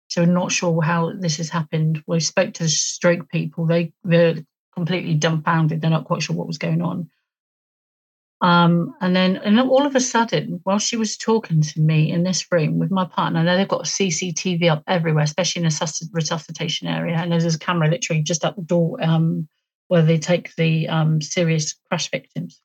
so 0.10 0.21
we're 0.21 0.32
not 0.32 0.52
sure 0.52 0.80
how 0.84 1.13
this 1.19 1.38
has 1.38 1.50
happened." 1.50 2.04
We 2.06 2.19
spoke 2.19 2.54
to 2.54 2.63
the 2.63 2.69
stroke 2.69 3.28
people; 3.30 3.65
they 3.65 3.91
they're 4.04 4.36
completely 4.73 5.13
dumbfounded. 5.13 5.81
They're 5.81 5.89
not 5.89 6.05
quite 6.05 6.23
sure 6.23 6.36
what 6.36 6.47
was 6.47 6.57
going 6.57 6.81
on. 6.81 7.10
Um, 8.41 8.95
and 8.99 9.15
then, 9.15 9.38
and 9.38 9.60
all 9.60 9.86
of 9.86 9.95
a 9.95 9.99
sudden, 9.99 10.62
while 10.63 10.79
she 10.79 10.97
was 10.97 11.15
talking 11.15 11.62
to 11.62 11.79
me 11.79 12.12
in 12.12 12.23
this 12.23 12.51
room 12.51 12.79
with 12.79 12.89
my 12.89 13.05
partner, 13.05 13.43
now 13.43 13.55
they've 13.55 13.67
got 13.67 13.86
CCTV 13.86 14.69
up 14.69 14.84
everywhere, 14.88 15.23
especially 15.23 15.62
in 15.62 15.67
the 15.67 16.10
resuscitation 16.12 16.88
area. 16.88 17.15
And 17.17 17.31
there's 17.31 17.53
a 17.53 17.60
camera 17.60 17.88
literally 17.88 18.23
just 18.23 18.43
at 18.43 18.55
the 18.55 18.63
door 18.63 18.97
um, 19.01 19.47
where 19.89 20.01
they 20.01 20.17
take 20.17 20.55
the 20.55 20.89
um, 20.89 21.21
serious 21.21 21.75
crash 21.88 22.10
victims. 22.10 22.60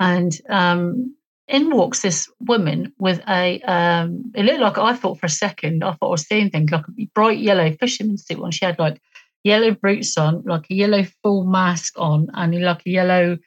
And 0.00 0.32
um, 0.48 1.14
in 1.46 1.70
walks 1.70 2.00
this 2.00 2.30
woman 2.40 2.94
with 2.98 3.20
a, 3.28 3.60
um, 3.60 4.32
it 4.34 4.46
looked 4.46 4.60
like 4.60 4.78
I 4.78 4.94
thought 4.94 5.20
for 5.20 5.26
a 5.26 5.30
second, 5.30 5.84
I 5.84 5.92
thought 5.92 6.08
I 6.08 6.10
was 6.12 6.26
seeing 6.26 6.48
things 6.48 6.72
like 6.72 6.86
a 6.88 7.04
bright 7.14 7.38
yellow 7.38 7.70
fisherman's 7.72 8.26
suit 8.26 8.40
on. 8.40 8.50
She 8.50 8.64
had 8.64 8.78
like 8.78 9.02
yellow 9.44 9.72
boots 9.72 10.16
on, 10.16 10.42
like 10.44 10.66
a 10.70 10.74
yellow 10.74 11.04
full 11.22 11.44
mask 11.44 11.94
on, 11.98 12.28
and 12.34 12.60
like 12.60 12.82
a 12.86 12.90
yellow 12.90 13.38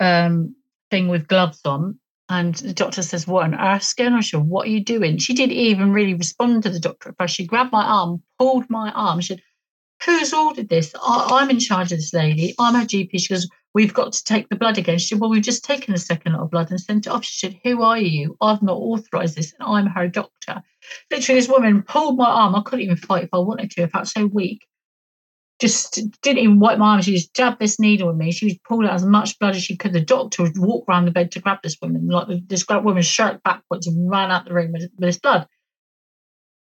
um, 0.00 0.54
thing 0.90 1.08
with 1.08 1.28
gloves 1.28 1.60
on. 1.64 1.98
And 2.30 2.54
the 2.56 2.74
doctor 2.74 3.02
says, 3.02 3.26
What 3.26 3.44
going 3.50 4.12
on? 4.12 4.22
She 4.22 4.30
said, 4.30 4.40
What 4.42 4.66
are 4.66 4.70
you 4.70 4.84
doing? 4.84 5.16
She 5.18 5.34
didn't 5.34 5.56
even 5.56 5.92
really 5.92 6.14
respond 6.14 6.62
to 6.62 6.70
the 6.70 6.80
doctor 6.80 7.14
at. 7.18 7.30
She 7.30 7.46
grabbed 7.46 7.72
my 7.72 7.84
arm, 7.84 8.22
pulled 8.38 8.68
my 8.68 8.90
arm. 8.92 9.20
She 9.20 9.34
said, 9.34 9.42
Who's 10.04 10.32
ordered 10.32 10.68
this? 10.68 10.92
I, 11.02 11.42
am 11.42 11.50
in 11.50 11.58
charge 11.58 11.90
of 11.90 11.98
this 11.98 12.12
lady. 12.12 12.54
I'm 12.58 12.74
her 12.74 12.86
GP. 12.86 13.18
She 13.18 13.32
goes, 13.32 13.48
We've 13.74 13.94
got 13.94 14.12
to 14.12 14.24
take 14.24 14.48
the 14.48 14.56
blood 14.56 14.76
again. 14.76 14.98
She 14.98 15.08
said, 15.08 15.20
Well, 15.20 15.30
we've 15.30 15.42
just 15.42 15.64
taken 15.64 15.94
a 15.94 15.98
second 15.98 16.34
lot 16.34 16.42
of 16.42 16.50
blood 16.50 16.70
and 16.70 16.78
sent 16.78 17.06
it 17.06 17.10
off. 17.10 17.24
She 17.24 17.38
said, 17.38 17.58
Who 17.64 17.82
are 17.82 17.98
you? 17.98 18.36
I've 18.42 18.62
not 18.62 18.76
authorized 18.76 19.36
this 19.36 19.54
and 19.58 19.66
I'm 19.66 19.86
her 19.86 20.06
doctor. 20.06 20.62
Literally, 21.10 21.40
this 21.40 21.48
woman 21.48 21.82
pulled 21.82 22.18
my 22.18 22.28
arm. 22.28 22.54
I 22.54 22.60
couldn't 22.60 22.84
even 22.84 22.96
fight 22.96 23.24
if 23.24 23.30
I 23.32 23.38
wanted 23.38 23.70
to. 23.70 23.82
If 23.82 23.94
I 23.94 24.00
felt 24.00 24.08
so 24.08 24.26
weak 24.26 24.66
just 25.60 26.00
didn't 26.22 26.38
even 26.38 26.60
wipe 26.60 26.78
my 26.78 26.92
arm. 26.92 27.02
She 27.02 27.14
just 27.14 27.34
jabbed 27.34 27.58
this 27.58 27.80
needle 27.80 28.10
in 28.10 28.18
me. 28.18 28.30
She 28.30 28.46
was 28.46 28.58
pulling 28.66 28.88
out 28.88 28.94
as 28.94 29.04
much 29.04 29.38
blood 29.38 29.56
as 29.56 29.62
she 29.62 29.76
could. 29.76 29.92
The 29.92 30.00
doctor 30.00 30.44
would 30.44 30.58
walk 30.58 30.88
around 30.88 31.06
the 31.06 31.10
bed 31.10 31.32
to 31.32 31.40
grab 31.40 31.58
this 31.62 31.76
woman, 31.82 32.06
like 32.06 32.28
this 32.46 32.64
woman's 32.68 33.06
shirt 33.06 33.42
backwards 33.42 33.86
and 33.86 34.08
ran 34.08 34.30
out 34.30 34.44
the 34.44 34.54
room 34.54 34.72
with, 34.72 34.82
with 34.82 35.08
this 35.08 35.18
blood. 35.18 35.46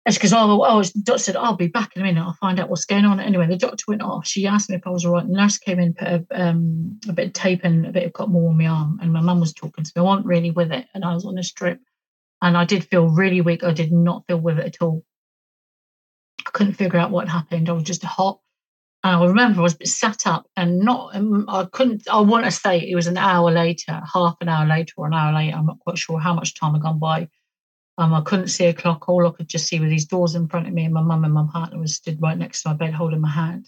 It's 0.06 0.18
because 0.18 0.34
oh, 0.34 0.64
oh, 0.66 0.82
the 0.82 1.02
doctor 1.04 1.20
said, 1.20 1.36
I'll 1.36 1.56
be 1.56 1.68
back 1.68 1.96
in 1.96 2.02
a 2.02 2.06
minute. 2.06 2.24
I'll 2.24 2.34
find 2.42 2.60
out 2.60 2.70
what's 2.70 2.86
going 2.86 3.06
on. 3.06 3.20
Anyway, 3.20 3.46
the 3.48 3.56
doctor 3.56 3.84
went 3.88 4.02
off. 4.02 4.26
She 4.26 4.48
asked 4.48 4.70
me 4.70 4.76
if 4.76 4.88
I 4.88 4.90
was 4.90 5.06
all 5.06 5.14
right. 5.14 5.28
The 5.28 5.34
nurse 5.34 5.60
came 5.60 5.80
in, 5.80 5.94
put 5.94 6.08
a, 6.08 6.26
um, 6.32 7.00
a 7.08 7.14
bit 7.14 7.28
of 7.28 7.34
tape 7.34 7.62
and 7.64 7.86
a 7.86 7.92
bit 7.92 8.08
of 8.08 8.14
cotton 8.14 8.34
wool 8.34 8.50
on 8.50 8.58
my 8.58 8.66
arm. 8.66 9.00
And 9.02 9.14
my 9.14 9.22
mum 9.22 9.40
was 9.40 9.54
talking 9.54 9.84
to 9.84 9.92
me. 9.96 10.00
I 10.00 10.04
wasn't 10.04 10.26
really 10.26 10.50
with 10.50 10.72
it. 10.72 10.88
And 10.96 11.06
I 11.06 11.14
was 11.14 11.24
on 11.24 11.38
a 11.38 11.44
strip. 11.44 11.80
And 12.42 12.58
I 12.58 12.66
did 12.66 12.84
feel 12.86 13.10
really 13.10 13.42
weak. 13.42 13.64
I 13.64 13.74
did 13.74 13.92
not 13.92 14.26
feel 14.28 14.40
with 14.40 14.58
it 14.58 14.66
at 14.66 14.82
all. 14.82 15.06
I 16.48 16.50
couldn't 16.50 16.74
figure 16.74 16.98
out 16.98 17.12
what 17.12 17.30
happened. 17.30 17.70
I 17.70 17.74
was 17.74 17.84
just 17.84 18.04
hot. 18.04 18.40
I 19.04 19.26
remember 19.26 19.62
I 19.62 19.64
was 19.64 19.78
sat 19.84 20.28
up 20.28 20.48
and 20.56 20.80
not, 20.80 21.16
um, 21.16 21.46
I 21.48 21.66
couldn't, 21.72 22.08
I 22.10 22.22
want 22.22 22.46
to 22.46 22.52
say 22.52 22.80
it 22.80 22.96
was 22.96 23.08
an 23.08 23.18
hour 23.18 23.52
later, 23.52 24.00
half 24.14 24.36
an 24.42 24.50
hour 24.50 24.68
later 24.68 24.94
or 24.98 25.08
an 25.08 25.14
hour 25.14 25.34
later. 25.34 25.58
I'm 25.58 25.66
not 25.66 25.80
quite 25.80 25.98
sure 25.98 26.20
how 26.20 26.36
much 26.36 26.54
time 26.54 26.74
had 26.74 26.84
gone 26.84 27.00
by. 27.00 27.28
Um, 27.98 28.14
I 28.14 28.22
couldn't 28.22 28.48
see 28.48 28.66
a 28.66 28.74
clock. 28.74 29.10
All 29.10 29.28
I 29.28 29.32
could 29.32 29.48
just 29.48 29.68
see 29.68 29.80
were 29.80 29.90
these 29.90 30.06
doors 30.06 30.36
in 30.36 30.48
front 30.48 30.68
of 30.68 30.74
me, 30.74 30.86
and 30.86 30.94
my 30.94 31.02
mum 31.02 31.24
and 31.24 31.34
my 31.34 31.46
partner 31.52 31.80
was 31.80 31.96
stood 31.96 32.22
right 32.22 32.38
next 32.38 32.64
to 32.64 32.70
my 32.70 32.76
bed 32.76 32.94
holding 32.94 33.22
my 33.22 33.30
hand. 33.30 33.68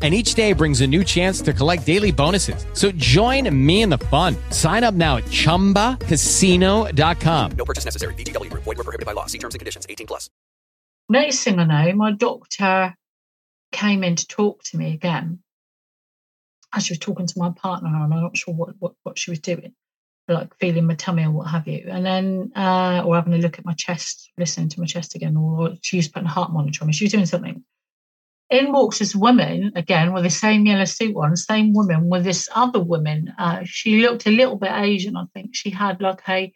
and 0.00 0.14
each 0.14 0.32
day 0.32 0.54
brings 0.54 0.80
a 0.80 0.86
new 0.86 1.04
chance 1.04 1.42
to 1.42 1.52
collect 1.52 1.84
daily 1.84 2.12
bonuses. 2.12 2.64
So 2.72 2.90
join 2.92 3.54
me 3.54 3.82
in 3.82 3.90
the 3.90 3.98
fun. 3.98 4.34
Sign 4.48 4.82
up 4.82 4.94
now 4.94 5.18
at 5.18 5.24
ChumbaCasino.com. 5.24 7.52
No 7.52 7.64
purchase 7.66 7.84
necessary. 7.84 8.14
VGW. 8.14 8.48
Void 8.50 8.64
were 8.64 8.74
prohibited 8.76 9.04
by 9.04 9.12
law. 9.12 9.26
See 9.26 9.36
terms 9.36 9.54
and 9.54 9.58
conditions. 9.58 9.84
18 9.86 10.06
plus. 10.06 10.30
Next 11.10 11.44
thing 11.44 11.58
I 11.58 11.64
know, 11.64 11.92
my 11.96 12.12
doctor 12.12 12.94
came 13.72 14.04
in 14.04 14.16
to 14.16 14.26
talk 14.26 14.62
to 14.62 14.76
me 14.76 14.94
again. 14.94 15.40
As 16.72 16.86
she 16.86 16.92
was 16.92 17.00
talking 17.00 17.26
to 17.26 17.38
my 17.38 17.50
partner, 17.50 17.88
and 17.88 17.96
I'm 17.96 18.10
not 18.10 18.36
sure 18.36 18.54
what, 18.54 18.76
what, 18.78 18.92
what 19.02 19.18
she 19.18 19.32
was 19.32 19.40
doing, 19.40 19.74
like 20.28 20.56
feeling 20.60 20.86
my 20.86 20.94
tummy 20.94 21.24
or 21.24 21.32
what 21.32 21.48
have 21.48 21.66
you. 21.66 21.84
And 21.88 22.06
then, 22.06 22.52
uh, 22.54 23.02
or 23.04 23.16
having 23.16 23.34
a 23.34 23.38
look 23.38 23.58
at 23.58 23.64
my 23.64 23.72
chest, 23.72 24.30
listening 24.38 24.68
to 24.68 24.80
my 24.80 24.86
chest 24.86 25.16
again, 25.16 25.36
or 25.36 25.74
she 25.82 25.96
was 25.96 26.06
putting 26.06 26.28
a 26.28 26.30
heart 26.30 26.52
monitor 26.52 26.84
on 26.84 26.86
me. 26.86 26.92
She 26.92 27.04
was 27.04 27.12
doing 27.12 27.26
something 27.26 27.64
in 28.50 28.72
walks 28.72 28.98
this 28.98 29.14
woman 29.14 29.72
again 29.76 30.12
with 30.12 30.24
the 30.24 30.30
same 30.30 30.66
yellow 30.66 30.84
suit 30.84 31.14
on, 31.16 31.36
same 31.36 31.72
woman 31.72 32.08
with 32.08 32.24
this 32.24 32.48
other 32.54 32.80
woman. 32.80 33.32
Uh, 33.38 33.60
she 33.64 34.02
looked 34.02 34.26
a 34.26 34.30
little 34.30 34.56
bit 34.56 34.72
Asian, 34.72 35.16
I 35.16 35.24
think. 35.32 35.54
She 35.54 35.70
had 35.70 36.00
like 36.00 36.20
a, 36.28 36.52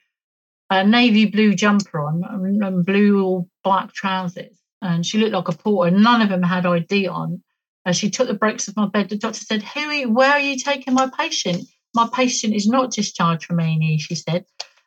a 0.71 0.85
navy 0.85 1.27
blue 1.27 1.55
jumper 1.55 2.01
on 2.01 2.23
and, 2.29 2.63
and, 2.63 2.85
blue 2.85 3.25
or 3.25 3.47
black 3.63 3.93
trousers, 3.93 4.59
and 4.83 5.07
she 5.07 5.19
looked 5.19 5.35
like 5.35 5.49
a 5.49 5.57
porter. 5.57 5.97
None 5.97 6.23
of 6.23 6.29
them 6.29 6.43
had 6.43 6.67
ID 6.67 7.07
on. 7.07 7.43
Uh, 7.87 7.93
she 7.93 8.11
took 8.11 8.27
the 8.27 8.35
brakes 8.35 8.67
of 8.67 8.77
my 8.77 8.89
bed. 8.89 9.09
The 9.09 9.17
doctor 9.17 9.41
said, 9.41 9.63
"Who? 9.63 9.81
Are 9.81 9.95
you, 9.95 10.11
where 10.11 10.33
are 10.33 10.41
you 10.41 10.59
taking 10.59 10.95
my 10.95 11.09
patient? 11.17 11.65
My 11.95 12.09
patient 12.13 12.55
is 12.55 12.67
not 12.67 12.91
discharged 12.91 13.45
from 13.45 13.61
A&E," 13.61 13.99
She 13.99 14.17
said. 14.17 14.47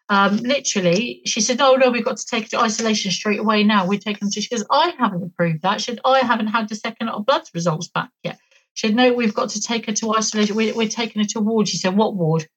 Um, 0.10 0.38
literally, 0.38 1.22
she 1.26 1.42
said, 1.42 1.60
"Oh 1.60 1.76
no, 1.76 1.90
we've 1.90 2.06
got 2.06 2.18
to 2.18 2.26
take 2.26 2.50
to 2.50 2.60
isolation 2.60 3.12
straight 3.12 3.40
away 3.40 3.64
now. 3.64 3.86
We're 3.86 4.00
taking 4.00 4.30
to." 4.30 4.42
She 4.42 4.50
goes, 4.50 4.66
"I 4.72 4.94
haven't 4.98 5.24
approved 5.24 5.64
that." 5.64 5.82
She 5.82 5.92
said, 5.92 6.00
"I 6.06 6.20
haven't 6.20 6.48
had 6.48 6.70
the 6.70 6.76
second 6.76 7.08
lot 7.08 7.18
of 7.18 7.26
blood 7.26 7.44
results 7.54 7.88
back 7.90 8.10
yet." 8.24 8.40
She 8.74 8.88
said, 8.88 8.96
"No, 8.96 9.14
we've 9.14 9.34
got 9.34 9.50
to 9.50 9.62
take 9.62 9.86
her 9.88 9.94
to 9.94 10.16
isolation. 10.16 10.56
We're, 10.56 10.74
we're 10.74 10.88
taking 10.88 11.22
her 11.22 11.28
to 11.30 11.42
ward." 11.42 11.68
She 11.68 11.78
said, 11.78 11.98
"What 11.98 12.16
ward?" 12.16 12.48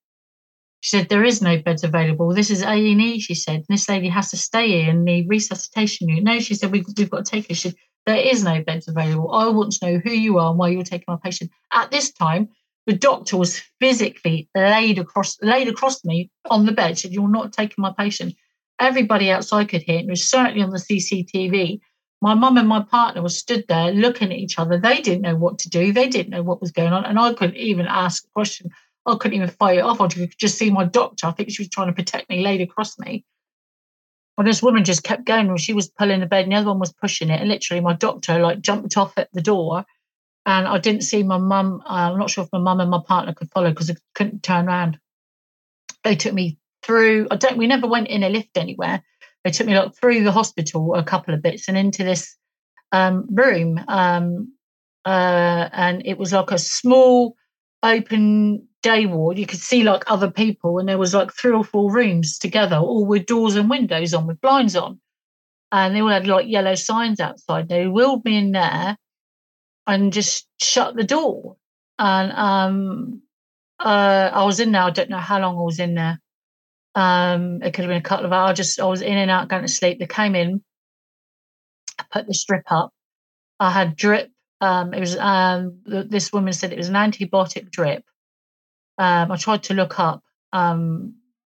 She 0.80 0.96
said, 0.96 1.08
"There 1.08 1.24
is 1.24 1.42
no 1.42 1.58
beds 1.60 1.82
available. 1.82 2.32
This 2.34 2.50
is 2.50 2.62
A 2.62 2.68
and 2.68 3.00
E." 3.00 3.18
She 3.18 3.34
said, 3.34 3.64
"This 3.68 3.88
lady 3.88 4.08
has 4.08 4.30
to 4.30 4.36
stay 4.36 4.88
in 4.88 5.04
the 5.04 5.26
resuscitation 5.26 6.08
unit." 6.08 6.24
No, 6.24 6.38
she 6.38 6.54
said, 6.54 6.70
we, 6.70 6.84
"We've 6.96 7.10
got 7.10 7.24
to 7.24 7.30
take 7.30 7.48
her." 7.48 7.54
She 7.54 7.70
said, 7.70 7.76
"There 8.06 8.16
is 8.16 8.44
no 8.44 8.62
beds 8.62 8.86
available. 8.86 9.32
I 9.32 9.48
want 9.48 9.72
to 9.72 9.86
know 9.86 9.98
who 9.98 10.12
you 10.12 10.38
are 10.38 10.50
and 10.50 10.58
why 10.58 10.68
you're 10.68 10.84
taking 10.84 11.06
my 11.08 11.18
patient." 11.22 11.50
At 11.72 11.90
this 11.90 12.12
time, 12.12 12.50
the 12.86 12.94
doctor 12.94 13.36
was 13.36 13.60
physically 13.80 14.48
laid 14.54 14.98
across 14.98 15.40
laid 15.42 15.68
across 15.68 16.04
me 16.04 16.30
on 16.48 16.66
the 16.66 16.72
bed. 16.72 16.98
Said, 16.98 17.12
"You're 17.12 17.28
not 17.28 17.52
taking 17.52 17.82
my 17.82 17.92
patient." 17.96 18.34
Everybody 18.78 19.30
outside 19.30 19.68
could 19.68 19.82
hear 19.82 19.98
it. 19.98 20.06
It 20.06 20.10
was 20.10 20.28
certainly 20.28 20.62
on 20.62 20.70
the 20.70 20.78
CCTV. 20.78 21.80
My 22.22 22.34
mum 22.34 22.56
and 22.56 22.68
my 22.68 22.82
partner 22.82 23.22
were 23.22 23.28
stood 23.28 23.66
there 23.68 23.92
looking 23.92 24.32
at 24.32 24.38
each 24.38 24.58
other. 24.58 24.78
They 24.78 25.00
didn't 25.00 25.22
know 25.22 25.36
what 25.36 25.58
to 25.60 25.70
do. 25.70 25.92
They 25.92 26.08
didn't 26.08 26.30
know 26.30 26.42
what 26.42 26.60
was 26.60 26.72
going 26.72 26.92
on, 26.92 27.04
and 27.04 27.18
I 27.18 27.34
couldn't 27.34 27.56
even 27.56 27.86
ask 27.86 28.24
a 28.24 28.30
question. 28.30 28.70
I 29.06 29.16
couldn't 29.16 29.36
even 29.36 29.48
fight 29.48 29.78
it 29.78 29.84
off. 29.84 30.00
I 30.00 30.08
could 30.08 30.34
just 30.38 30.58
see 30.58 30.70
my 30.70 30.84
doctor. 30.84 31.26
I 31.26 31.32
think 31.32 31.50
she 31.50 31.62
was 31.62 31.70
trying 31.70 31.88
to 31.88 31.94
protect 31.94 32.28
me, 32.28 32.42
laid 32.42 32.60
across 32.60 32.98
me. 32.98 33.24
Well, 34.36 34.46
this 34.46 34.62
woman 34.62 34.84
just 34.84 35.02
kept 35.02 35.24
going. 35.24 35.54
She 35.56 35.72
was 35.72 35.88
pulling 35.88 36.20
the 36.20 36.26
bed, 36.26 36.44
and 36.44 36.52
the 36.52 36.56
other 36.56 36.68
one 36.68 36.78
was 36.78 36.92
pushing 36.92 37.30
it. 37.30 37.40
And 37.40 37.48
literally, 37.48 37.80
my 37.80 37.94
doctor 37.94 38.38
like 38.38 38.60
jumped 38.60 38.96
off 38.96 39.16
at 39.16 39.28
the 39.32 39.42
door 39.42 39.84
and 40.50 40.66
I 40.66 40.78
didn't 40.78 41.02
see 41.02 41.22
my 41.22 41.38
mum. 41.38 41.80
Uh, 41.86 42.10
I'm 42.10 42.18
not 42.18 42.30
sure 42.30 42.44
if 42.44 42.52
my 42.52 42.58
mum 42.58 42.80
and 42.80 42.90
my 42.90 43.00
partner 43.06 43.32
could 43.32 43.50
follow 43.50 43.70
because 43.70 43.90
I 43.90 43.94
couldn't 44.14 44.42
turn 44.42 44.66
around. 44.66 44.98
They 46.02 46.16
took 46.16 46.34
me 46.34 46.58
through. 46.82 47.28
I 47.30 47.36
don't. 47.36 47.56
We 47.56 47.66
never 47.66 47.86
went 47.86 48.08
in 48.08 48.24
a 48.24 48.28
lift 48.28 48.56
anywhere. 48.56 49.02
They 49.44 49.52
took 49.52 49.66
me 49.66 49.78
like 49.78 49.94
through 49.94 50.24
the 50.24 50.32
hospital 50.32 50.94
a 50.94 51.04
couple 51.04 51.34
of 51.34 51.42
bits 51.42 51.68
and 51.68 51.78
into 51.78 52.04
this 52.04 52.36
um, 52.92 53.26
room, 53.30 53.80
um, 53.86 54.52
uh, 55.04 55.68
and 55.72 56.02
it 56.04 56.18
was 56.18 56.32
like 56.32 56.50
a 56.50 56.58
small 56.58 57.36
open 57.82 58.66
day 58.82 59.06
ward. 59.06 59.38
You 59.38 59.46
could 59.46 59.60
see 59.60 59.84
like 59.84 60.10
other 60.10 60.30
people, 60.30 60.78
and 60.78 60.88
there 60.88 60.98
was 60.98 61.14
like 61.14 61.32
three 61.32 61.52
or 61.52 61.64
four 61.64 61.92
rooms 61.92 62.38
together, 62.38 62.76
all 62.76 63.06
with 63.06 63.26
doors 63.26 63.54
and 63.54 63.70
windows 63.70 64.14
on, 64.14 64.26
with 64.26 64.40
blinds 64.40 64.74
on, 64.74 65.00
and 65.70 65.94
they 65.94 66.00
all 66.00 66.08
had 66.08 66.26
like 66.26 66.48
yellow 66.48 66.74
signs 66.74 67.20
outside. 67.20 67.68
They 67.68 67.86
wheeled 67.86 68.24
me 68.24 68.36
in 68.36 68.52
there 68.52 68.96
and 69.90 70.12
just 70.12 70.46
shut 70.60 70.94
the 70.94 71.02
door. 71.04 71.56
And 71.98 72.32
um, 72.32 73.22
uh, 73.78 74.30
I 74.32 74.44
was 74.44 74.60
in 74.60 74.70
there. 74.72 74.82
I 74.82 74.90
don't 74.90 75.10
know 75.10 75.18
how 75.18 75.40
long 75.40 75.58
I 75.58 75.62
was 75.62 75.80
in 75.80 75.94
there. 75.94 76.20
Um, 76.94 77.60
it 77.62 77.74
could 77.74 77.84
have 77.84 77.90
been 77.90 77.98
a 77.98 78.02
couple 78.02 78.24
of 78.24 78.32
hours. 78.32 78.56
Just 78.56 78.80
I 78.80 78.86
was 78.86 79.02
in 79.02 79.18
and 79.18 79.30
out 79.30 79.48
going 79.48 79.62
to 79.62 79.68
sleep. 79.68 79.98
They 79.98 80.06
came 80.06 80.34
in, 80.36 80.62
I 81.98 82.04
put 82.10 82.26
the 82.26 82.34
strip 82.34 82.70
up. 82.70 82.92
I 83.58 83.70
had 83.70 83.96
drip. 83.96 84.30
Um, 84.60 84.94
it 84.94 85.00
was 85.00 85.16
um, 85.16 85.80
this 85.84 86.32
woman 86.32 86.52
said 86.52 86.72
it 86.72 86.78
was 86.78 86.88
an 86.88 86.94
antibiotic 86.94 87.70
drip. 87.70 88.04
Um, 88.96 89.32
I 89.32 89.36
tried 89.36 89.64
to 89.64 89.74
look 89.74 89.98
up 89.98 90.22
um, 90.52 91.14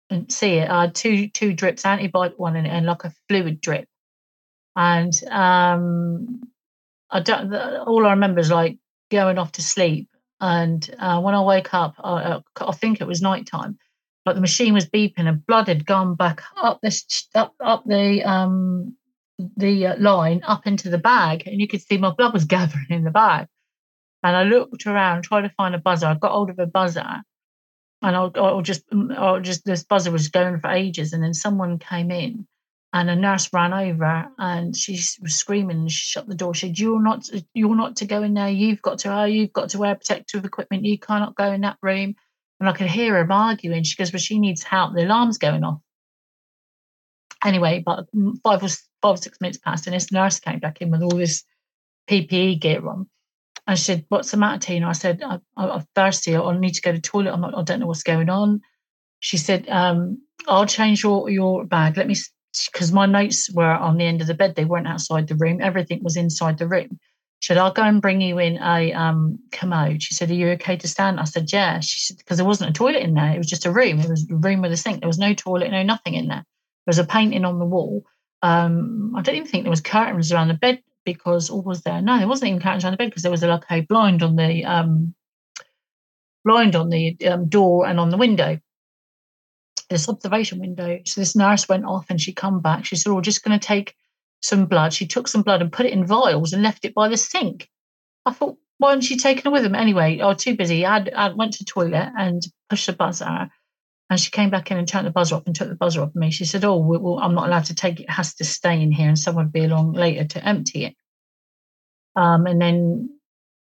and 0.08 0.30
see 0.30 0.54
it. 0.54 0.70
I 0.70 0.82
had 0.82 0.94
two 0.94 1.28
two 1.28 1.52
drips, 1.52 1.82
antibiotic 1.82 2.38
one 2.38 2.56
and 2.56 2.86
like 2.86 3.04
a 3.04 3.12
fluid 3.28 3.60
drip. 3.60 3.88
And 4.76 5.12
um, 5.30 6.49
I 7.10 7.20
don't. 7.20 7.54
All 7.54 8.06
I 8.06 8.10
remember 8.10 8.40
is 8.40 8.50
like 8.50 8.78
going 9.10 9.38
off 9.38 9.52
to 9.52 9.62
sleep, 9.62 10.08
and 10.40 10.88
uh, 10.98 11.20
when 11.20 11.34
I 11.34 11.42
wake 11.42 11.74
up, 11.74 11.94
I, 12.02 12.40
I 12.60 12.72
think 12.72 13.00
it 13.00 13.06
was 13.06 13.20
night 13.20 13.46
time. 13.46 13.78
Like 14.26 14.34
the 14.34 14.40
machine 14.40 14.74
was 14.74 14.88
beeping, 14.88 15.26
and 15.26 15.44
blood 15.46 15.68
had 15.68 15.86
gone 15.86 16.14
back 16.14 16.42
up 16.56 16.80
this 16.82 17.28
up 17.34 17.54
up 17.60 17.84
the 17.86 18.22
um 18.22 18.96
the 19.56 19.88
uh, 19.88 19.96
line 19.98 20.42
up 20.46 20.66
into 20.66 20.88
the 20.88 20.98
bag, 20.98 21.46
and 21.46 21.60
you 21.60 21.66
could 21.66 21.82
see 21.82 21.98
my 21.98 22.10
blood 22.10 22.32
was 22.32 22.44
gathering 22.56 22.86
in 22.90 23.04
the 23.04 23.10
bag. 23.10 23.46
And 24.22 24.36
I 24.36 24.42
looked 24.42 24.86
around, 24.86 25.22
tried 25.22 25.42
to 25.42 25.54
find 25.56 25.74
a 25.74 25.78
buzzer. 25.78 26.06
I 26.06 26.14
got 26.14 26.32
hold 26.32 26.50
of 26.50 26.58
a 26.58 26.66
buzzer, 26.66 27.22
and 28.02 28.16
I, 28.16 28.30
I 28.34 28.60
just, 28.62 28.82
I 28.92 29.38
just 29.40 29.64
this 29.64 29.82
buzzer 29.82 30.10
was 30.10 30.28
going 30.28 30.60
for 30.60 30.70
ages, 30.70 31.12
and 31.12 31.22
then 31.22 31.34
someone 31.34 31.78
came 31.78 32.10
in 32.10 32.46
and 32.92 33.08
a 33.08 33.14
nurse 33.14 33.52
ran 33.52 33.72
over 33.72 34.28
and 34.38 34.76
she 34.76 34.92
was 35.22 35.34
screaming 35.34 35.78
and 35.78 35.92
she 35.92 36.10
shut 36.10 36.26
the 36.26 36.34
door. 36.34 36.54
She 36.54 36.68
said, 36.68 36.78
You're 36.78 37.02
not 37.02 37.28
you're 37.54 37.76
not 37.76 37.96
to 37.96 38.06
go 38.06 38.22
in 38.22 38.34
there, 38.34 38.48
you've 38.48 38.82
got 38.82 38.98
to 39.00 39.12
oh, 39.12 39.24
you've 39.24 39.52
got 39.52 39.70
to 39.70 39.78
wear 39.78 39.94
protective 39.94 40.44
equipment, 40.44 40.84
you 40.84 40.98
cannot 40.98 41.36
go 41.36 41.52
in 41.52 41.60
that 41.62 41.78
room. 41.82 42.14
And 42.58 42.68
I 42.68 42.72
could 42.72 42.88
hear 42.88 43.14
her 43.14 43.32
arguing. 43.32 43.84
She 43.84 43.96
goes, 43.96 44.12
Well, 44.12 44.20
she 44.20 44.38
needs 44.38 44.62
help, 44.62 44.94
the 44.94 45.04
alarm's 45.04 45.38
going 45.38 45.64
off. 45.64 45.80
Anyway, 47.44 47.82
but 47.84 48.06
five 48.42 48.62
or 48.62 48.68
five 48.68 49.14
or 49.14 49.16
six 49.16 49.40
minutes 49.40 49.58
passed, 49.58 49.86
and 49.86 49.94
this 49.94 50.12
nurse 50.12 50.40
came 50.40 50.58
back 50.58 50.82
in 50.82 50.90
with 50.90 51.02
all 51.02 51.16
this 51.16 51.44
PPE 52.08 52.60
gear 52.60 52.86
on. 52.86 53.08
And 53.66 53.78
she 53.78 53.84
said, 53.84 54.04
What's 54.08 54.32
the 54.32 54.36
matter, 54.36 54.58
Tina? 54.58 54.88
I 54.88 54.92
said, 54.92 55.22
I, 55.22 55.38
am 55.56 55.84
thirsty. 55.94 56.36
I 56.36 56.58
need 56.58 56.74
to 56.74 56.82
go 56.82 56.90
to 56.90 56.98
the 56.98 57.02
toilet. 57.02 57.32
I'm 57.32 57.40
not, 57.40 57.56
I 57.56 57.62
don't 57.62 57.80
know 57.80 57.86
what's 57.86 58.02
going 58.02 58.28
on. 58.28 58.62
She 59.20 59.36
said, 59.36 59.68
um, 59.68 60.22
I'll 60.48 60.66
change 60.66 61.04
your, 61.04 61.28
your 61.28 61.64
bag. 61.64 61.96
Let 61.96 62.08
me, 62.08 62.16
because 62.72 62.92
my 62.92 63.06
notes 63.06 63.50
were 63.52 63.64
on 63.64 63.96
the 63.96 64.04
end 64.04 64.20
of 64.20 64.26
the 64.26 64.34
bed. 64.34 64.54
They 64.54 64.64
weren't 64.64 64.88
outside 64.88 65.28
the 65.28 65.36
room. 65.36 65.60
Everything 65.60 66.02
was 66.02 66.16
inside 66.16 66.58
the 66.58 66.68
room. 66.68 66.98
Said, 67.42 67.56
I'll 67.56 67.72
go 67.72 67.82
and 67.82 68.02
bring 68.02 68.20
you 68.20 68.38
in 68.38 68.58
a 68.58 68.92
um, 68.92 69.38
commode. 69.50 70.02
She 70.02 70.12
said, 70.14 70.30
Are 70.30 70.34
you 70.34 70.48
okay 70.50 70.76
to 70.76 70.88
stand? 70.88 71.18
I 71.18 71.24
said, 71.24 71.50
Yeah. 71.52 71.80
She 71.80 72.00
said, 72.00 72.18
Because 72.18 72.36
there 72.36 72.46
wasn't 72.46 72.70
a 72.70 72.74
toilet 72.74 73.02
in 73.02 73.14
there. 73.14 73.32
It 73.32 73.38
was 73.38 73.48
just 73.48 73.66
a 73.66 73.72
room. 73.72 74.00
It 74.00 74.10
was 74.10 74.30
a 74.30 74.36
room 74.36 74.60
with 74.60 74.72
a 74.72 74.76
sink. 74.76 75.00
There 75.00 75.08
was 75.08 75.18
no 75.18 75.32
toilet, 75.32 75.70
no 75.70 75.82
nothing 75.82 76.14
in 76.14 76.28
there. 76.28 76.44
There 76.44 76.92
was 76.92 76.98
a 76.98 77.04
painting 77.04 77.44
on 77.44 77.58
the 77.58 77.64
wall. 77.64 78.04
Um, 78.42 79.14
I 79.16 79.22
don't 79.22 79.36
even 79.36 79.48
think 79.48 79.64
there 79.64 79.70
was 79.70 79.80
curtains 79.80 80.32
around 80.32 80.48
the 80.48 80.54
bed 80.54 80.82
because 81.04 81.50
all 81.50 81.62
was 81.62 81.82
there? 81.82 82.00
No, 82.02 82.18
there 82.18 82.28
wasn't 82.28 82.50
even 82.50 82.62
curtains 82.62 82.84
on 82.84 82.92
the 82.92 82.96
bed 82.96 83.10
because 83.10 83.22
there 83.22 83.30
was 83.30 83.42
a, 83.42 83.48
like 83.48 83.64
a 83.70 83.80
blind 83.82 84.22
on 84.22 84.36
the 84.36 84.64
um, 84.64 85.14
blind 86.44 86.76
on 86.76 86.90
the 86.90 87.16
um, 87.26 87.48
door 87.48 87.86
and 87.86 87.98
on 87.98 88.10
the 88.10 88.16
window. 88.16 88.58
This 89.90 90.08
observation 90.08 90.60
window. 90.60 91.00
So 91.04 91.20
this 91.20 91.34
nurse 91.36 91.68
went 91.68 91.84
off 91.84 92.06
and 92.08 92.20
she 92.20 92.32
come 92.32 92.60
back. 92.60 92.84
She 92.84 92.96
said, 92.96 93.10
"Oh, 93.10 93.16
we're 93.16 93.22
just 93.22 93.44
going 93.44 93.58
to 93.58 93.66
take 93.66 93.96
some 94.40 94.66
blood." 94.66 94.94
She 94.94 95.06
took 95.06 95.26
some 95.28 95.42
blood 95.42 95.60
and 95.60 95.72
put 95.72 95.86
it 95.86 95.92
in 95.92 96.06
vials 96.06 96.52
and 96.52 96.62
left 96.62 96.84
it 96.84 96.94
by 96.94 97.08
the 97.08 97.16
sink. 97.16 97.68
I 98.24 98.32
thought, 98.32 98.56
why 98.80 98.90
hadn't 98.90 99.04
she 99.04 99.18
taken 99.18 99.46
it 99.46 99.52
with 99.52 99.64
him 99.64 99.74
anyway? 99.74 100.16
Was 100.16 100.42
too 100.42 100.56
busy. 100.56 100.86
I, 100.86 101.28
went 101.34 101.52
to 101.54 101.66
toilet 101.66 102.12
and 102.16 102.42
pushed 102.70 102.86
the 102.86 102.94
buzzer. 102.94 103.50
And 104.08 104.18
she 104.18 104.30
came 104.30 104.48
back 104.48 104.70
in 104.70 104.78
and 104.78 104.88
turned 104.88 105.06
the 105.06 105.10
buzzer 105.10 105.36
off 105.36 105.46
and 105.46 105.54
took 105.54 105.68
the 105.68 105.74
buzzer 105.74 106.00
off 106.02 106.14
me. 106.14 106.30
She 106.30 106.46
said, 106.46 106.64
"Oh, 106.64 107.18
I'm 107.18 107.34
not 107.34 107.46
allowed 107.46 107.66
to 107.66 107.74
take 107.74 108.00
it. 108.00 108.04
It 108.04 108.10
has 108.10 108.34
to 108.36 108.44
stay 108.44 108.80
in 108.80 108.90
here, 108.90 109.08
and 109.08 109.18
someone 109.18 109.44
would 109.44 109.52
be 109.52 109.64
along 109.64 109.92
later 109.92 110.24
to 110.24 110.44
empty 110.44 110.86
it." 110.86 110.96
Um, 112.16 112.46
and 112.46 112.60
then 112.60 113.20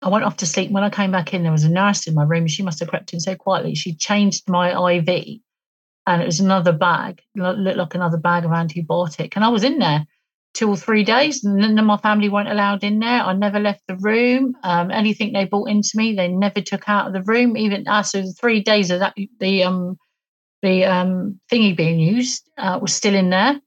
I 0.01 0.07
went 0.07 0.23
off 0.23 0.37
to 0.37 0.45
sleep. 0.45 0.71
When 0.71 0.83
I 0.83 0.89
came 0.89 1.11
back 1.11 1.33
in, 1.33 1.43
there 1.43 1.51
was 1.51 1.65
a 1.65 1.69
nurse 1.69 2.07
in 2.07 2.15
my 2.15 2.23
room. 2.23 2.47
She 2.47 2.63
must 2.63 2.79
have 2.79 2.89
crept 2.89 3.13
in 3.13 3.19
so 3.19 3.35
quietly. 3.35 3.75
She 3.75 3.93
changed 3.93 4.49
my 4.49 4.97
IV, 4.97 5.41
and 6.07 6.21
it 6.21 6.25
was 6.25 6.39
another 6.39 6.71
bag, 6.71 7.21
looked 7.35 7.77
like 7.77 7.95
another 7.95 8.17
bag 8.17 8.45
of 8.45 8.51
antibiotic. 8.51 9.33
And 9.35 9.45
I 9.45 9.49
was 9.49 9.63
in 9.63 9.79
there 9.79 10.05
two 10.53 10.69
or 10.69 10.75
three 10.75 11.03
days, 11.03 11.43
and 11.43 11.55
none 11.55 11.79
of 11.79 11.85
my 11.85 11.97
family 11.97 12.27
weren't 12.27 12.49
allowed 12.49 12.83
in 12.83 12.99
there. 12.99 13.21
I 13.21 13.33
never 13.33 13.59
left 13.59 13.83
the 13.87 13.95
room. 13.97 14.55
Um, 14.63 14.91
anything 14.91 15.31
they 15.31 15.45
brought 15.45 15.69
into 15.69 15.91
me, 15.95 16.15
they 16.15 16.27
never 16.27 16.61
took 16.61 16.89
out 16.89 17.07
of 17.07 17.13
the 17.13 17.21
room. 17.21 17.55
Even 17.55 17.87
after 17.87 18.21
the 18.21 18.33
three 18.33 18.61
days 18.61 18.91
of 18.91 18.99
that, 18.99 19.15
the 19.39 19.63
um, 19.63 19.97
the 20.61 20.85
um, 20.85 21.39
thingy 21.51 21.75
being 21.75 21.99
used 21.99 22.49
uh, 22.57 22.79
was 22.81 22.93
still 22.93 23.15
in 23.15 23.29
there. 23.29 23.59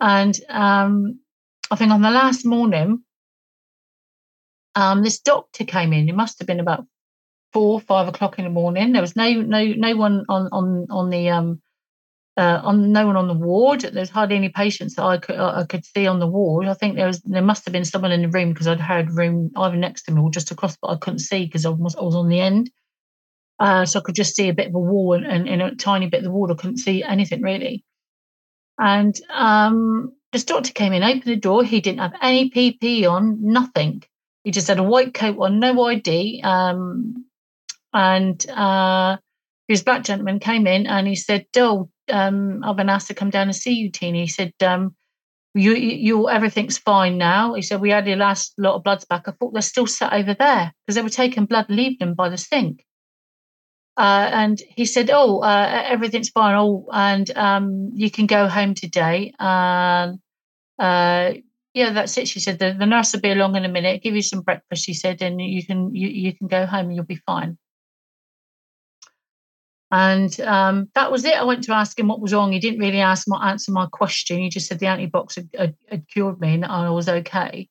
And 0.00 0.38
um, 0.48 1.20
I 1.70 1.76
think 1.76 1.92
on 1.92 2.02
the 2.02 2.10
last 2.10 2.44
morning, 2.44 3.02
um, 4.74 5.02
this 5.02 5.20
doctor 5.20 5.64
came 5.64 5.92
in. 5.92 6.08
It 6.08 6.16
must 6.16 6.38
have 6.38 6.46
been 6.46 6.60
about 6.60 6.84
four, 7.52 7.80
five 7.80 8.08
o'clock 8.08 8.38
in 8.38 8.44
the 8.44 8.50
morning. 8.50 8.92
There 8.92 9.00
was 9.00 9.16
no, 9.16 9.30
no, 9.30 9.64
no 9.64 9.96
one 9.96 10.24
on 10.28 10.48
on 10.50 10.86
on 10.90 11.10
the 11.10 11.30
um, 11.30 11.62
uh, 12.36 12.60
on 12.64 12.92
no 12.92 13.06
one 13.06 13.16
on 13.16 13.28
the 13.28 13.34
ward. 13.34 13.80
There's 13.80 14.10
hardly 14.10 14.36
any 14.36 14.48
patients 14.48 14.96
that 14.96 15.04
I 15.04 15.18
could 15.18 15.36
I 15.36 15.64
could 15.64 15.84
see 15.84 16.06
on 16.06 16.18
the 16.18 16.26
ward. 16.26 16.66
I 16.66 16.74
think 16.74 16.96
there 16.96 17.06
was 17.06 17.20
there 17.22 17.42
must 17.42 17.64
have 17.64 17.72
been 17.72 17.84
someone 17.84 18.12
in 18.12 18.22
the 18.22 18.28
room 18.28 18.50
because 18.50 18.66
I'd 18.66 18.80
heard 18.80 19.12
room 19.12 19.50
either 19.56 19.76
next 19.76 20.02
to 20.04 20.12
me 20.12 20.20
or 20.20 20.30
just 20.30 20.50
across, 20.50 20.76
but 20.76 20.88
I 20.88 20.96
couldn't 20.96 21.20
see 21.20 21.44
because 21.44 21.64
I 21.64 21.70
was 21.70 21.94
I 21.94 22.02
was 22.02 22.16
on 22.16 22.28
the 22.28 22.40
end. 22.40 22.70
Uh, 23.60 23.84
so 23.84 24.00
I 24.00 24.02
could 24.02 24.16
just 24.16 24.34
see 24.34 24.48
a 24.48 24.54
bit 24.54 24.66
of 24.66 24.74
a 24.74 24.80
wall 24.80 25.14
and, 25.14 25.24
and, 25.24 25.48
and, 25.48 25.62
a 25.62 25.76
tiny 25.76 26.08
bit 26.08 26.18
of 26.18 26.24
the 26.24 26.30
wall. 26.32 26.50
I 26.50 26.56
couldn't 26.56 26.78
see 26.78 27.04
anything 27.04 27.40
really. 27.40 27.84
And 28.78 29.14
um, 29.30 30.12
this 30.32 30.42
doctor 30.42 30.72
came 30.72 30.92
in, 30.92 31.04
opened 31.04 31.22
the 31.22 31.36
door. 31.36 31.62
He 31.62 31.80
didn't 31.80 32.00
have 32.00 32.14
any 32.20 32.50
PP 32.50 33.08
on, 33.08 33.38
nothing. 33.40 34.02
He 34.42 34.50
just 34.50 34.66
had 34.66 34.80
a 34.80 34.82
white 34.82 35.14
coat 35.14 35.38
on, 35.38 35.60
no 35.60 35.84
ID. 35.84 36.42
Um, 36.42 37.26
and 37.92 38.44
uh, 38.50 39.18
this 39.68 39.84
black 39.84 40.02
gentleman 40.02 40.40
came 40.40 40.66
in 40.66 40.88
and 40.88 41.06
he 41.06 41.14
said, 41.14 41.46
"Oh, 41.56 41.88
um, 42.12 42.62
I've 42.64 42.76
been 42.76 42.88
asked 42.88 43.08
to 43.08 43.14
come 43.14 43.30
down 43.30 43.48
and 43.48 43.56
see 43.56 43.74
you, 43.74 43.90
Tina." 43.90 44.18
He 44.18 44.26
said, 44.26 44.52
um, 44.62 44.94
"You, 45.54 45.74
you, 45.74 46.28
everything's 46.28 46.78
fine 46.78 47.18
now." 47.18 47.54
He 47.54 47.62
said, 47.62 47.80
"We 47.80 47.90
had 47.90 48.06
your 48.06 48.16
last 48.16 48.54
lot 48.58 48.74
of 48.76 48.84
bloods 48.84 49.04
back. 49.04 49.28
I 49.28 49.32
thought 49.32 49.52
they're 49.52 49.62
still 49.62 49.86
sat 49.86 50.12
over 50.12 50.34
there 50.34 50.72
because 50.86 50.96
they 50.96 51.02
were 51.02 51.08
taking 51.08 51.46
blood 51.46 51.66
and 51.68 51.76
leaving 51.76 51.98
them 52.00 52.14
by 52.14 52.28
the 52.28 52.38
sink." 52.38 52.84
Uh, 53.96 54.28
and 54.32 54.60
he 54.68 54.84
said, 54.84 55.10
"Oh, 55.12 55.38
uh, 55.40 55.82
everything's 55.86 56.30
fine. 56.30 56.56
Oh, 56.56 56.86
and 56.92 57.30
um, 57.36 57.90
you 57.94 58.10
can 58.10 58.26
go 58.26 58.48
home 58.48 58.74
today. 58.74 59.32
And 59.38 60.18
uh, 60.78 61.34
yeah, 61.74 61.92
that's 61.92 62.18
it." 62.18 62.28
She 62.28 62.40
said, 62.40 62.58
the, 62.58 62.74
"The 62.78 62.86
nurse 62.86 63.12
will 63.12 63.20
be 63.20 63.30
along 63.30 63.56
in 63.56 63.64
a 63.64 63.68
minute. 63.68 64.02
Give 64.02 64.16
you 64.16 64.22
some 64.22 64.40
breakfast." 64.42 64.84
She 64.84 64.94
said, 64.94 65.22
"And 65.22 65.40
you 65.40 65.64
can 65.64 65.94
you, 65.94 66.08
you 66.08 66.36
can 66.36 66.48
go 66.48 66.66
home 66.66 66.86
and 66.86 66.96
you'll 66.96 67.04
be 67.04 67.20
fine." 67.26 67.58
And 69.94 70.40
um, 70.40 70.88
that 70.96 71.12
was 71.12 71.24
it. 71.24 71.36
I 71.36 71.44
went 71.44 71.62
to 71.64 71.72
ask 71.72 71.96
him 71.96 72.08
what 72.08 72.20
was 72.20 72.34
wrong. 72.34 72.50
He 72.50 72.58
didn't 72.58 72.80
really 72.80 72.98
ask 72.98 73.28
my 73.28 73.50
answer 73.50 73.70
my 73.70 73.86
question. 73.86 74.40
He 74.40 74.48
just 74.48 74.66
said 74.66 74.80
the 74.80 74.88
antibiotics 74.88 75.36
had, 75.36 75.48
had, 75.56 75.76
had 75.88 76.08
cured 76.08 76.40
me 76.40 76.54
and 76.54 76.64
I 76.64 76.90
was 76.90 77.08
okay. 77.08 77.68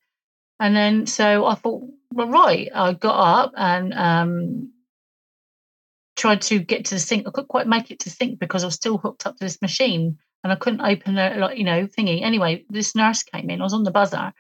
And 0.58 0.74
then 0.74 1.06
so 1.06 1.46
I 1.46 1.56
thought, 1.56 1.84
well, 2.14 2.30
right. 2.30 2.70
I 2.74 2.94
got 2.94 3.18
up 3.18 3.52
and 3.58 3.94
um, 3.94 4.72
tried 6.16 6.42
to 6.44 6.60
get 6.60 6.86
to 6.86 6.96
the 6.96 7.00
sink. 7.02 7.28
I 7.28 7.32
couldn't 7.32 7.50
quite 7.50 7.68
make 7.68 7.92
it 7.92 8.00
to 8.00 8.10
sink 8.10 8.40
because 8.40 8.64
I 8.64 8.68
was 8.68 8.76
still 8.76 8.98
hooked 8.98 9.28
up 9.28 9.36
to 9.36 9.44
this 9.44 9.62
machine 9.62 10.18
and 10.46 10.54
I 10.54 10.56
couldn't 10.56 10.80
open 10.80 11.16
the 11.16 11.36
like, 11.38 11.58
you 11.58 11.66
know, 11.66 11.88
thingy. 11.88 12.22
Anyway, 12.22 12.64
this 12.70 12.96
nurse 12.96 13.24
came 13.24 13.50
in. 13.50 13.60
I 13.60 13.66
was 13.66 13.74
on 13.74 13.84
the 13.84 13.92
buzzer. 13.92 14.32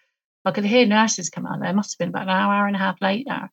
I 0.46 0.52
could 0.52 0.64
hear 0.64 0.86
nurses 0.86 1.30
come 1.30 1.46
out 1.46 1.60
there. 1.60 1.70
It 1.70 1.76
must 1.76 1.92
have 1.92 2.00
been 2.00 2.16
about 2.16 2.30
an 2.30 2.30
hour, 2.30 2.54
hour 2.54 2.68
and 2.68 2.78
a 2.78 2.80
half 2.80 3.02
later. 3.02 3.50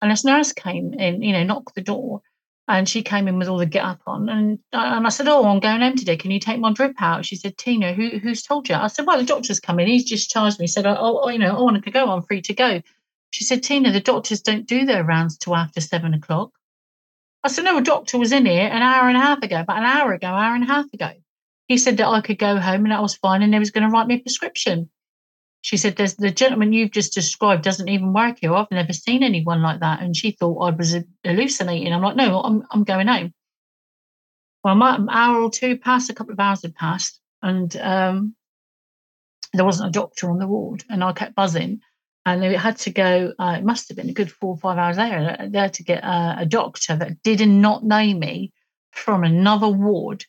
And 0.00 0.12
this 0.12 0.24
nurse 0.24 0.52
came 0.52 0.94
in, 0.94 1.22
you 1.22 1.32
know, 1.32 1.42
knocked 1.42 1.74
the 1.74 1.82
door. 1.82 2.22
And 2.68 2.86
she 2.86 3.02
came 3.02 3.28
in 3.28 3.38
with 3.38 3.48
all 3.48 3.56
the 3.56 3.66
get 3.66 3.84
up 3.84 4.02
on. 4.06 4.28
And, 4.28 4.58
uh, 4.74 4.96
and 4.96 5.06
I 5.06 5.08
said, 5.08 5.26
Oh, 5.26 5.44
I'm 5.46 5.58
going 5.58 5.80
home 5.80 5.96
today. 5.96 6.18
Can 6.18 6.30
you 6.30 6.38
take 6.38 6.60
my 6.60 6.72
drip 6.72 6.96
out? 7.00 7.24
She 7.24 7.36
said, 7.36 7.56
Tina, 7.56 7.94
who, 7.94 8.18
who's 8.18 8.42
told 8.42 8.68
you? 8.68 8.74
I 8.74 8.88
said, 8.88 9.06
Well, 9.06 9.16
the 9.16 9.24
doctor's 9.24 9.58
come 9.58 9.80
in. 9.80 9.88
He's 9.88 10.04
just 10.04 10.30
charged 10.30 10.58
me. 10.58 10.64
He 10.64 10.68
said, 10.68 10.86
oh, 10.86 11.20
oh, 11.22 11.28
you 11.30 11.38
know, 11.38 11.56
I 11.56 11.62
wanted 11.62 11.84
to 11.84 11.90
go. 11.90 12.10
I'm 12.10 12.22
free 12.22 12.42
to 12.42 12.54
go. 12.54 12.82
She 13.30 13.44
said, 13.44 13.62
Tina, 13.62 13.90
the 13.90 14.00
doctors 14.00 14.42
don't 14.42 14.66
do 14.66 14.84
their 14.84 15.02
rounds 15.02 15.38
till 15.38 15.56
after 15.56 15.80
seven 15.80 16.12
o'clock. 16.14 16.52
I 17.42 17.48
said, 17.48 17.64
no, 17.64 17.78
a 17.78 17.82
doctor 17.82 18.18
was 18.18 18.32
in 18.32 18.46
here 18.46 18.66
an 18.66 18.82
hour 18.82 19.08
and 19.08 19.16
a 19.16 19.20
half 19.20 19.42
ago, 19.42 19.60
about 19.60 19.78
an 19.78 19.84
hour 19.84 20.12
ago, 20.12 20.26
hour 20.26 20.54
and 20.54 20.64
a 20.64 20.66
half 20.66 20.92
ago. 20.92 21.10
He 21.68 21.78
said 21.78 21.98
that 21.98 22.08
I 22.08 22.20
could 22.20 22.38
go 22.38 22.58
home 22.58 22.84
and 22.84 22.92
that 22.92 23.02
was 23.02 23.14
fine 23.14 23.42
and 23.42 23.52
he 23.52 23.58
was 23.58 23.70
going 23.70 23.86
to 23.86 23.90
write 23.90 24.06
me 24.06 24.16
a 24.16 24.18
prescription. 24.18 24.90
She 25.62 25.76
said, 25.76 25.96
There's 25.96 26.14
the 26.14 26.30
gentleman 26.30 26.72
you've 26.72 26.92
just 26.92 27.14
described 27.14 27.64
doesn't 27.64 27.88
even 27.88 28.12
work 28.12 28.38
here. 28.40 28.54
I've 28.54 28.70
never 28.70 28.92
seen 28.92 29.22
anyone 29.22 29.62
like 29.62 29.80
that. 29.80 30.00
And 30.00 30.16
she 30.16 30.30
thought 30.30 30.58
I 30.60 30.70
was 30.70 30.96
hallucinating. 31.24 31.92
I'm 31.92 32.02
like, 32.02 32.16
No, 32.16 32.40
I'm, 32.40 32.64
I'm 32.70 32.84
going 32.84 33.08
home. 33.08 33.32
Well, 34.64 34.82
an 34.82 35.08
hour 35.10 35.42
or 35.42 35.50
two 35.50 35.78
passed, 35.78 36.10
a 36.10 36.14
couple 36.14 36.32
of 36.32 36.40
hours 36.40 36.62
had 36.62 36.74
passed, 36.74 37.20
and 37.42 37.74
um, 37.76 38.34
there 39.52 39.64
wasn't 39.64 39.88
a 39.88 39.92
doctor 39.92 40.30
on 40.30 40.38
the 40.38 40.48
ward. 40.48 40.84
And 40.90 41.02
I 41.02 41.12
kept 41.12 41.34
buzzing 41.34 41.80
and 42.26 42.42
they 42.42 42.54
had 42.54 42.76
to 42.78 42.90
go. 42.90 43.32
Uh, 43.38 43.56
it 43.58 43.64
must 43.64 43.88
have 43.88 43.96
been 43.96 44.10
a 44.10 44.14
good 44.14 44.30
four 44.30 44.50
or 44.50 44.58
five 44.58 44.78
hours 44.78 44.98
later. 44.98 45.48
They 45.48 45.58
had 45.58 45.74
to 45.74 45.84
get 45.84 46.04
a, 46.04 46.36
a 46.40 46.46
doctor 46.46 46.96
that 46.96 47.22
did 47.22 47.46
not 47.48 47.84
know 47.84 48.14
me 48.14 48.52
from 48.92 49.24
another 49.24 49.68
ward. 49.68 50.24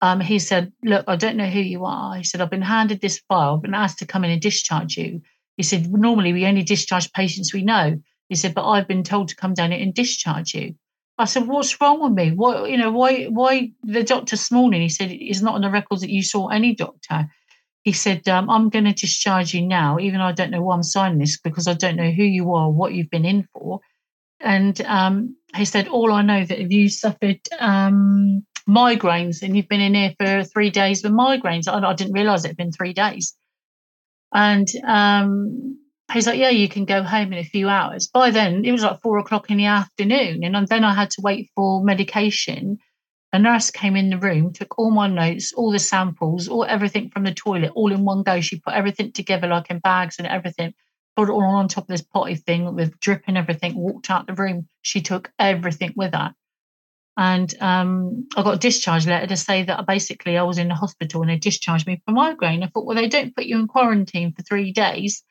Um, 0.00 0.20
he 0.20 0.38
said, 0.38 0.72
"Look, 0.82 1.04
I 1.08 1.16
don't 1.16 1.36
know 1.36 1.48
who 1.48 1.60
you 1.60 1.84
are." 1.84 2.16
He 2.16 2.24
said, 2.24 2.40
"I've 2.40 2.50
been 2.50 2.62
handed 2.62 3.00
this 3.00 3.18
file. 3.28 3.56
I've 3.56 3.62
been 3.62 3.74
asked 3.74 3.98
to 3.98 4.06
come 4.06 4.24
in 4.24 4.30
and 4.30 4.40
discharge 4.40 4.96
you." 4.96 5.22
He 5.56 5.62
said, 5.62 5.90
"Normally 5.90 6.32
we 6.32 6.46
only 6.46 6.62
discharge 6.62 7.12
patients 7.12 7.52
we 7.52 7.62
know." 7.62 8.00
He 8.28 8.36
said, 8.36 8.54
"But 8.54 8.68
I've 8.68 8.88
been 8.88 9.02
told 9.02 9.28
to 9.28 9.36
come 9.36 9.54
down 9.54 9.72
here 9.72 9.82
and 9.82 9.94
discharge 9.94 10.54
you." 10.54 10.74
I 11.18 11.24
said, 11.24 11.48
"What's 11.48 11.80
wrong 11.80 12.00
with 12.02 12.12
me? 12.12 12.30
What 12.30 12.70
you 12.70 12.76
know? 12.76 12.92
Why? 12.92 13.24
Why 13.24 13.72
the 13.82 14.04
doctor 14.04 14.36
this 14.36 14.52
morning?" 14.52 14.82
He 14.82 14.88
said, 14.88 15.10
"It's 15.10 15.42
not 15.42 15.54
on 15.54 15.62
the 15.62 15.70
records 15.70 16.02
that 16.02 16.10
you 16.10 16.22
saw 16.22 16.48
any 16.48 16.74
doctor." 16.74 17.28
he 17.88 17.92
said, 17.92 18.28
um, 18.28 18.50
I'm 18.50 18.68
going 18.68 18.84
to 18.84 18.92
discharge 18.92 19.54
you 19.54 19.66
now, 19.66 19.98
even 19.98 20.18
though 20.18 20.26
I 20.26 20.32
don't 20.32 20.50
know 20.50 20.60
why 20.60 20.74
I'm 20.74 20.82
signing 20.82 21.18
this 21.18 21.40
because 21.40 21.66
I 21.66 21.72
don't 21.72 21.96
know 21.96 22.10
who 22.10 22.22
you 22.22 22.52
are, 22.52 22.70
what 22.70 22.92
you've 22.92 23.08
been 23.08 23.24
in 23.24 23.48
for. 23.54 23.80
And 24.40 24.78
um, 24.82 25.36
he 25.56 25.64
said, 25.64 25.88
All 25.88 26.12
I 26.12 26.20
know 26.20 26.44
that 26.44 26.60
if 26.60 26.70
you 26.70 26.90
suffered 26.90 27.40
um, 27.58 28.44
migraines 28.68 29.42
and 29.42 29.56
you've 29.56 29.68
been 29.68 29.80
in 29.80 29.94
here 29.94 30.14
for 30.18 30.44
three 30.44 30.70
days 30.70 31.02
with 31.02 31.12
migraines, 31.12 31.68
I, 31.68 31.78
I 31.86 31.94
didn't 31.94 32.12
realize 32.12 32.44
it 32.44 32.48
had 32.48 32.56
been 32.56 32.72
three 32.72 32.92
days. 32.92 33.34
And 34.32 34.68
um, 34.86 35.78
he's 36.12 36.26
like, 36.26 36.38
Yeah, 36.38 36.50
you 36.50 36.68
can 36.68 36.84
go 36.84 37.02
home 37.02 37.32
in 37.32 37.38
a 37.38 37.44
few 37.44 37.68
hours. 37.68 38.08
By 38.08 38.30
then, 38.30 38.64
it 38.64 38.72
was 38.72 38.82
like 38.82 39.00
four 39.00 39.18
o'clock 39.18 39.50
in 39.50 39.56
the 39.56 39.66
afternoon. 39.66 40.44
And 40.44 40.68
then 40.68 40.84
I 40.84 40.94
had 40.94 41.10
to 41.12 41.22
wait 41.22 41.50
for 41.54 41.82
medication 41.82 42.78
a 43.32 43.38
nurse 43.38 43.70
came 43.70 43.94
in 43.94 44.10
the 44.10 44.18
room, 44.18 44.52
took 44.52 44.78
all 44.78 44.90
my 44.90 45.06
notes, 45.06 45.52
all 45.52 45.70
the 45.70 45.78
samples, 45.78 46.48
all 46.48 46.64
everything 46.64 47.10
from 47.10 47.24
the 47.24 47.34
toilet, 47.34 47.72
all 47.74 47.92
in 47.92 48.04
one 48.04 48.22
go. 48.22 48.40
She 48.40 48.60
put 48.60 48.72
everything 48.72 49.12
together 49.12 49.48
like 49.48 49.70
in 49.70 49.80
bags 49.80 50.16
and 50.18 50.26
everything, 50.26 50.72
put 51.14 51.28
it 51.28 51.32
all 51.32 51.42
on 51.42 51.68
top 51.68 51.84
of 51.84 51.88
this 51.88 52.02
potty 52.02 52.36
thing 52.36 52.74
with 52.74 52.98
drip 53.00 53.24
and 53.26 53.36
everything, 53.36 53.74
walked 53.74 54.10
out 54.10 54.26
the 54.26 54.34
room. 54.34 54.66
She 54.80 55.02
took 55.02 55.30
everything 55.38 55.92
with 55.94 56.14
her. 56.14 56.34
And 57.18 57.52
um, 57.60 58.28
I 58.36 58.44
got 58.44 58.54
a 58.54 58.58
discharge 58.58 59.04
letter 59.04 59.26
to 59.26 59.36
say 59.36 59.64
that 59.64 59.86
basically 59.88 60.38
I 60.38 60.44
was 60.44 60.56
in 60.56 60.68
the 60.68 60.76
hospital 60.76 61.20
and 61.20 61.28
they 61.28 61.36
discharged 61.36 61.84
me 61.84 62.00
for 62.06 62.12
migraine. 62.12 62.62
I 62.62 62.68
thought, 62.68 62.86
well, 62.86 62.94
they 62.94 63.08
don't 63.08 63.34
put 63.34 63.46
you 63.46 63.58
in 63.58 63.66
quarantine 63.66 64.32
for 64.32 64.42
three 64.42 64.70
days. 64.70 65.24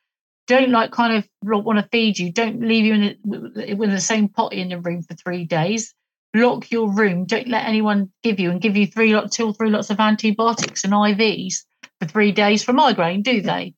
Don't 0.48 0.70
like 0.70 0.92
kind 0.92 1.16
of 1.16 1.26
want 1.42 1.80
to 1.80 1.88
feed 1.90 2.20
you. 2.20 2.34
Don't 2.34 2.60
leave 2.60 2.84
you 2.84 2.94
in 2.94 3.18
the, 3.24 3.74
with 3.76 3.90
the 3.90 4.02
same 4.02 4.28
potty 4.28 4.60
in 4.60 4.68
the 4.68 4.82
room 4.82 5.02
for 5.02 5.14
three 5.14 5.46
days. 5.46 5.94
Lock 6.34 6.70
your 6.72 6.92
room. 6.92 7.26
Don't 7.26 7.48
let 7.48 7.66
anyone 7.66 8.12
give 8.22 8.38
you 8.38 8.52
and 8.52 8.60
give 8.60 8.76
you 8.76 8.86
three 8.86 9.16
lots, 9.16 9.38
two 9.38 9.48
or 9.48 9.54
three 9.54 9.70
lots 9.70 9.90
of 9.90 9.98
antibiotics 10.02 10.84
and 10.84 10.92
IVs 10.92 11.64
for 12.02 12.08
three 12.08 12.34
days 12.34 12.66
for 12.66 12.74
migraine, 12.74 13.22
do 13.22 13.42
they? 13.42 13.76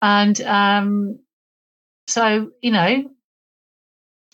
And 0.00 0.40
um, 0.42 1.18
so, 2.06 2.52
you 2.60 2.70
know, 2.70 3.10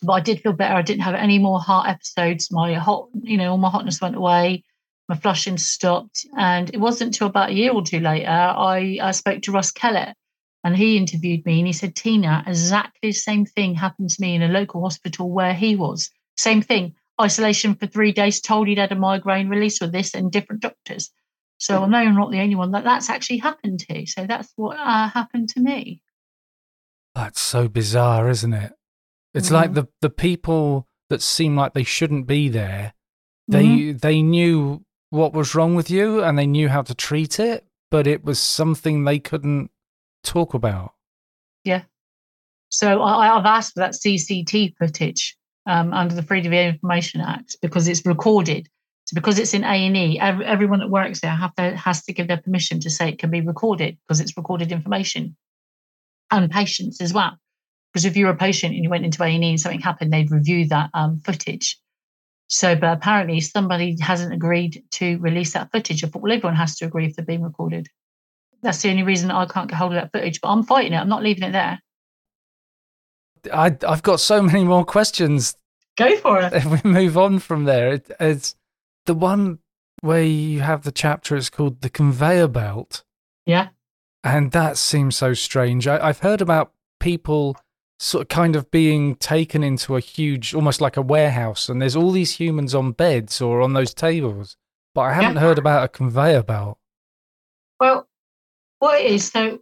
but 0.01 0.13
I 0.13 0.19
did 0.19 0.41
feel 0.41 0.53
better. 0.53 0.75
I 0.75 0.81
didn't 0.81 1.03
have 1.03 1.15
any 1.15 1.39
more 1.39 1.59
heart 1.59 1.89
episodes. 1.89 2.51
My 2.51 2.73
hot, 2.73 3.09
you 3.21 3.37
know, 3.37 3.51
all 3.51 3.57
my 3.57 3.69
hotness 3.69 4.01
went 4.01 4.15
away. 4.15 4.63
My 5.07 5.15
flushing 5.15 5.57
stopped. 5.57 6.25
And 6.37 6.69
it 6.73 6.79
wasn't 6.79 7.15
until 7.15 7.27
about 7.27 7.49
a 7.49 7.53
year 7.53 7.71
or 7.71 7.81
two 7.81 7.99
later, 7.99 8.29
I, 8.29 8.99
I 9.01 9.11
spoke 9.11 9.41
to 9.43 9.51
Russ 9.51 9.71
Kellett 9.71 10.15
and 10.63 10.75
he 10.75 10.97
interviewed 10.97 11.45
me 11.45 11.59
and 11.59 11.67
he 11.67 11.73
said, 11.73 11.95
Tina, 11.95 12.43
exactly 12.45 13.09
the 13.09 13.13
same 13.13 13.45
thing 13.45 13.75
happened 13.75 14.09
to 14.11 14.21
me 14.21 14.35
in 14.35 14.43
a 14.43 14.47
local 14.47 14.81
hospital 14.81 15.29
where 15.29 15.53
he 15.53 15.75
was. 15.75 16.09
Same 16.37 16.61
thing. 16.61 16.95
Isolation 17.19 17.75
for 17.75 17.87
three 17.87 18.11
days, 18.11 18.39
told 18.39 18.67
he'd 18.67 18.77
had 18.77 18.91
a 18.91 18.95
migraine 18.95 19.49
release 19.49 19.81
with 19.81 19.91
this 19.91 20.13
and 20.13 20.31
different 20.31 20.61
doctors. 20.61 21.11
So 21.57 21.83
I 21.83 21.87
know 21.87 21.97
I'm 21.97 22.15
not 22.15 22.31
the 22.31 22.39
only 22.39 22.55
one 22.55 22.71
that 22.71 22.85
that's 22.85 23.09
actually 23.09 23.39
happened 23.39 23.81
to. 23.89 24.05
So 24.05 24.25
that's 24.25 24.51
what 24.55 24.77
uh, 24.77 25.09
happened 25.09 25.49
to 25.49 25.59
me. 25.59 26.01
That's 27.15 27.41
so 27.41 27.67
bizarre, 27.67 28.29
isn't 28.29 28.53
it? 28.53 28.73
It's 29.33 29.47
mm-hmm. 29.47 29.55
like 29.55 29.73
the 29.73 29.87
the 30.01 30.09
people 30.09 30.87
that 31.09 31.21
seem 31.21 31.55
like 31.55 31.73
they 31.73 31.83
shouldn't 31.83 32.27
be 32.27 32.49
there. 32.49 32.93
They 33.47 33.65
mm-hmm. 33.65 33.97
they 33.97 34.21
knew 34.21 34.83
what 35.09 35.33
was 35.33 35.55
wrong 35.55 35.75
with 35.75 35.89
you 35.89 36.23
and 36.23 36.37
they 36.37 36.47
knew 36.47 36.69
how 36.69 36.83
to 36.83 36.93
treat 36.93 37.39
it, 37.39 37.65
but 37.89 38.05
it 38.05 38.23
was 38.23 38.39
something 38.39 39.03
they 39.03 39.19
couldn't 39.19 39.71
talk 40.23 40.53
about. 40.53 40.93
Yeah. 41.63 41.83
So 42.69 43.01
I, 43.01 43.35
I've 43.35 43.45
asked 43.45 43.73
for 43.73 43.79
that 43.79 43.93
CCT 43.93 44.75
footage 44.77 45.35
um, 45.65 45.93
under 45.93 46.13
the 46.13 46.21
Freedom 46.21 46.53
of 46.53 46.59
Information 46.59 47.21
Act 47.21 47.57
because 47.61 47.87
it's 47.87 48.05
recorded. 48.05 48.67
So 49.05 49.15
because 49.15 49.39
it's 49.39 49.55
in 49.55 49.63
A 49.63 49.87
and 49.87 49.97
E, 49.97 50.19
everyone 50.19 50.79
that 50.79 50.89
works 50.89 51.21
there 51.21 51.31
have 51.31 51.55
to, 51.55 51.75
has 51.75 52.03
to 52.05 52.13
give 52.13 52.27
their 52.27 52.37
permission 52.37 52.79
to 52.81 52.91
say 52.91 53.09
it 53.09 53.17
can 53.17 53.31
be 53.31 53.41
recorded 53.41 53.97
because 54.07 54.19
it's 54.19 54.37
recorded 54.37 54.71
information, 54.71 55.35
and 56.29 56.51
patients 56.51 57.01
as 57.01 57.11
well. 57.11 57.35
Because 57.91 58.05
if 58.05 58.15
you're 58.15 58.29
a 58.29 58.35
patient 58.35 58.75
and 58.75 58.83
you 58.83 58.89
went 58.89 59.05
into 59.05 59.23
A 59.23 59.27
and 59.27 59.43
E 59.43 59.49
and 59.49 59.59
something 59.59 59.81
happened, 59.81 60.13
they'd 60.13 60.31
review 60.31 60.67
that 60.67 60.89
um, 60.93 61.19
footage. 61.19 61.79
So, 62.47 62.75
but 62.75 62.93
apparently 62.93 63.41
somebody 63.41 63.97
hasn't 63.99 64.33
agreed 64.33 64.83
to 64.91 65.17
release 65.19 65.53
that 65.53 65.71
footage. 65.71 66.03
I 66.03 66.07
thought, 66.07 66.21
well, 66.21 66.31
everyone 66.31 66.55
has 66.55 66.75
to 66.77 66.85
agree 66.85 67.05
if 67.05 67.15
they're 67.15 67.25
being 67.25 67.43
recorded. 67.43 67.87
That's 68.61 68.81
the 68.81 68.89
only 68.89 69.03
reason 69.03 69.31
I 69.31 69.45
can't 69.45 69.69
get 69.69 69.77
hold 69.77 69.93
of 69.93 70.01
that 70.01 70.11
footage. 70.11 70.41
But 70.41 70.49
I'm 70.49 70.63
fighting 70.63 70.93
it. 70.93 70.97
I'm 70.97 71.09
not 71.09 71.23
leaving 71.23 71.43
it 71.43 71.51
there. 71.51 71.79
I, 73.53 73.75
I've 73.87 74.03
got 74.03 74.19
so 74.19 74.41
many 74.41 74.63
more 74.63 74.83
questions. 74.83 75.55
Go 75.97 76.15
for 76.17 76.41
it. 76.41 76.53
If 76.53 76.65
we 76.65 76.89
move 76.89 77.17
on 77.17 77.39
from 77.39 77.65
there, 77.65 77.93
it, 77.93 78.11
it's 78.19 78.55
the 79.05 79.13
one 79.13 79.59
where 80.01 80.23
you 80.23 80.61
have 80.61 80.83
the 80.83 80.91
chapter. 80.91 81.35
It's 81.35 81.49
called 81.49 81.81
the 81.81 81.89
conveyor 81.89 82.47
belt. 82.47 83.03
Yeah. 83.45 83.69
And 84.23 84.51
that 84.51 84.77
seems 84.77 85.15
so 85.15 85.33
strange. 85.33 85.87
I, 85.87 86.07
I've 86.07 86.19
heard 86.19 86.41
about 86.41 86.73
people 86.99 87.57
sort 87.99 88.21
of 88.21 88.27
kind 88.29 88.55
of 88.55 88.71
being 88.71 89.15
taken 89.15 89.63
into 89.63 89.95
a 89.95 89.99
huge, 89.99 90.55
almost 90.55 90.79
like 90.79 90.97
a 90.97 91.01
warehouse, 91.01 91.67
and 91.69 91.81
there's 91.81 91.95
all 91.95 92.11
these 92.11 92.37
humans 92.37 92.73
on 92.73 92.93
beds 92.93 93.41
or 93.41 93.61
on 93.61 93.73
those 93.73 93.93
tables. 93.93 94.55
But 94.95 95.01
I 95.01 95.13
haven't 95.13 95.35
yeah. 95.35 95.41
heard 95.41 95.59
about 95.59 95.83
a 95.83 95.89
conveyor 95.89 96.43
belt. 96.43 96.79
Well, 97.79 98.07
what 98.79 99.01
it 99.01 99.11
is, 99.11 99.27
so 99.27 99.59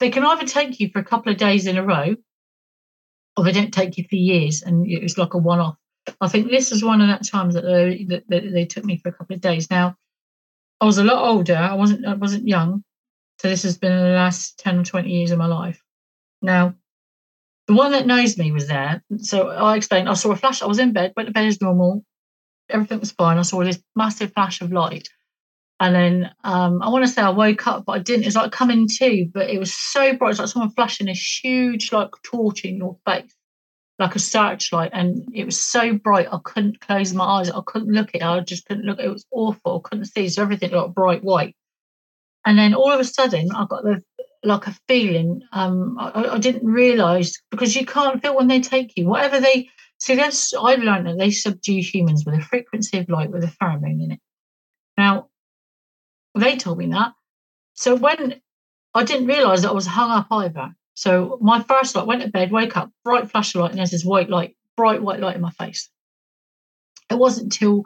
they 0.00 0.10
can 0.10 0.24
either 0.24 0.46
take 0.46 0.80
you 0.80 0.90
for 0.90 0.98
a 0.98 1.04
couple 1.04 1.30
of 1.30 1.38
days 1.38 1.66
in 1.66 1.76
a 1.76 1.84
row, 1.84 2.16
or 3.36 3.44
they 3.44 3.52
don't 3.52 3.72
take 3.72 3.98
you 3.98 4.04
for 4.08 4.16
years, 4.16 4.62
and 4.62 4.86
it 4.90 5.02
was 5.02 5.18
like 5.18 5.34
a 5.34 5.38
one-off. 5.38 5.76
I 6.20 6.28
think 6.28 6.50
this 6.50 6.70
was 6.70 6.82
one 6.82 7.00
of 7.00 7.08
that 7.08 7.26
times 7.26 7.54
that 7.54 7.64
they, 7.64 8.06
that, 8.08 8.24
they 8.28 8.64
took 8.64 8.84
me 8.84 8.96
for 8.96 9.08
a 9.08 9.12
couple 9.12 9.34
of 9.34 9.42
days. 9.42 9.70
Now, 9.70 9.96
I 10.80 10.84
was 10.84 10.98
a 10.98 11.04
lot 11.04 11.26
older. 11.26 11.56
I 11.56 11.74
wasn't 11.74 12.06
I 12.06 12.14
wasn't 12.14 12.48
young, 12.48 12.84
so 13.40 13.48
this 13.48 13.62
has 13.64 13.76
been 13.76 13.96
the 13.96 14.10
last 14.10 14.58
ten 14.58 14.78
or 14.78 14.84
twenty 14.84 15.10
years 15.10 15.30
of 15.30 15.38
my 15.38 15.46
life. 15.46 15.82
Now, 16.42 16.74
the 17.66 17.74
one 17.74 17.92
that 17.92 18.06
knows 18.06 18.38
me 18.38 18.52
was 18.52 18.68
there. 18.68 19.02
So 19.18 19.48
I 19.48 19.76
explained, 19.76 20.08
I 20.08 20.14
saw 20.14 20.30
a 20.30 20.36
flash. 20.36 20.62
I 20.62 20.66
was 20.66 20.78
in 20.78 20.92
bed, 20.92 21.12
went 21.16 21.28
to 21.28 21.32
bed 21.32 21.46
as 21.46 21.60
normal. 21.60 22.04
Everything 22.68 23.00
was 23.00 23.12
fine. 23.12 23.38
I 23.38 23.42
saw 23.42 23.62
this 23.64 23.80
massive 23.94 24.32
flash 24.32 24.60
of 24.60 24.72
light. 24.72 25.08
And 25.78 25.94
then 25.94 26.30
um, 26.42 26.80
I 26.80 26.88
want 26.88 27.04
to 27.04 27.10
say 27.10 27.22
I 27.22 27.30
woke 27.30 27.66
up, 27.66 27.84
but 27.84 27.92
I 27.92 27.98
didn't. 27.98 28.22
It 28.22 28.28
was 28.28 28.36
like 28.36 28.52
coming 28.52 28.88
to, 28.88 29.26
but 29.32 29.50
it 29.50 29.58
was 29.58 29.74
so 29.74 30.16
bright. 30.16 30.30
It's 30.30 30.38
like 30.38 30.48
someone 30.48 30.70
flashing 30.70 31.08
a 31.08 31.12
huge 31.12 31.92
like 31.92 32.10
torch 32.22 32.64
in 32.64 32.76
your 32.76 32.96
face, 33.04 33.34
like 33.98 34.14
a 34.14 34.18
searchlight. 34.18 34.92
And 34.94 35.28
it 35.34 35.44
was 35.44 35.62
so 35.62 35.92
bright, 35.94 36.28
I 36.32 36.38
couldn't 36.44 36.80
close 36.80 37.12
my 37.12 37.24
eyes. 37.24 37.50
I 37.50 37.60
couldn't 37.66 37.92
look 37.92 38.14
at 38.14 38.22
it. 38.22 38.22
I 38.22 38.40
just 38.40 38.64
couldn't 38.66 38.86
look. 38.86 39.00
It 39.00 39.12
was 39.12 39.26
awful. 39.30 39.82
I 39.84 39.88
couldn't 39.88 40.06
see. 40.06 40.28
So 40.28 40.42
everything 40.42 40.70
looked 40.70 40.94
bright 40.94 41.22
white. 41.22 41.54
And 42.46 42.58
then 42.58 42.74
all 42.74 42.92
of 42.92 43.00
a 43.00 43.04
sudden, 43.04 43.48
I 43.54 43.66
got 43.68 43.82
the 43.82 44.00
like 44.44 44.66
a 44.66 44.76
feeling. 44.88 45.42
Um, 45.52 45.96
I, 45.98 46.34
I 46.34 46.38
didn't 46.38 46.66
realise 46.66 47.40
because 47.50 47.74
you 47.74 47.86
can't 47.86 48.20
feel 48.22 48.36
when 48.36 48.48
they 48.48 48.60
take 48.60 48.96
you. 48.96 49.06
Whatever 49.06 49.40
they 49.40 49.68
see, 49.98 50.14
that's 50.14 50.54
I've 50.54 50.80
learned 50.80 51.06
that 51.06 51.18
they 51.18 51.30
subdue 51.30 51.80
humans 51.80 52.24
with 52.24 52.36
a 52.36 52.42
frequency 52.42 52.98
of 52.98 53.08
light 53.08 53.30
with 53.30 53.44
a 53.44 53.48
pheromone 53.48 54.02
in 54.04 54.12
it. 54.12 54.20
Now, 54.96 55.28
they 56.34 56.56
told 56.56 56.78
me 56.78 56.86
that. 56.88 57.12
So 57.74 57.94
when 57.94 58.40
I 58.94 59.04
didn't 59.04 59.26
realise 59.26 59.62
that 59.62 59.70
I 59.70 59.74
was 59.74 59.86
hung 59.86 60.10
up 60.10 60.28
either. 60.30 60.74
So 60.94 61.38
my 61.42 61.62
first 61.62 61.94
light 61.94 62.06
went 62.06 62.22
to 62.22 62.30
bed, 62.30 62.50
wake 62.50 62.76
up, 62.78 62.90
bright 63.04 63.30
flash 63.30 63.54
of 63.54 63.60
light, 63.60 63.70
and 63.70 63.78
there's 63.78 63.90
this 63.90 64.06
white 64.06 64.30
light, 64.30 64.56
bright 64.74 65.02
white 65.02 65.20
light 65.20 65.36
in 65.36 65.42
my 65.42 65.50
face. 65.50 65.90
It 67.10 67.18
wasn't 67.18 67.54
until 67.54 67.84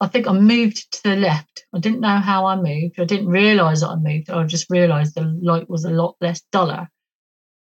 I 0.00 0.08
think 0.08 0.26
I 0.26 0.32
moved 0.32 0.92
to 0.92 1.02
the 1.04 1.16
left. 1.16 1.66
I 1.72 1.78
didn't 1.78 2.00
know 2.00 2.18
how 2.18 2.46
I 2.46 2.56
moved. 2.56 2.98
I 2.98 3.04
didn't 3.04 3.28
realize 3.28 3.80
that 3.80 3.90
I 3.90 3.96
moved. 3.96 4.28
I 4.28 4.44
just 4.44 4.68
realized 4.70 5.14
the 5.14 5.22
light 5.22 5.70
was 5.70 5.84
a 5.84 5.90
lot 5.90 6.16
less 6.20 6.42
duller. 6.52 6.88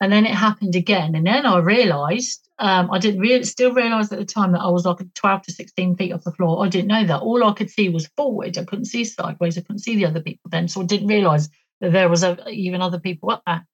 And 0.00 0.12
then 0.12 0.26
it 0.26 0.34
happened 0.34 0.74
again. 0.74 1.14
And 1.14 1.26
then 1.26 1.46
I 1.46 1.58
realized, 1.58 2.48
um, 2.58 2.90
I 2.90 2.98
didn't 2.98 3.20
really 3.20 3.44
still 3.44 3.72
realize 3.72 4.12
at 4.12 4.18
the 4.18 4.24
time 4.24 4.52
that 4.52 4.60
I 4.60 4.68
was 4.68 4.84
like 4.84 4.98
12 5.14 5.42
to 5.42 5.52
16 5.52 5.96
feet 5.96 6.12
off 6.12 6.24
the 6.24 6.32
floor. 6.32 6.64
I 6.64 6.68
didn't 6.68 6.88
know 6.88 7.04
that. 7.06 7.20
All 7.20 7.44
I 7.44 7.52
could 7.52 7.70
see 7.70 7.88
was 7.88 8.08
forward. 8.16 8.58
I 8.58 8.64
couldn't 8.64 8.86
see 8.86 9.04
sideways. 9.04 9.56
I 9.56 9.62
couldn't 9.62 9.80
see 9.80 9.96
the 9.96 10.06
other 10.06 10.20
people 10.20 10.50
then. 10.50 10.68
So 10.68 10.82
I 10.82 10.84
didn't 10.84 11.08
realize 11.08 11.48
that 11.80 11.92
there 11.92 12.08
was 12.08 12.22
a, 12.22 12.48
even 12.48 12.82
other 12.82 13.00
people 13.00 13.30
up 13.30 13.42
there. 13.46 13.66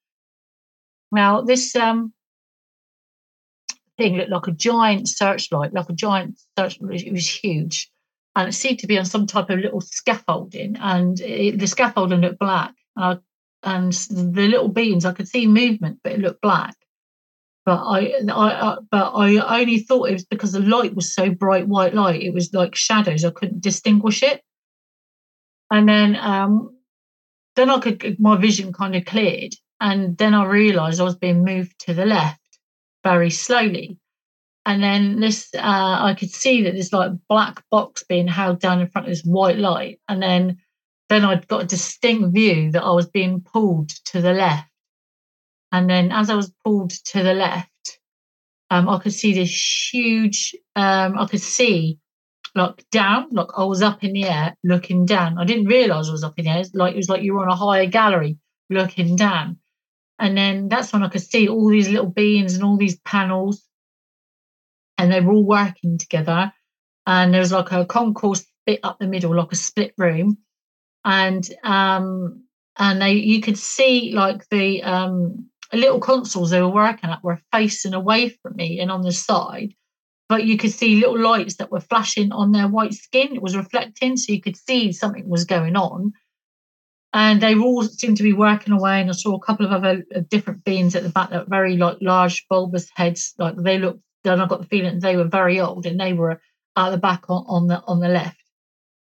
Now, 1.10 1.42
this 1.42 1.76
um, 1.76 2.12
thing 3.98 4.16
looked 4.16 4.30
like 4.30 4.46
a 4.46 4.52
giant 4.52 5.08
searchlight, 5.08 5.72
like 5.72 5.88
a 5.88 5.94
giant 5.94 6.40
searchlight. 6.58 7.02
It 7.02 7.12
was 7.12 7.28
huge 7.28 7.91
and 8.34 8.48
it 8.48 8.52
seemed 8.52 8.78
to 8.78 8.86
be 8.86 8.98
on 8.98 9.04
some 9.04 9.26
type 9.26 9.50
of 9.50 9.58
little 9.58 9.80
scaffolding, 9.80 10.76
and 10.80 11.20
it, 11.20 11.58
the 11.58 11.66
scaffolding 11.66 12.20
looked 12.20 12.38
black. 12.38 12.74
And, 12.96 13.20
I, 13.64 13.74
and 13.74 13.92
the 13.92 14.48
little 14.48 14.68
beams, 14.68 15.04
I 15.04 15.12
could 15.12 15.28
see 15.28 15.46
movement, 15.46 16.00
but 16.02 16.12
it 16.12 16.20
looked 16.20 16.40
black. 16.40 16.74
But 17.64 17.82
I, 17.84 18.12
I, 18.28 18.70
I, 18.70 18.76
but 18.90 19.12
I 19.14 19.60
only 19.60 19.78
thought 19.78 20.08
it 20.08 20.14
was 20.14 20.24
because 20.24 20.52
the 20.52 20.60
light 20.60 20.94
was 20.94 21.14
so 21.14 21.30
bright, 21.30 21.68
white 21.68 21.94
light. 21.94 22.22
It 22.22 22.34
was 22.34 22.52
like 22.52 22.74
shadows. 22.74 23.24
I 23.24 23.30
couldn't 23.30 23.62
distinguish 23.62 24.22
it. 24.22 24.42
And 25.70 25.88
then, 25.88 26.16
um, 26.16 26.76
then 27.54 27.70
I 27.70 27.78
could, 27.78 28.16
my 28.18 28.36
vision 28.36 28.72
kind 28.72 28.96
of 28.96 29.04
cleared, 29.04 29.54
and 29.80 30.16
then 30.16 30.34
I 30.34 30.44
realised 30.46 31.00
I 31.00 31.04
was 31.04 31.16
being 31.16 31.44
moved 31.44 31.78
to 31.80 31.94
the 31.94 32.06
left 32.06 32.40
very 33.04 33.30
slowly 33.30 33.98
and 34.64 34.82
then 34.82 35.20
this 35.20 35.50
uh, 35.54 35.98
i 36.02 36.14
could 36.18 36.30
see 36.30 36.62
that 36.62 36.74
this 36.74 36.92
like 36.92 37.12
black 37.28 37.64
box 37.70 38.04
being 38.04 38.28
held 38.28 38.60
down 38.60 38.80
in 38.80 38.88
front 38.88 39.08
of 39.08 39.12
this 39.12 39.24
white 39.24 39.58
light. 39.58 40.00
And 40.08 40.22
then 40.22 40.58
then 41.08 41.24
i'd 41.24 41.48
got 41.48 41.64
a 41.64 41.66
distinct 41.66 42.32
view 42.32 42.70
that 42.72 42.82
i 42.82 42.90
was 42.90 43.08
being 43.08 43.40
pulled 43.40 43.90
to 44.06 44.20
the 44.20 44.32
left. 44.32 44.68
And 45.72 45.88
then 45.88 46.12
as 46.12 46.30
i 46.30 46.34
was 46.34 46.52
pulled 46.64 46.90
to 46.90 47.22
the 47.22 47.34
left 47.34 47.98
um, 48.70 48.88
i 48.88 48.98
could 48.98 49.12
see 49.12 49.34
this 49.34 49.90
huge 49.92 50.54
um, 50.76 51.18
i 51.18 51.26
could 51.26 51.42
see 51.42 51.98
like 52.54 52.84
down 52.90 53.28
like 53.32 53.48
i 53.56 53.64
was 53.64 53.82
up 53.82 54.04
in 54.04 54.12
the 54.12 54.24
air 54.24 54.54
looking 54.62 55.06
down. 55.06 55.38
I 55.38 55.44
didn't 55.44 55.66
realize 55.66 56.08
i 56.08 56.12
was 56.12 56.24
up 56.24 56.38
in 56.38 56.44
the 56.44 56.50
air. 56.50 56.64
Like 56.74 56.94
it 56.94 56.98
was 56.98 57.08
like 57.08 57.22
you 57.22 57.34
were 57.34 57.42
on 57.42 57.48
a 57.48 57.56
higher 57.56 57.86
gallery 57.86 58.38
looking 58.70 59.16
down. 59.16 59.58
And 60.18 60.36
then 60.36 60.68
that's 60.68 60.92
when 60.92 61.02
i 61.02 61.08
could 61.08 61.22
see 61.22 61.48
all 61.48 61.68
these 61.68 61.88
little 61.88 62.10
beings 62.10 62.54
and 62.54 62.62
all 62.62 62.76
these 62.76 63.00
panels 63.00 63.66
and 64.98 65.12
they 65.12 65.20
were 65.20 65.32
all 65.32 65.44
working 65.44 65.98
together. 65.98 66.52
And 67.06 67.32
there 67.32 67.40
was 67.40 67.52
like 67.52 67.72
a 67.72 67.84
concourse 67.84 68.46
bit 68.66 68.80
up 68.82 68.98
the 68.98 69.08
middle, 69.08 69.34
like 69.34 69.52
a 69.52 69.56
split 69.56 69.92
room, 69.98 70.38
and 71.04 71.48
um, 71.64 72.44
and 72.78 73.02
they 73.02 73.12
you 73.12 73.40
could 73.40 73.58
see 73.58 74.12
like 74.14 74.48
the 74.50 74.82
um 74.82 75.48
little 75.72 76.00
consoles 76.00 76.50
they 76.50 76.62
were 76.62 76.68
working 76.68 77.10
at 77.10 77.24
were 77.24 77.40
facing 77.52 77.94
away 77.94 78.28
from 78.28 78.56
me 78.56 78.78
and 78.80 78.90
on 78.90 79.02
the 79.02 79.12
side, 79.12 79.74
but 80.28 80.44
you 80.44 80.56
could 80.56 80.70
see 80.70 80.96
little 80.96 81.18
lights 81.18 81.56
that 81.56 81.70
were 81.70 81.80
flashing 81.80 82.32
on 82.32 82.52
their 82.52 82.68
white 82.68 82.94
skin. 82.94 83.34
It 83.34 83.42
was 83.42 83.56
reflecting, 83.56 84.16
so 84.16 84.32
you 84.32 84.40
could 84.40 84.56
see 84.56 84.92
something 84.92 85.28
was 85.28 85.44
going 85.44 85.76
on. 85.76 86.12
And 87.14 87.42
they 87.42 87.54
all 87.54 87.82
seemed 87.82 88.16
to 88.16 88.22
be 88.22 88.32
working 88.32 88.72
away. 88.72 89.00
And 89.00 89.10
I 89.10 89.12
saw 89.12 89.34
a 89.34 89.40
couple 89.40 89.66
of 89.66 89.72
other 89.72 90.02
different 90.30 90.64
beings 90.64 90.96
at 90.96 91.02
the 91.02 91.10
back 91.10 91.30
that 91.30 91.40
were 91.40 91.50
very 91.50 91.76
like 91.76 91.98
large, 92.00 92.46
bulbous 92.48 92.88
heads. 92.94 93.34
Like 93.38 93.56
they 93.56 93.78
looked, 93.78 94.00
and 94.24 94.42
I 94.42 94.46
got 94.46 94.60
the 94.60 94.68
feeling 94.68 94.98
they 94.98 95.16
were 95.16 95.24
very 95.24 95.60
old, 95.60 95.86
and 95.86 95.98
they 95.98 96.12
were 96.12 96.40
at 96.76 96.90
the 96.90 96.98
back 96.98 97.28
on, 97.28 97.44
on 97.46 97.66
the 97.66 97.82
on 97.86 98.00
the 98.00 98.08
left. 98.08 98.42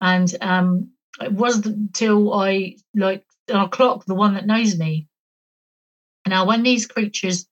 And 0.01 0.33
um, 0.41 0.91
it 1.21 1.31
wasn't 1.31 1.65
until 1.65 2.33
I 2.33 2.75
like 2.95 3.25
I 3.53 3.67
clocked 3.67 4.07
the 4.07 4.15
one 4.15 4.35
that 4.35 4.45
knows 4.45 4.77
me. 4.77 5.07
Now, 6.27 6.45
when 6.45 6.63
these 6.63 6.85
creatures 6.85 7.47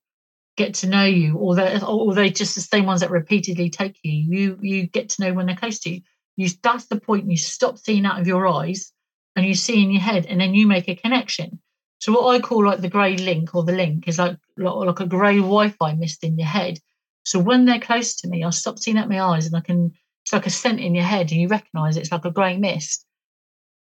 get 0.57 0.73
to 0.75 0.87
know 0.87 1.05
you, 1.05 1.35
or 1.37 1.55
they 1.55 1.79
or 1.81 2.13
they 2.13 2.29
just 2.29 2.55
the 2.55 2.61
same 2.61 2.85
ones 2.85 3.01
that 3.01 3.11
repeatedly 3.11 3.69
take 3.69 3.97
you. 4.03 4.11
You 4.13 4.59
you 4.61 4.87
get 4.87 5.09
to 5.09 5.21
know 5.21 5.33
when 5.33 5.47
they're 5.47 5.55
close 5.55 5.79
to 5.79 5.89
you. 5.89 6.01
You 6.35 6.49
that's 6.61 6.85
the 6.85 6.99
point. 6.99 7.29
You 7.29 7.37
stop 7.37 7.77
seeing 7.77 8.05
out 8.05 8.19
of 8.19 8.27
your 8.27 8.47
eyes 8.47 8.91
and 9.35 9.45
you 9.45 9.53
see 9.53 9.83
in 9.83 9.91
your 9.91 10.01
head, 10.01 10.25
and 10.27 10.39
then 10.39 10.53
you 10.53 10.67
make 10.67 10.87
a 10.87 10.95
connection. 10.95 11.59
So 11.99 12.11
what 12.13 12.35
I 12.35 12.39
call 12.39 12.65
like 12.65 12.81
the 12.81 12.89
grey 12.89 13.17
link 13.17 13.53
or 13.55 13.63
the 13.63 13.73
link 13.73 14.07
is 14.07 14.19
like 14.19 14.37
like 14.57 14.99
a 14.99 15.05
grey 15.05 15.37
Wi-Fi 15.37 15.93
mist 15.95 16.23
in 16.23 16.37
your 16.37 16.47
head. 16.47 16.79
So 17.25 17.39
when 17.39 17.65
they're 17.65 17.79
close 17.79 18.15
to 18.17 18.27
me, 18.29 18.43
I 18.43 18.49
stop 18.51 18.79
seeing 18.79 18.97
out 18.97 19.09
my 19.09 19.21
eyes, 19.21 19.45
and 19.45 19.55
I 19.55 19.61
can. 19.61 19.91
It's 20.23 20.33
like 20.33 20.47
a 20.47 20.49
scent 20.49 20.79
in 20.79 20.95
your 20.95 21.03
head, 21.03 21.31
and 21.31 21.41
you 21.41 21.47
recognise 21.47 21.97
it. 21.97 22.01
it's 22.01 22.11
like 22.11 22.25
a 22.25 22.31
grey 22.31 22.57
mist. 22.57 23.05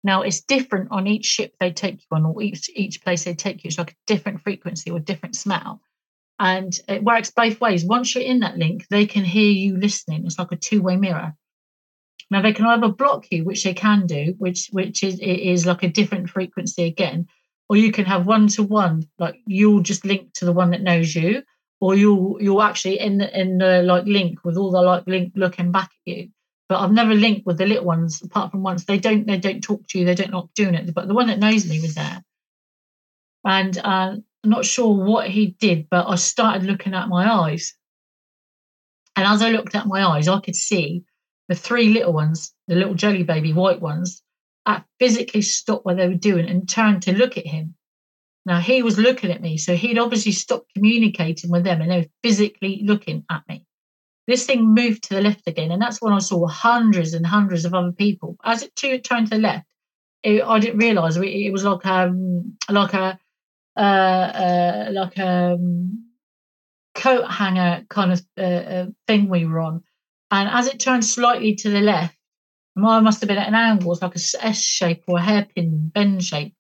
Now 0.05 0.23
it's 0.23 0.41
different 0.41 0.89
on 0.93 1.07
each 1.07 1.25
ship 1.25 1.55
they 1.59 1.73
take 1.73 1.97
you 1.97 2.17
on, 2.17 2.27
or 2.27 2.43
each 2.43 2.71
each 2.75 3.03
place 3.03 3.25
they 3.25 3.35
take 3.35 3.65
you. 3.65 3.69
It's 3.69 3.79
like 3.79 3.93
a 3.93 3.97
different 4.07 4.43
frequency 4.43 4.91
or 4.91 5.01
different 5.01 5.35
smell 5.35 5.81
and 6.39 6.79
it 6.89 7.03
works 7.03 7.31
both 7.31 7.61
ways. 7.61 7.85
Once 7.85 8.15
you're 8.15 8.25
in 8.25 8.41
that 8.41 8.59
link, 8.59 8.87
they 8.91 9.07
can 9.07 9.25
hear 9.25 9.51
you 9.51 9.77
listening. 9.77 10.25
It's 10.25 10.39
like 10.39 10.53
a 10.53 10.57
two-way 10.57 10.97
mirror. 10.97 11.35
Now 12.31 12.43
they 12.43 12.53
can 12.53 12.67
either 12.67 12.89
block 12.89 13.27
you, 13.31 13.45
which 13.45 13.65
they 13.65 13.75
can 13.75 14.07
do, 14.07 14.35
which 14.39 14.69
which 14.71 15.03
is 15.03 15.19
is 15.21 15.67
like 15.67 15.83
a 15.83 15.89
different 15.89 16.29
frequency 16.29 16.85
again, 16.85 17.27
or 17.69 17.77
you 17.77 17.91
can 17.91 18.05
have 18.05 18.27
one 18.27 18.49
to 18.49 18.63
one, 18.63 19.09
like 19.19 19.37
you'll 19.47 19.81
just 19.81 20.05
link 20.05 20.33
to 20.35 20.45
the 20.45 20.53
one 20.53 20.71
that 20.71 20.83
knows 20.83 21.15
you, 21.15 21.43
or 21.81 21.95
you'll 21.95 22.39
you'll 22.41 22.63
actually 22.63 22.99
in 22.99 23.19
the 23.19 23.41
in 23.41 23.59
the 23.59 23.83
like 23.83 24.05
link 24.05 24.45
with 24.45 24.57
all 24.57 24.71
the 24.71 24.81
like 24.81 25.07
link 25.07 25.33
looking 25.37 25.73
back 25.73 25.91
at 25.91 26.13
you. 26.13 26.29
But 26.69 26.81
I've 26.81 26.93
never 26.93 27.15
linked 27.15 27.47
with 27.47 27.57
the 27.57 27.67
little 27.67 27.85
ones 27.85 28.21
apart 28.23 28.51
from 28.51 28.63
once. 28.63 28.85
They 28.85 28.99
don't 28.99 29.27
they 29.27 29.39
don't 29.39 29.63
talk 29.63 29.87
to 29.89 29.99
you. 29.99 30.05
They 30.05 30.15
don't 30.15 30.33
like 30.33 30.53
doing 30.55 30.75
it. 30.75 30.93
But 30.95 31.09
the 31.09 31.15
one 31.15 31.29
that 31.29 31.39
knows 31.39 31.69
me 31.69 31.81
was 31.81 31.95
there, 31.95 32.23
and 33.45 33.79
uh, 33.79 34.17
I'm 34.45 34.51
not 34.51 34.65
sure 34.65 34.93
what 34.93 35.29
he 35.29 35.57
did, 35.59 35.89
but 35.91 36.07
I 36.09 36.17
started 36.17 36.65
looking 36.65 36.95
at 36.95 37.09
my 37.09 37.31
eyes. 37.31 37.75
And 39.17 39.27
as 39.27 39.43
I 39.43 39.51
looked 39.51 39.75
at 39.75 39.87
my 39.87 40.05
eyes, 40.05 40.29
I 40.29 40.39
could 40.41 40.55
see 40.55 41.05
the 41.49 41.55
three 41.55 41.89
little 41.93 42.13
ones, 42.13 42.55
the 42.69 42.77
little 42.77 42.95
jelly 42.95 43.25
baby 43.25 43.53
white 43.53 43.81
ones, 43.81 44.23
physically 44.99 45.43
stopped 45.43 45.85
what 45.85 45.97
they 45.97 46.09
were 46.09 46.15
doing 46.15 46.49
and 46.49 46.69
turned 46.69 47.03
to 47.03 47.13
look 47.13 47.39
at 47.39 47.47
him. 47.47 47.75
Now 48.49 48.61
he 48.61 48.83
was 48.83 48.99
looking 48.99 49.31
at 49.31 49.43
me, 49.43 49.59
so 49.59 49.77
he'd 49.77 49.99
obviously 49.99 50.33
stopped 50.33 50.73
communicating 50.75 51.51
with 51.51 51.65
them 51.65 51.83
and 51.83 51.91
they 51.91 51.99
were 51.99 52.07
physically 52.23 52.83
looking 52.83 53.25
at 53.31 53.43
me. 53.49 53.67
This 54.27 54.47
thing 54.47 54.75
moved 54.75 55.05
to 55.05 55.15
the 55.15 55.21
left 55.21 55.47
again, 55.47 55.71
and 55.71 55.81
that's 55.81 56.03
when 56.03 56.13
I 56.13 56.19
saw 56.19 56.47
hundreds 56.47 57.15
and 57.15 57.27
hundreds 57.27 57.65
of 57.65 57.75
other 57.75 57.93
people. 57.93 58.37
As 58.45 58.63
it 58.63 58.75
turned 58.75 59.03
to 59.05 59.37
the 59.37 59.39
left, 59.39 59.67
it, 60.23 60.43
I 60.43 60.59
didn't 60.59 60.79
realise 60.79 61.17
it 61.17 61.53
was 61.53 61.65
like 61.65 61.87
um 61.87 62.57
like 62.69 62.95
a 62.95 63.19
uh, 63.77 63.81
uh, 63.81 64.89
like 64.93 65.17
a 65.19 65.53
um, 65.53 66.07
coat 66.95 67.31
hanger 67.31 67.85
kind 67.89 68.13
of 68.13 68.21
uh, 68.37 68.43
uh, 68.43 68.87
thing 69.07 69.29
we 69.29 69.47
were 69.47 69.61
on. 69.61 69.83
And 70.31 70.49
as 70.49 70.67
it 70.67 70.81
turned 70.81 71.05
slightly 71.05 71.55
to 71.57 71.71
the 71.71 71.81
left, 71.81 72.17
mine 72.75 73.05
must 73.05 73.21
have 73.21 73.29
been 73.29 73.39
at 73.39 73.49
an 73.49 73.55
angle, 73.55 73.93
it's 73.93 74.03
like 74.03 74.17
a 74.17 74.47
S 74.47 74.63
shape 74.63 75.05
or 75.07 75.19
a 75.19 75.23
hairpin 75.23 75.93
bend 75.95 76.25
shape. 76.25 76.55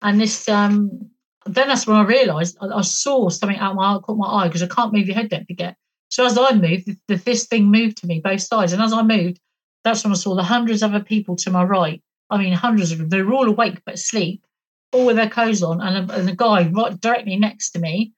And 0.00 0.20
this, 0.20 0.48
um, 0.48 1.10
then 1.46 1.68
that's 1.68 1.86
when 1.86 1.96
I 1.96 2.04
realised 2.04 2.56
I, 2.60 2.66
I, 2.66 2.80
saw 2.82 3.28
something 3.28 3.58
out 3.58 3.74
my 3.74 3.94
eye, 3.94 3.98
caught 3.98 4.16
my 4.16 4.26
eye 4.26 4.48
because 4.48 4.62
I 4.62 4.66
can't 4.66 4.92
move 4.92 5.06
your 5.06 5.16
head, 5.16 5.28
don't 5.28 5.46
forget. 5.46 5.76
So 6.08 6.24
as 6.24 6.38
I 6.38 6.52
moved, 6.52 6.88
the, 7.08 7.16
this 7.16 7.46
thing 7.46 7.70
moved 7.70 7.98
to 7.98 8.06
me 8.06 8.20
both 8.20 8.40
sides, 8.40 8.72
and 8.72 8.82
as 8.82 8.92
I 8.92 9.02
moved, 9.02 9.40
that's 9.82 10.04
when 10.04 10.12
I 10.12 10.16
saw 10.16 10.34
the 10.34 10.42
hundreds 10.42 10.82
of 10.82 10.94
other 10.94 11.04
people 11.04 11.36
to 11.36 11.50
my 11.50 11.64
right. 11.64 12.02
I 12.30 12.38
mean, 12.38 12.52
hundreds 12.52 12.90
of 12.92 12.98
them. 12.98 13.08
They 13.08 13.22
were 13.22 13.34
all 13.34 13.48
awake 13.48 13.82
but 13.84 13.94
asleep, 13.94 14.44
all 14.92 15.06
with 15.06 15.16
their 15.16 15.28
clothes 15.28 15.62
on, 15.62 15.80
and 15.80 16.10
a, 16.10 16.14
and 16.14 16.28
a 16.28 16.34
guy 16.34 16.68
right 16.68 16.98
directly 17.00 17.36
next 17.36 17.70
to 17.72 17.78
me. 17.78 18.12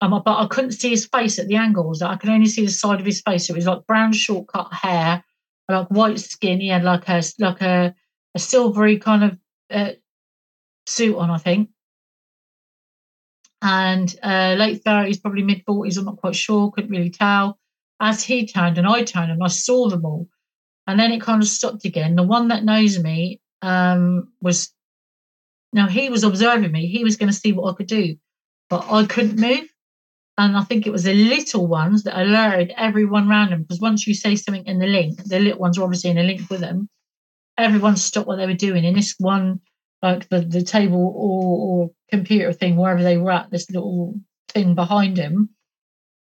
Um, 0.00 0.22
but 0.24 0.38
I 0.38 0.46
couldn't 0.46 0.72
see 0.72 0.90
his 0.90 1.06
face 1.06 1.38
at 1.38 1.48
the 1.48 1.56
angles. 1.56 2.02
I 2.02 2.16
could 2.16 2.30
only 2.30 2.46
see 2.46 2.64
the 2.64 2.70
side 2.70 3.00
of 3.00 3.06
his 3.06 3.20
face. 3.20 3.50
It 3.50 3.56
was 3.56 3.66
like 3.66 3.86
brown, 3.86 4.12
short 4.12 4.46
cut 4.46 4.72
hair, 4.72 5.24
like 5.68 5.88
white 5.88 6.20
skin. 6.20 6.60
He 6.60 6.68
had 6.68 6.84
like 6.84 7.08
a 7.08 7.22
like 7.38 7.60
a, 7.60 7.94
a 8.34 8.38
silvery 8.38 8.98
kind 8.98 9.24
of 9.24 9.38
uh, 9.70 9.92
suit 10.86 11.16
on, 11.16 11.30
I 11.30 11.38
think, 11.38 11.70
and 13.62 14.14
uh, 14.22 14.54
late 14.58 14.82
thirties, 14.84 15.18
probably 15.18 15.42
mid 15.42 15.64
forties. 15.64 15.96
I'm 15.96 16.04
not 16.04 16.18
quite 16.18 16.36
sure. 16.36 16.70
Couldn't 16.70 16.90
really 16.90 17.10
tell. 17.10 17.58
As 18.00 18.22
he 18.22 18.46
turned 18.46 18.78
and 18.78 18.86
I 18.86 19.02
turned, 19.02 19.32
and 19.32 19.42
I 19.42 19.48
saw 19.48 19.88
them 19.88 20.04
all, 20.04 20.28
and 20.86 20.98
then 20.98 21.10
it 21.12 21.20
kind 21.20 21.42
of 21.42 21.48
stopped 21.48 21.84
again. 21.84 22.16
The 22.16 22.22
one 22.22 22.48
that 22.48 22.64
knows 22.64 22.98
me 22.98 23.40
um, 23.62 24.32
was 24.40 24.72
now 25.72 25.88
he 25.88 26.08
was 26.08 26.24
observing 26.24 26.72
me. 26.72 26.86
He 26.86 27.04
was 27.04 27.16
going 27.16 27.30
to 27.30 27.38
see 27.38 27.52
what 27.52 27.70
I 27.70 27.76
could 27.76 27.88
do, 27.88 28.16
but 28.70 28.86
I 28.90 29.04
couldn't 29.06 29.40
move. 29.40 29.68
And 30.38 30.56
I 30.56 30.62
think 30.62 30.86
it 30.86 30.92
was 30.92 31.02
the 31.02 31.14
little 31.14 31.66
ones 31.66 32.04
that 32.04 32.18
alerted 32.18 32.72
everyone 32.76 33.28
around 33.28 33.50
them 33.50 33.62
because 33.62 33.80
once 33.80 34.06
you 34.06 34.14
say 34.14 34.36
something 34.36 34.64
in 34.66 34.78
the 34.78 34.86
link, 34.86 35.22
the 35.24 35.40
little 35.40 35.58
ones 35.58 35.76
are 35.76 35.82
obviously 35.82 36.10
in 36.10 36.18
a 36.18 36.22
link 36.22 36.48
with 36.48 36.60
them. 36.60 36.88
Everyone 37.58 37.96
stopped 37.96 38.28
what 38.28 38.36
they 38.36 38.46
were 38.46 38.54
doing. 38.54 38.84
In 38.84 38.94
this 38.94 39.16
one, 39.18 39.60
like 40.00 40.28
the, 40.28 40.40
the 40.40 40.62
table 40.62 41.12
or, 41.16 41.82
or 41.82 41.90
computer 42.10 42.52
thing, 42.52 42.76
wherever 42.76 43.02
they 43.02 43.16
were 43.16 43.30
at, 43.30 43.50
this 43.50 43.70
little 43.70 44.14
thing 44.48 44.74
behind 44.74 45.16
him, 45.16 45.50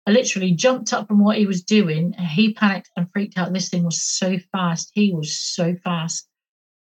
I 0.08 0.12
literally 0.12 0.52
jumped 0.54 0.94
up 0.94 1.08
from 1.08 1.24
what 1.24 1.38
he 1.38 1.46
was 1.46 1.64
doing. 1.64 2.14
He 2.14 2.54
panicked 2.54 2.90
and 2.96 3.08
freaked 3.12 3.38
out. 3.38 3.54
This 3.54 3.70
thing 3.70 3.84
was 3.84 4.02
so 4.02 4.38
fast. 4.52 4.92
He 4.94 5.14
was 5.14 5.38
so 5.38 5.76
fast. 5.84 6.28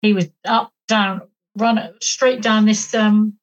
He 0.01 0.13
was 0.13 0.29
up, 0.45 0.73
down, 0.89 1.23
run 1.57 1.95
straight 2.01 2.43
down 2.43 2.65
this 2.65 2.95
um, 2.95 3.35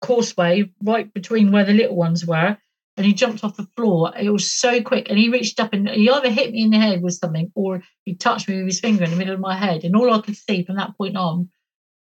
causeway 0.00 0.70
right 0.82 1.12
between 1.12 1.50
where 1.50 1.64
the 1.64 1.72
little 1.72 1.96
ones 1.96 2.26
were. 2.26 2.58
And 2.96 3.06
he 3.06 3.14
jumped 3.14 3.42
off 3.42 3.56
the 3.56 3.68
floor. 3.76 4.12
It 4.18 4.28
was 4.28 4.50
so 4.50 4.82
quick. 4.82 5.08
And 5.08 5.18
he 5.18 5.30
reached 5.30 5.58
up 5.60 5.72
and 5.72 5.88
he 5.88 6.10
either 6.10 6.28
hit 6.28 6.52
me 6.52 6.62
in 6.62 6.70
the 6.70 6.78
head 6.78 7.00
with 7.00 7.14
something 7.14 7.50
or 7.54 7.82
he 8.04 8.14
touched 8.14 8.48
me 8.48 8.58
with 8.58 8.66
his 8.66 8.80
finger 8.80 9.04
in 9.04 9.10
the 9.10 9.16
middle 9.16 9.34
of 9.34 9.40
my 9.40 9.56
head. 9.56 9.84
And 9.84 9.96
all 9.96 10.12
I 10.12 10.20
could 10.20 10.36
see 10.36 10.64
from 10.64 10.76
that 10.76 10.96
point 10.98 11.16
on 11.16 11.48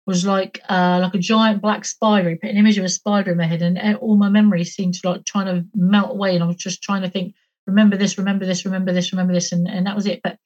was 0.08 0.24
like 0.24 0.58
uh, 0.70 0.98
like 1.02 1.12
a 1.12 1.18
giant 1.18 1.60
black 1.60 1.84
spider. 1.84 2.30
He 2.30 2.36
put 2.36 2.48
an 2.48 2.56
image 2.56 2.78
of 2.78 2.84
a 2.84 2.88
spider 2.88 3.32
in 3.32 3.36
my 3.36 3.44
head, 3.44 3.60
and 3.60 3.96
all 3.98 4.16
my 4.16 4.30
memories 4.30 4.74
seemed 4.74 4.94
to 4.94 5.10
like 5.10 5.26
trying 5.26 5.44
to 5.46 5.66
melt 5.74 6.12
away. 6.12 6.34
And 6.34 6.42
I 6.42 6.46
was 6.46 6.56
just 6.56 6.82
trying 6.82 7.02
to 7.02 7.10
think, 7.10 7.34
remember 7.66 7.94
this, 7.98 8.16
remember 8.16 8.46
this, 8.46 8.64
remember 8.64 8.90
this, 8.94 9.12
remember 9.12 9.34
this, 9.34 9.52
and, 9.52 9.68
and 9.68 9.86
that 9.86 9.94
was 9.94 10.06
it. 10.06 10.20
But 10.24 10.38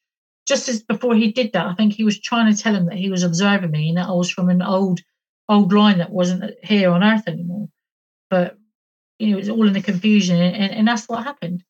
just 0.49 0.69
as 0.69 0.83
before 0.83 1.15
he 1.15 1.31
did 1.31 1.53
that, 1.53 1.65
I 1.65 1.75
think 1.75 1.93
he 1.93 2.03
was 2.03 2.21
trying 2.21 2.53
to 2.53 2.61
tell 2.61 2.75
him 2.75 2.87
that 2.87 2.99
he 2.99 3.09
was 3.09 3.23
observing 3.23 3.71
me 3.71 3.91
and 3.91 3.99
that 3.99 4.09
I 4.09 4.13
was 4.13 4.33
from 4.33 4.51
an 4.51 4.63
old 4.63 5.01
old 5.49 5.73
line 5.73 5.99
that 5.99 6.11
wasn't 6.11 6.43
here 6.65 6.91
on 6.91 7.05
Earth 7.05 7.29
anymore. 7.29 7.69
But 8.31 8.59
you 9.21 9.29
know, 9.29 9.35
it 9.35 9.43
was 9.43 9.49
all 9.49 9.69
in 9.69 9.75
the 9.75 9.81
confusion, 9.81 10.41
and, 10.41 10.73
and 10.73 10.89
that's 10.89 11.09
what 11.09 11.23
happened. 11.23 11.63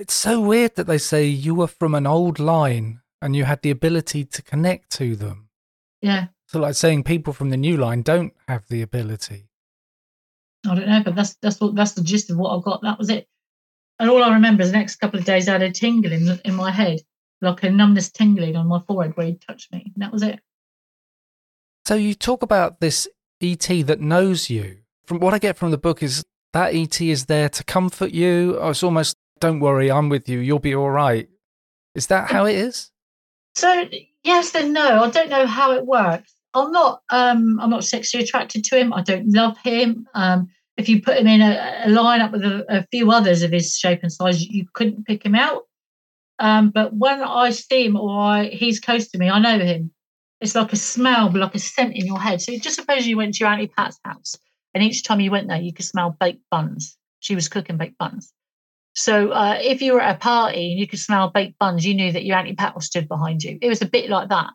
It's 0.00 0.14
so 0.14 0.40
weird 0.40 0.74
that 0.74 0.88
they 0.88 0.98
say 0.98 1.26
you 1.26 1.54
were 1.54 1.68
from 1.68 1.94
an 1.94 2.08
old 2.08 2.40
line 2.40 3.02
and 3.22 3.36
you 3.36 3.44
had 3.44 3.62
the 3.62 3.70
ability 3.70 4.24
to 4.24 4.42
connect 4.42 4.90
to 4.98 5.14
them. 5.14 5.48
Yeah. 6.02 6.26
So, 6.48 6.60
like 6.60 6.74
saying 6.74 7.04
people 7.04 7.32
from 7.32 7.50
the 7.50 7.56
new 7.56 7.76
line 7.76 8.02
don't 8.02 8.32
have 8.48 8.64
the 8.68 8.82
ability. 8.82 9.48
I 10.66 10.74
don't 10.74 10.88
know, 10.88 11.02
but 11.04 11.14
that's 11.14 11.36
that's 11.42 11.60
what 11.60 11.74
that's 11.74 11.92
the 11.92 12.02
gist 12.02 12.30
of 12.30 12.38
what 12.38 12.56
I 12.56 12.60
got. 12.62 12.82
That 12.82 12.98
was 12.98 13.10
it. 13.10 13.28
And 13.98 14.10
all 14.10 14.22
I 14.22 14.32
remember 14.32 14.62
is 14.62 14.70
the 14.70 14.78
next 14.78 14.96
couple 14.96 15.18
of 15.18 15.24
days 15.24 15.48
I 15.48 15.52
had 15.52 15.62
a 15.62 15.70
tingling 15.70 16.38
in 16.44 16.54
my 16.54 16.70
head 16.70 17.00
like 17.40 17.62
a 17.62 17.70
numbness 17.70 18.10
tingling 18.10 18.56
on 18.56 18.66
my 18.66 18.80
forehead 18.80 19.16
where 19.16 19.26
he 19.26 19.34
touched 19.34 19.72
me. 19.72 19.92
And 19.94 20.02
that 20.02 20.12
was 20.12 20.22
it. 20.22 20.40
So 21.84 21.94
you 21.94 22.14
talk 22.14 22.42
about 22.42 22.80
this 22.80 23.06
ET 23.40 23.60
that 23.60 24.00
knows 24.00 24.50
you. 24.50 24.78
From 25.04 25.20
what 25.20 25.34
I 25.34 25.38
get 25.38 25.56
from 25.56 25.70
the 25.70 25.78
book 25.78 26.02
is 26.02 26.24
that 26.52 26.74
ET 26.74 27.00
is 27.00 27.26
there 27.26 27.48
to 27.48 27.64
comfort 27.64 28.10
you. 28.12 28.58
Oh, 28.60 28.70
it's 28.70 28.82
almost, 28.82 29.16
don't 29.40 29.60
worry, 29.60 29.90
I'm 29.90 30.08
with 30.08 30.28
you. 30.28 30.38
You'll 30.38 30.58
be 30.58 30.74
all 30.74 30.90
right. 30.90 31.28
Is 31.94 32.08
that 32.08 32.30
how 32.30 32.46
it 32.46 32.56
is? 32.56 32.90
So 33.54 33.88
yes 34.24 34.54
and 34.54 34.72
no. 34.72 35.04
I 35.04 35.10
don't 35.10 35.30
know 35.30 35.46
how 35.46 35.72
it 35.72 35.86
works. 35.86 36.32
I'm 36.56 36.72
not. 36.72 37.02
Um, 37.10 37.60
I'm 37.60 37.70
not 37.70 37.84
sexually 37.84 38.24
attracted 38.24 38.64
to 38.64 38.78
him. 38.78 38.92
I 38.92 39.02
don't 39.02 39.32
love 39.32 39.58
him. 39.58 40.06
Um, 40.14 40.48
if 40.76 40.88
you 40.88 41.02
put 41.02 41.18
him 41.18 41.26
in 41.26 41.42
a, 41.42 41.82
a 41.84 41.88
lineup 41.88 42.32
with 42.32 42.42
a, 42.42 42.64
a, 42.68 42.86
few 42.90 43.10
others 43.10 43.42
of 43.42 43.52
his 43.52 43.76
shape 43.76 44.00
and 44.02 44.12
size, 44.12 44.42
you 44.42 44.66
couldn't 44.72 45.06
pick 45.06 45.24
him 45.24 45.34
out. 45.34 45.62
Um, 46.38 46.70
but 46.70 46.94
when 46.94 47.22
I 47.22 47.50
see 47.50 47.86
him 47.86 47.96
or 47.96 48.18
I, 48.20 48.44
he's 48.46 48.80
close 48.80 49.08
to 49.08 49.18
me, 49.18 49.30
I 49.30 49.38
know 49.38 49.58
him. 49.58 49.90
It's 50.40 50.54
like 50.54 50.72
a 50.72 50.76
smell, 50.76 51.30
like 51.30 51.54
a 51.54 51.58
scent 51.58 51.94
in 51.94 52.06
your 52.06 52.20
head. 52.20 52.42
So 52.42 52.56
just 52.58 52.76
suppose 52.76 53.06
you 53.06 53.16
went 53.16 53.34
to 53.34 53.40
your 53.40 53.48
Auntie 53.48 53.68
Pat's 53.68 53.98
house 54.04 54.36
and 54.74 54.82
each 54.84 55.04
time 55.04 55.20
you 55.20 55.30
went 55.30 55.48
there, 55.48 55.60
you 55.60 55.72
could 55.72 55.86
smell 55.86 56.16
baked 56.18 56.42
buns. 56.50 56.98
She 57.20 57.34
was 57.34 57.48
cooking 57.48 57.78
baked 57.78 57.96
buns. 57.96 58.32
So 58.94 59.30
uh, 59.30 59.58
if 59.60 59.80
you 59.80 59.94
were 59.94 60.02
at 60.02 60.16
a 60.16 60.18
party 60.18 60.72
and 60.72 60.80
you 60.80 60.86
could 60.86 60.98
smell 60.98 61.30
baked 61.30 61.58
buns, 61.58 61.86
you 61.86 61.94
knew 61.94 62.12
that 62.12 62.24
your 62.24 62.36
auntie 62.36 62.54
Pat 62.54 62.74
was 62.74 62.86
stood 62.86 63.08
behind 63.08 63.42
you. 63.42 63.58
It 63.62 63.68
was 63.68 63.80
a 63.80 63.86
bit 63.86 64.10
like 64.10 64.28
that. 64.28 64.50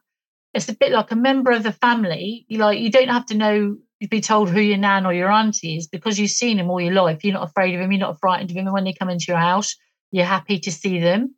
It's 0.54 0.70
a 0.70 0.76
bit 0.76 0.92
like 0.92 1.12
a 1.12 1.16
member 1.16 1.52
of 1.52 1.64
the 1.64 1.72
family. 1.72 2.46
You 2.48 2.58
like 2.60 2.80
you 2.80 2.92
don't 2.92 3.10
have 3.10 3.26
to 3.28 3.38
know 3.38 3.78
be 4.10 4.22
told 4.22 4.50
who 4.50 4.60
your 4.60 4.78
nan 4.78 5.06
or 5.06 5.14
your 5.14 5.32
auntie 5.32 5.78
is 5.78 5.88
because 5.88 6.20
you've 6.20 6.32
seen 6.32 6.58
him 6.58 6.70
all 6.70 6.82
your 6.82 6.94
life. 6.94 7.24
You're 7.24 7.34
not 7.34 7.48
afraid 7.50 7.76
of 7.76 7.82
him. 7.82 7.92
You're 7.92 8.00
not 8.00 8.20
frightened 8.20 8.50
of 8.50 8.58
him. 8.58 8.66
And 8.66 8.74
when 8.74 8.84
they 8.84 8.94
come 8.94 9.10
into 9.10 9.26
your 9.28 9.38
house, 9.38 9.76
you're 10.12 10.26
happy 10.26 10.60
to 10.60 10.72
see 10.72 11.00
them. 11.00 11.36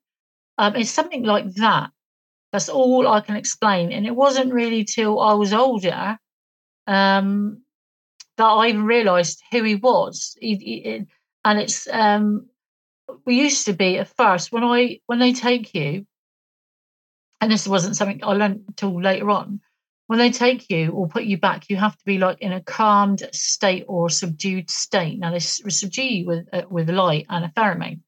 Um, 0.58 0.76
it's 0.76 0.90
something 0.90 1.24
like 1.24 1.54
that. 1.56 1.90
That's 2.52 2.70
all 2.70 3.08
I 3.08 3.20
can 3.20 3.36
explain. 3.36 3.92
And 3.92 4.06
it 4.06 4.16
wasn't 4.16 4.54
really 4.54 4.86
till 4.86 5.20
I 5.20 5.34
was 5.34 5.54
older 5.54 6.18
um, 6.88 7.64
that 8.38 8.46
I 8.46 8.70
even 8.70 8.86
realised 8.86 9.42
who 9.52 9.64
he 9.64 9.76
was. 9.76 10.38
He, 10.40 10.56
he, 10.56 11.06
and 11.44 11.60
it's 11.60 11.88
um, 11.92 12.48
we 13.26 13.40
used 13.40 13.66
to 13.66 13.74
be 13.74 13.98
at 13.98 14.16
first 14.16 14.52
when 14.52 14.64
I 14.64 15.00
when 15.08 15.20
they 15.20 15.34
take 15.34 15.74
you, 15.74 16.06
and 17.44 17.52
this 17.52 17.68
wasn't 17.68 17.98
something 17.98 18.24
I 18.24 18.32
learned 18.32 18.64
until 18.70 19.02
later 19.02 19.30
on. 19.30 19.60
When 20.08 20.18
they 20.18 20.32
take 20.32 20.70
you 20.70 20.92
or 20.92 21.10
put 21.10 21.26
you 21.26 21.38
back, 21.38 21.70
you 21.70 21.76
have 21.76 21.98
to 21.98 22.06
be 22.06 22.18
like 22.18 22.40
in 22.40 22.54
a 22.54 22.62
calmed 22.62 23.28
state 23.34 23.84
or 23.90 24.10
subdued 24.10 24.70
state. 24.70 25.20
Now 25.20 25.32
they 25.32 25.40
subdue 25.40 26.04
you 26.04 26.26
with 26.26 26.48
uh, 26.54 26.62
with 26.70 26.90
light 26.90 27.26
and 27.30 27.44
a 27.44 27.50
pheromone. 27.50 28.00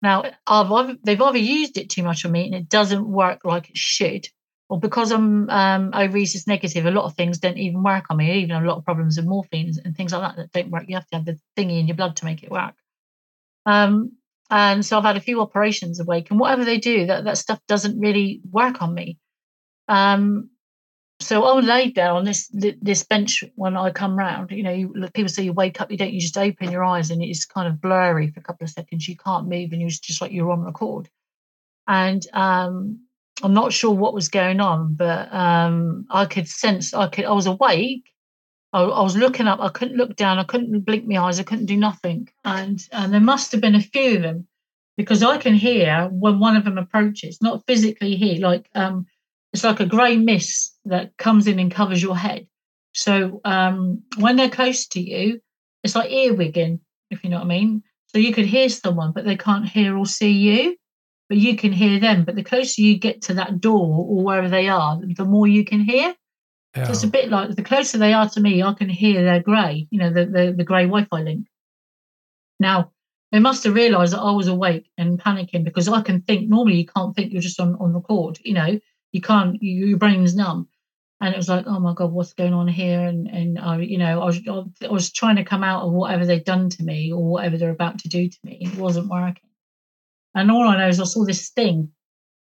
Now 0.00 0.30
I've, 0.46 1.02
they've 1.02 1.20
either 1.20 1.38
used 1.38 1.76
it 1.76 1.90
too 1.90 2.04
much 2.04 2.24
on 2.24 2.30
me 2.30 2.46
and 2.46 2.54
it 2.54 2.68
doesn't 2.68 3.04
work 3.04 3.40
like 3.44 3.68
it 3.70 3.76
should, 3.76 4.28
or 4.68 4.78
because 4.78 5.10
I'm 5.10 5.50
um, 5.50 5.90
O 5.92 6.06
rhesus 6.06 6.46
negative, 6.46 6.86
a 6.86 6.92
lot 6.92 7.04
of 7.04 7.14
things 7.14 7.38
don't 7.38 7.58
even 7.58 7.82
work 7.82 8.04
on 8.10 8.18
me. 8.18 8.42
Even 8.42 8.62
a 8.62 8.66
lot 8.66 8.78
of 8.78 8.84
problems 8.84 9.16
with 9.16 9.26
morphine 9.26 9.72
and 9.84 9.96
things 9.96 10.12
like 10.12 10.22
that 10.22 10.36
that 10.36 10.52
don't 10.52 10.70
work. 10.70 10.84
You 10.86 10.94
have 10.94 11.08
to 11.08 11.16
have 11.16 11.24
the 11.24 11.38
thingy 11.56 11.80
in 11.80 11.88
your 11.88 11.96
blood 11.96 12.14
to 12.16 12.24
make 12.24 12.44
it 12.44 12.50
work. 12.50 12.74
Um, 13.66 14.12
and 14.50 14.84
so 14.84 14.96
I've 14.96 15.04
had 15.04 15.16
a 15.16 15.20
few 15.20 15.40
operations 15.40 16.00
awake, 16.00 16.30
and 16.30 16.40
whatever 16.40 16.64
they 16.64 16.78
do, 16.78 17.06
that, 17.06 17.24
that 17.24 17.38
stuff 17.38 17.60
doesn't 17.68 17.98
really 17.98 18.40
work 18.50 18.80
on 18.82 18.94
me. 18.94 19.18
Um, 19.88 20.50
so 21.20 21.44
I 21.44 21.60
laid 21.60 21.96
there 21.96 22.12
on 22.12 22.24
this 22.24 22.48
this 22.80 23.02
bench 23.02 23.42
when 23.56 23.76
I 23.76 23.90
come 23.90 24.16
round. 24.16 24.52
You 24.52 24.62
know, 24.62 24.72
you, 24.72 24.94
people 25.14 25.28
say 25.28 25.42
you 25.42 25.52
wake 25.52 25.80
up, 25.80 25.90
you 25.90 25.96
don't, 25.96 26.12
you 26.12 26.20
just 26.20 26.38
open 26.38 26.70
your 26.70 26.84
eyes, 26.84 27.10
and 27.10 27.22
it's 27.22 27.44
kind 27.44 27.66
of 27.66 27.80
blurry 27.80 28.30
for 28.30 28.40
a 28.40 28.42
couple 28.42 28.64
of 28.64 28.70
seconds. 28.70 29.08
You 29.08 29.16
can't 29.16 29.48
move, 29.48 29.72
and 29.72 29.80
you're 29.80 29.90
just 29.90 30.20
like 30.20 30.32
you're 30.32 30.52
on 30.52 30.60
record. 30.60 31.08
And 31.88 32.24
um, 32.32 33.00
I'm 33.42 33.54
not 33.54 33.72
sure 33.72 33.90
what 33.90 34.14
was 34.14 34.28
going 34.28 34.60
on, 34.60 34.94
but 34.94 35.32
um, 35.32 36.06
I 36.10 36.26
could 36.26 36.48
sense 36.48 36.94
I 36.94 37.08
could 37.08 37.24
I 37.24 37.32
was 37.32 37.46
awake, 37.46 38.04
I, 38.72 38.82
I, 38.82 39.02
was 39.02 39.16
looking 39.16 39.46
up. 39.46 39.60
I 39.60 39.68
couldn't 39.68 39.96
look 39.96 40.16
down. 40.16 40.38
I 40.38 40.44
couldn't 40.44 40.80
blink 40.80 41.06
my 41.06 41.16
eyes. 41.16 41.40
I 41.40 41.44
couldn't 41.44 41.66
do 41.66 41.76
nothing. 41.76 42.28
And, 42.44 42.86
and 42.92 43.12
there 43.12 43.20
must 43.20 43.52
have 43.52 43.60
been 43.60 43.74
a 43.74 43.80
few 43.80 44.16
of 44.16 44.22
them 44.22 44.46
because 44.96 45.22
I 45.22 45.38
can 45.38 45.54
hear 45.54 46.08
when 46.10 46.38
one 46.38 46.56
of 46.56 46.64
them 46.64 46.76
approaches, 46.76 47.40
not 47.40 47.64
physically 47.66 48.16
hear, 48.16 48.40
like 48.40 48.68
um, 48.74 49.06
it's 49.52 49.64
like 49.64 49.80
a 49.80 49.86
grey 49.86 50.16
mist 50.16 50.76
that 50.84 51.16
comes 51.16 51.46
in 51.46 51.58
and 51.58 51.70
covers 51.70 52.02
your 52.02 52.16
head. 52.16 52.46
So 52.94 53.40
um, 53.44 54.02
when 54.18 54.36
they're 54.36 54.50
close 54.50 54.86
to 54.88 55.00
you, 55.00 55.40
it's 55.84 55.94
like 55.94 56.10
earwigging, 56.10 56.80
if 57.10 57.22
you 57.22 57.30
know 57.30 57.36
what 57.36 57.44
I 57.44 57.48
mean. 57.48 57.82
So 58.06 58.18
you 58.18 58.34
could 58.34 58.46
hear 58.46 58.68
someone, 58.68 59.12
but 59.12 59.24
they 59.24 59.36
can't 59.36 59.68
hear 59.68 59.96
or 59.96 60.06
see 60.06 60.32
you, 60.32 60.76
but 61.28 61.38
you 61.38 61.56
can 61.56 61.72
hear 61.72 62.00
them. 62.00 62.24
But 62.24 62.34
the 62.34 62.42
closer 62.42 62.82
you 62.82 62.98
get 62.98 63.22
to 63.22 63.34
that 63.34 63.60
door 63.60 64.04
or 64.08 64.24
wherever 64.24 64.48
they 64.48 64.68
are, 64.68 64.98
the 65.00 65.24
more 65.24 65.46
you 65.46 65.64
can 65.64 65.80
hear. 65.80 66.14
Yeah. 66.76 66.84
So 66.84 66.92
it's 66.92 67.02
a 67.04 67.08
bit 67.08 67.30
like 67.30 67.54
the 67.54 67.62
closer 67.62 67.98
they 67.98 68.12
are 68.12 68.28
to 68.28 68.40
me, 68.40 68.62
I 68.62 68.74
can 68.74 68.88
hear 68.88 69.24
their 69.24 69.40
grey, 69.40 69.88
you 69.90 69.98
know, 69.98 70.12
the, 70.12 70.26
the, 70.26 70.54
the 70.56 70.64
grey 70.64 70.84
Wi 70.84 71.04
Fi 71.04 71.22
link. 71.22 71.46
Now, 72.60 72.92
they 73.32 73.38
must 73.38 73.64
have 73.64 73.74
realised 73.74 74.12
that 74.12 74.20
I 74.20 74.32
was 74.32 74.48
awake 74.48 74.90
and 74.96 75.20
panicking 75.20 75.64
because 75.64 75.88
I 75.88 76.02
can 76.02 76.22
think. 76.22 76.48
Normally, 76.48 76.76
you 76.76 76.86
can't 76.86 77.14
think, 77.14 77.32
you're 77.32 77.42
just 77.42 77.60
on, 77.60 77.74
on 77.76 77.94
record, 77.94 78.38
you 78.42 78.54
know, 78.54 78.78
you 79.12 79.20
can't, 79.20 79.62
you, 79.62 79.86
your 79.86 79.98
brain's 79.98 80.34
numb. 80.34 80.68
And 81.20 81.34
it 81.34 81.36
was 81.36 81.48
like, 81.48 81.66
oh 81.66 81.80
my 81.80 81.94
God, 81.94 82.12
what's 82.12 82.32
going 82.32 82.54
on 82.54 82.68
here? 82.68 83.00
And, 83.00 83.26
and 83.26 83.58
I, 83.58 83.80
you 83.80 83.98
know, 83.98 84.22
I 84.22 84.24
was, 84.24 84.40
I 84.48 84.88
was 84.88 85.10
trying 85.10 85.36
to 85.36 85.44
come 85.44 85.64
out 85.64 85.82
of 85.82 85.92
whatever 85.92 86.24
they'd 86.24 86.44
done 86.44 86.70
to 86.70 86.82
me 86.84 87.12
or 87.12 87.24
whatever 87.24 87.56
they're 87.56 87.70
about 87.70 87.98
to 88.00 88.08
do 88.08 88.28
to 88.28 88.38
me. 88.44 88.58
It 88.60 88.78
wasn't 88.78 89.08
working. 89.08 89.48
And 90.34 90.50
all 90.50 90.68
I 90.68 90.78
know 90.78 90.88
is 90.88 91.00
I 91.00 91.04
saw 91.04 91.24
this 91.24 91.48
thing 91.48 91.90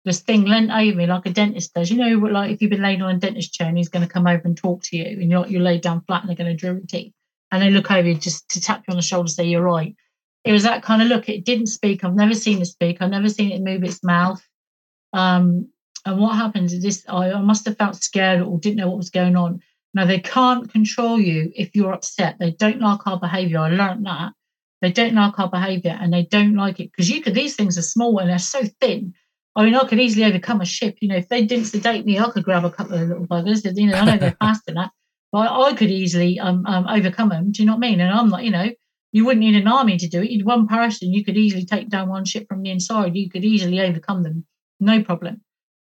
this 0.04 0.22
thing 0.22 0.46
lent 0.46 0.72
over 0.72 0.96
me 0.96 1.06
like 1.06 1.26
a 1.26 1.30
dentist 1.30 1.74
does. 1.74 1.92
You 1.92 1.98
know, 1.98 2.28
like 2.28 2.52
if 2.52 2.62
you've 2.62 2.72
been 2.72 2.82
laying 2.82 3.02
on 3.02 3.16
a 3.16 3.20
dentist 3.20 3.54
chair 3.54 3.68
and 3.68 3.78
he's 3.78 3.90
going 3.90 4.06
to 4.06 4.12
come 4.12 4.28
over 4.28 4.42
and 4.44 4.58
talk 4.58 4.82
to 4.84 4.98
you, 4.98 5.06
and 5.06 5.30
you're 5.30 5.48
you 5.48 5.60
lay 5.60 5.78
down 5.78 6.02
flat 6.02 6.22
and 6.22 6.30
they're 6.30 6.36
going 6.36 6.50
to 6.50 6.58
drill 6.58 6.76
your 6.76 6.86
teeth, 6.88 7.14
and 7.52 7.62
they 7.62 7.70
look 7.70 7.92
over 7.92 8.08
you 8.08 8.16
just 8.16 8.50
to 8.50 8.62
tap 8.62 8.84
you 8.88 8.92
on 8.92 8.98
the 8.98 9.04
shoulder, 9.04 9.28
say 9.28 9.46
you're 9.46 9.62
right. 9.62 9.96
It 10.44 10.52
was 10.52 10.64
that 10.64 10.82
kind 10.82 11.02
of 11.02 11.08
look. 11.08 11.30
It 11.30 11.46
didn't 11.46 11.68
speak. 11.68 12.04
I've 12.04 12.16
never 12.16 12.34
seen 12.34 12.62
it 12.62 12.66
speak. 12.66 12.98
I've 13.00 13.12
never 13.12 13.30
seen 13.30 13.52
it 13.52 13.62
move 13.62 13.84
its 13.84 14.04
mouth. 14.04 14.42
Um, 15.14 15.70
and 16.06 16.20
what 16.20 16.36
happens 16.36 16.74
is 16.74 16.82
this: 16.82 17.06
I, 17.08 17.32
I 17.32 17.42
must 17.42 17.66
have 17.66 17.78
felt 17.78 17.96
scared 17.96 18.42
or 18.42 18.58
didn't 18.58 18.78
know 18.78 18.90
what 18.90 18.98
was 18.98 19.12
going 19.12 19.36
on. 19.36 19.62
Now 19.94 20.06
they 20.06 20.20
can't 20.20 20.72
control 20.72 21.20
you 21.20 21.52
if 21.56 21.76
you're 21.76 21.94
upset. 21.94 22.38
They 22.40 22.52
don't 22.52 22.80
like 22.80 23.06
our 23.06 23.20
behaviour. 23.20 23.60
I 23.60 23.70
learned 23.70 24.06
that. 24.06 24.32
They 24.82 24.92
don't 24.92 25.14
like 25.14 25.38
our 25.38 25.50
behaviour 25.50 25.96
and 26.00 26.12
they 26.12 26.24
don't 26.24 26.56
like 26.56 26.80
it 26.80 26.92
because 26.92 27.10
you 27.10 27.22
could. 27.22 27.36
These 27.36 27.56
things 27.56 27.78
are 27.78 27.84
small 27.84 28.18
and 28.18 28.30
they're 28.30 28.40
so 28.40 28.64
thin 28.80 29.14
I 29.56 29.66
mean, 29.66 29.76
I 29.76 29.86
could 29.86 30.00
easily 30.00 30.26
overcome 30.26 30.62
a 30.62 30.66
ship. 30.66 30.98
You 31.02 31.10
know, 31.10 31.18
if 31.18 31.28
they 31.28 31.44
didn't 31.44 31.66
sedate 31.66 32.06
me, 32.06 32.20
I 32.20 32.30
could 32.30 32.44
grab 32.44 32.64
a 32.64 32.72
couple 32.72 32.96
of 32.96 33.08
little 33.08 33.28
buggers. 33.28 33.66
You 33.66 33.88
know, 33.88 33.98
I 33.98 34.06
know 34.06 34.18
they're 34.18 34.38
faster 34.42 34.64
than 34.68 34.76
that, 34.76 34.92
but 35.32 35.52
I 35.52 35.74
could 35.74 35.92
easily 35.92 36.40
um, 36.40 36.66
um, 36.66 36.88
overcome 36.88 37.30
them. 37.30 37.52
Do 37.52 37.62
you 37.62 37.68
know 37.68 37.76
what 37.76 37.86
I 37.86 37.90
mean? 37.90 38.00
And 38.00 38.12
I'm 38.12 38.30
like, 38.30 38.46
you 38.46 38.52
know, 38.52 38.70
you 39.12 39.26
wouldn't 39.26 39.42
need 39.42 39.56
an 39.56 39.68
army 39.68 39.98
to 39.98 40.08
do 40.08 40.22
it. 40.22 40.32
You'd 40.32 40.46
one 40.46 40.68
person, 40.68 41.14
you 41.14 41.24
could 41.24 41.38
easily 41.38 41.66
take 41.66 41.90
down 41.90 42.08
one 42.08 42.24
ship 42.24 42.48
from 42.48 42.64
the 42.64 42.72
inside. 42.72 43.16
You 43.16 43.30
could 43.30 43.44
easily 43.44 43.82
overcome 43.82 44.24
them, 44.24 44.46
no 44.80 45.04
problem. 45.04 45.42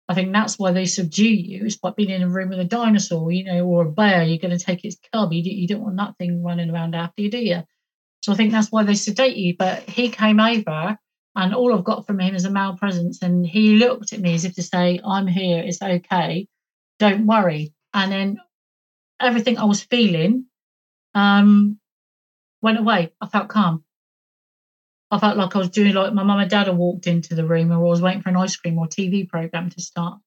I 0.10 0.14
think 0.14 0.34
that's 0.34 0.60
why 0.60 0.72
they 0.72 0.86
subdue 0.86 1.24
you. 1.24 1.66
It's 1.66 1.78
like 1.82 1.96
being 1.96 2.10
in 2.10 2.24
a 2.24 2.30
room 2.30 2.50
with 2.50 2.60
a 2.60 2.66
dinosaur, 2.66 3.32
you 3.32 3.46
know, 3.46 3.66
or 3.66 3.86
a 3.86 3.92
bear. 3.92 4.24
You're 4.24 4.40
going 4.40 4.58
to 4.58 4.64
take 4.64 4.84
its 4.84 4.98
cub. 5.14 5.32
You, 5.32 5.42
you 5.42 5.68
don't 5.68 5.84
want 5.84 5.98
that 5.98 6.18
thing 6.18 6.44
running 6.44 6.70
around 6.70 6.96
after 6.96 7.22
you, 7.22 7.32
do 7.32 7.38
you? 7.38 7.64
So 8.22 8.34
I 8.34 8.36
think 8.36 8.52
that's 8.52 8.72
why 8.72 8.84
they 8.84 8.96
sedate 8.96 9.38
you. 9.38 9.56
But 9.58 9.90
he 9.90 10.10
came 10.10 10.40
over 10.40 10.98
and 11.36 11.56
all 11.56 11.74
I've 11.74 11.84
got 11.84 12.06
from 12.06 12.20
him 12.20 12.36
is 12.36 12.46
a 12.46 12.52
male 12.52 12.76
presence. 12.78 13.22
And 13.22 13.46
he 13.46 13.76
looked 13.78 14.14
at 14.14 14.20
me 14.20 14.34
as 14.34 14.46
if 14.46 14.56
to 14.56 14.64
say, 14.64 15.00
I'm 15.06 15.28
here, 15.28 15.64
it's 15.64 15.82
okay, 15.82 16.48
don't 17.00 17.26
worry. 17.26 17.74
And 17.94 18.12
then 18.12 18.38
everything 19.20 19.58
I 19.58 19.66
was 19.66 19.82
feeling 19.82 20.46
um, 21.14 21.80
went 22.62 22.80
away. 22.80 23.14
I 23.22 23.28
felt 23.28 23.50
calm. 23.50 23.84
I 25.10 25.20
felt 25.20 25.38
like 25.38 25.56
I 25.56 25.60
was 25.60 25.70
doing 25.70 25.94
like 25.94 26.14
my 26.14 26.24
mum 26.24 26.40
and 26.40 26.50
dad 26.50 26.68
had 26.68 26.78
walked 26.78 27.06
into 27.06 27.36
the 27.36 27.46
room 27.46 27.72
or 27.72 27.76
I 27.76 27.80
was 27.80 28.02
waiting 28.02 28.22
for 28.22 28.30
an 28.30 28.38
ice 28.38 28.56
cream 28.56 28.78
or 28.78 28.88
TV 28.88 29.28
program 29.28 29.70
to 29.70 29.82
start. 29.82 30.20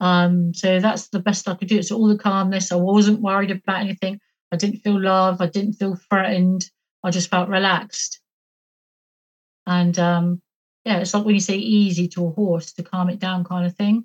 Um, 0.00 0.54
so 0.54 0.80
that's 0.80 1.08
the 1.08 1.18
best 1.18 1.48
I 1.48 1.54
could 1.54 1.68
do. 1.68 1.82
So 1.82 1.96
all 1.96 2.08
the 2.08 2.18
calmness, 2.18 2.70
I 2.70 2.76
wasn't 2.76 3.20
worried 3.20 3.50
about 3.50 3.80
anything. 3.80 4.20
I 4.52 4.56
didn't 4.56 4.80
feel 4.80 5.00
love. 5.00 5.40
I 5.40 5.46
didn't 5.46 5.74
feel 5.74 5.96
threatened. 5.96 6.70
I 7.02 7.10
just 7.10 7.30
felt 7.30 7.48
relaxed. 7.48 8.20
And 9.66 9.98
um, 9.98 10.42
yeah, 10.84 10.98
it's 10.98 11.14
like 11.14 11.24
when 11.24 11.34
you 11.34 11.40
say 11.40 11.56
easy 11.56 12.08
to 12.08 12.26
a 12.26 12.30
horse 12.30 12.72
to 12.74 12.82
calm 12.82 13.10
it 13.10 13.18
down 13.18 13.44
kind 13.44 13.66
of 13.66 13.74
thing. 13.76 14.04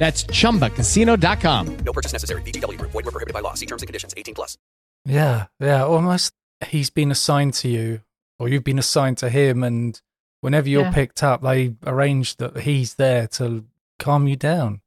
That's 0.00 0.24
ChumbaCasino.com. 0.24 1.76
No 1.84 1.92
purchase 1.92 2.14
necessary. 2.14 2.40
VGW. 2.40 2.80
Void 2.80 2.94
were 2.94 3.12
prohibited 3.12 3.34
by 3.34 3.40
law. 3.40 3.52
See 3.52 3.66
terms 3.66 3.82
and 3.82 3.86
conditions. 3.86 4.14
18 4.16 4.34
plus. 4.34 4.56
Yeah, 5.04 5.46
yeah. 5.60 5.84
Almost 5.84 6.32
he's 6.66 6.88
been 6.88 7.10
assigned 7.10 7.52
to 7.54 7.68
you 7.68 8.00
or 8.38 8.48
you've 8.48 8.64
been 8.64 8.78
assigned 8.78 9.18
to 9.18 9.28
him 9.28 9.62
and 9.62 10.00
whenever 10.40 10.70
you're 10.70 10.84
yeah. 10.84 10.92
picked 10.92 11.22
up, 11.22 11.42
they 11.42 11.74
arrange 11.86 12.36
that 12.36 12.60
he's 12.60 12.94
there 12.94 13.26
to 13.28 13.66
calm 13.98 14.26
you 14.26 14.36
down. 14.36 14.80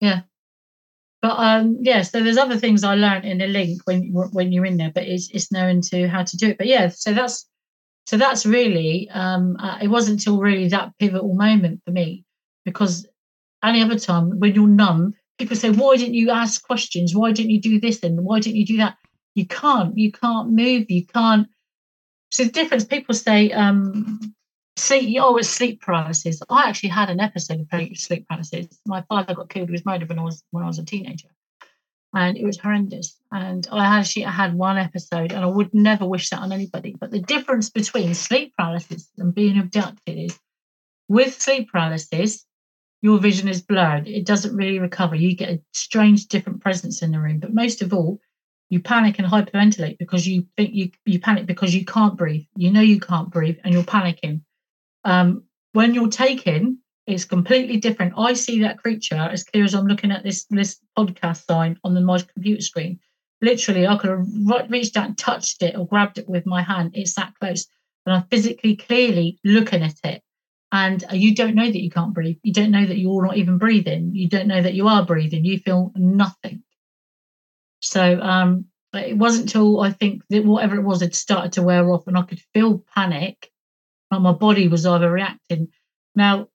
Yeah. 0.00 0.22
But 1.22 1.36
um, 1.38 1.78
yeah, 1.80 2.02
so 2.02 2.22
there's 2.22 2.36
other 2.36 2.58
things 2.58 2.82
I 2.82 2.96
learned 2.96 3.24
in 3.24 3.38
the 3.38 3.46
link 3.46 3.82
when 3.84 4.12
when 4.12 4.52
you're 4.52 4.66
in 4.66 4.76
there, 4.76 4.90
but 4.92 5.04
it's 5.04 5.30
it's 5.32 5.50
knowing 5.50 5.80
to 5.82 6.08
how 6.08 6.24
to 6.24 6.36
do 6.36 6.48
it. 6.48 6.58
But 6.58 6.66
yeah, 6.66 6.88
so 6.88 7.14
that's 7.14 7.48
so 8.06 8.16
that's 8.16 8.44
really 8.44 9.08
um, 9.10 9.56
uh, 9.58 9.78
it 9.80 9.88
wasn't 9.88 10.18
until 10.18 10.40
really 10.40 10.68
that 10.68 10.92
pivotal 10.98 11.34
moment 11.34 11.82
for 11.84 11.92
me 11.92 12.24
because 12.64 13.06
any 13.64 13.82
other 13.82 13.98
time 13.98 14.38
when 14.38 14.54
you're 14.54 14.68
numb, 14.68 15.14
people 15.38 15.56
say, 15.56 15.70
"Why 15.70 15.96
didn't 15.96 16.14
you 16.14 16.30
ask 16.30 16.62
questions? 16.62 17.14
Why 17.14 17.32
didn't 17.32 17.50
you 17.50 17.60
do 17.60 17.80
this? 17.80 18.00
then? 18.00 18.22
why 18.24 18.40
didn't 18.40 18.56
you 18.56 18.66
do 18.66 18.76
that?" 18.78 18.96
You 19.36 19.46
can't. 19.46 19.96
You 19.96 20.10
can't 20.10 20.50
move. 20.50 20.90
You 20.90 21.04
can't. 21.06 21.46
So 22.30 22.44
the 22.44 22.50
difference. 22.50 22.84
People 22.84 23.14
say, 23.14 23.52
um, 23.52 24.34
sleep. 24.76 25.18
Oh, 25.20 25.36
it's 25.36 25.48
sleep 25.48 25.82
paralysis. 25.82 26.40
I 26.48 26.68
actually 26.68 26.88
had 26.88 27.10
an 27.10 27.20
episode 27.20 27.60
of 27.60 27.98
sleep 27.98 28.26
paralysis. 28.28 28.66
My 28.86 29.02
father 29.02 29.34
got 29.34 29.50
killed 29.50 29.68
with 29.68 29.78
his 29.78 29.86
murder 29.86 30.06
when 30.06 30.18
I 30.18 30.22
was 30.22 30.42
when 30.50 30.64
I 30.64 30.66
was 30.66 30.78
a 30.78 30.84
teenager, 30.84 31.28
and 32.14 32.36
it 32.36 32.44
was 32.44 32.58
horrendous. 32.58 33.18
And 33.30 33.68
I 33.70 33.98
actually 33.98 34.22
had 34.22 34.54
one 34.54 34.78
episode, 34.78 35.32
and 35.32 35.44
I 35.44 35.48
would 35.48 35.72
never 35.74 36.06
wish 36.06 36.30
that 36.30 36.40
on 36.40 36.52
anybody. 36.52 36.96
But 36.98 37.10
the 37.10 37.20
difference 37.20 37.68
between 37.68 38.14
sleep 38.14 38.54
paralysis 38.56 39.08
and 39.18 39.34
being 39.34 39.58
abducted 39.58 40.16
is, 40.16 40.38
with 41.08 41.40
sleep 41.40 41.70
paralysis, 41.70 42.44
your 43.06 43.18
vision 43.18 43.48
is 43.48 43.62
blurred. 43.62 44.06
It 44.08 44.26
doesn't 44.26 44.56
really 44.56 44.78
recover. 44.78 45.14
You 45.14 45.36
get 45.36 45.50
a 45.50 45.62
strange, 45.72 46.26
different 46.26 46.60
presence 46.60 47.02
in 47.02 47.12
the 47.12 47.20
room. 47.20 47.38
But 47.40 47.54
most 47.54 47.82
of 47.82 47.92
all, 47.92 48.20
you 48.70 48.80
panic 48.80 49.18
and 49.18 49.28
hyperventilate 49.28 49.98
because 49.98 50.26
you 50.26 50.46
think 50.56 50.74
you 50.74 50.90
you 51.04 51.18
panic 51.20 51.46
because 51.46 51.74
you 51.74 51.84
can't 51.84 52.16
breathe. 52.16 52.46
You 52.56 52.70
know 52.70 52.80
you 52.80 53.00
can't 53.00 53.30
breathe, 53.30 53.58
and 53.64 53.72
you're 53.72 53.84
panicking 53.96 54.40
um, 55.06 55.44
when 55.72 55.94
you're 55.94 56.08
taken, 56.08 56.80
it's 57.06 57.24
completely 57.24 57.76
different. 57.76 58.14
I 58.16 58.32
see 58.32 58.60
that 58.62 58.78
creature 58.78 59.14
as 59.14 59.44
clear 59.44 59.64
as 59.64 59.74
I'm 59.74 59.86
looking 59.86 60.10
at 60.10 60.24
this 60.24 60.44
this 60.50 60.80
podcast 60.98 61.46
sign 61.46 61.78
on 61.84 61.94
the, 61.94 62.00
my 62.00 62.18
computer 62.18 62.60
screen. 62.60 62.98
Literally, 63.40 63.86
I 63.86 63.96
could 63.96 64.10
have 64.10 64.70
reached 64.70 64.96
out 64.96 65.06
and 65.06 65.18
touched 65.18 65.62
it 65.62 65.76
or 65.76 65.86
grabbed 65.86 66.18
it 66.18 66.28
with 66.28 66.46
my 66.46 66.62
hand. 66.62 66.92
It's 66.94 67.14
that 67.14 67.34
close, 67.40 67.66
and 68.04 68.16
I'm 68.16 68.24
physically, 68.30 68.74
clearly 68.76 69.38
looking 69.44 69.82
at 69.82 69.94
it. 70.04 70.22
And 70.72 71.04
you 71.12 71.34
don't 71.34 71.54
know 71.54 71.70
that 71.70 71.82
you 71.82 71.90
can't 71.90 72.12
breathe. 72.12 72.38
You 72.42 72.52
don't 72.52 72.72
know 72.72 72.84
that 72.84 72.98
you're 72.98 73.24
not 73.24 73.36
even 73.36 73.58
breathing. 73.58 74.10
You 74.14 74.28
don't 74.28 74.48
know 74.48 74.60
that 74.60 74.74
you 74.74 74.88
are 74.88 75.04
breathing. 75.04 75.44
You 75.44 75.58
feel 75.58 75.92
nothing. 75.94 76.62
So 77.80 78.20
um, 78.20 78.66
it 78.92 79.16
wasn't 79.16 79.44
until 79.44 79.80
I 79.80 79.92
think 79.92 80.22
that 80.30 80.44
whatever 80.44 80.76
it 80.76 80.82
was 80.82 81.00
had 81.00 81.14
started 81.14 81.52
to 81.52 81.62
wear 81.62 81.88
off, 81.90 82.06
and 82.06 82.18
I 82.18 82.22
could 82.22 82.40
feel 82.52 82.84
panic 82.94 83.50
and 84.10 84.22
my 84.22 84.32
body 84.32 84.68
was 84.68 84.84
overreacting. 84.84 85.68
Now, 86.14 86.48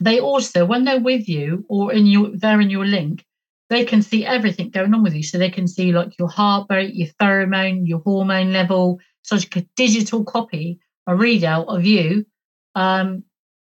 they 0.00 0.20
also, 0.20 0.64
when 0.64 0.84
they're 0.84 1.00
with 1.00 1.28
you 1.28 1.64
or 1.68 1.92
in 1.92 2.06
your 2.06 2.30
they're 2.36 2.60
in 2.60 2.70
your 2.70 2.84
link, 2.84 3.24
they 3.70 3.84
can 3.84 4.02
see 4.02 4.26
everything 4.26 4.70
going 4.70 4.92
on 4.92 5.02
with 5.02 5.14
you. 5.14 5.22
So 5.22 5.38
they 5.38 5.50
can 5.50 5.66
see 5.66 5.92
like 5.92 6.18
your 6.18 6.28
heart 6.28 6.66
rate, 6.68 6.94
your 6.94 7.08
pheromone, 7.20 7.86
your 7.86 8.00
hormone 8.00 8.52
level, 8.52 9.00
so 9.22 9.36
like 9.36 9.56
a 9.56 9.66
digital 9.76 10.24
copy, 10.24 10.78
a 11.06 11.12
readout 11.12 11.66
of 11.68 11.84
you 11.84 12.26
um, 12.74 13.24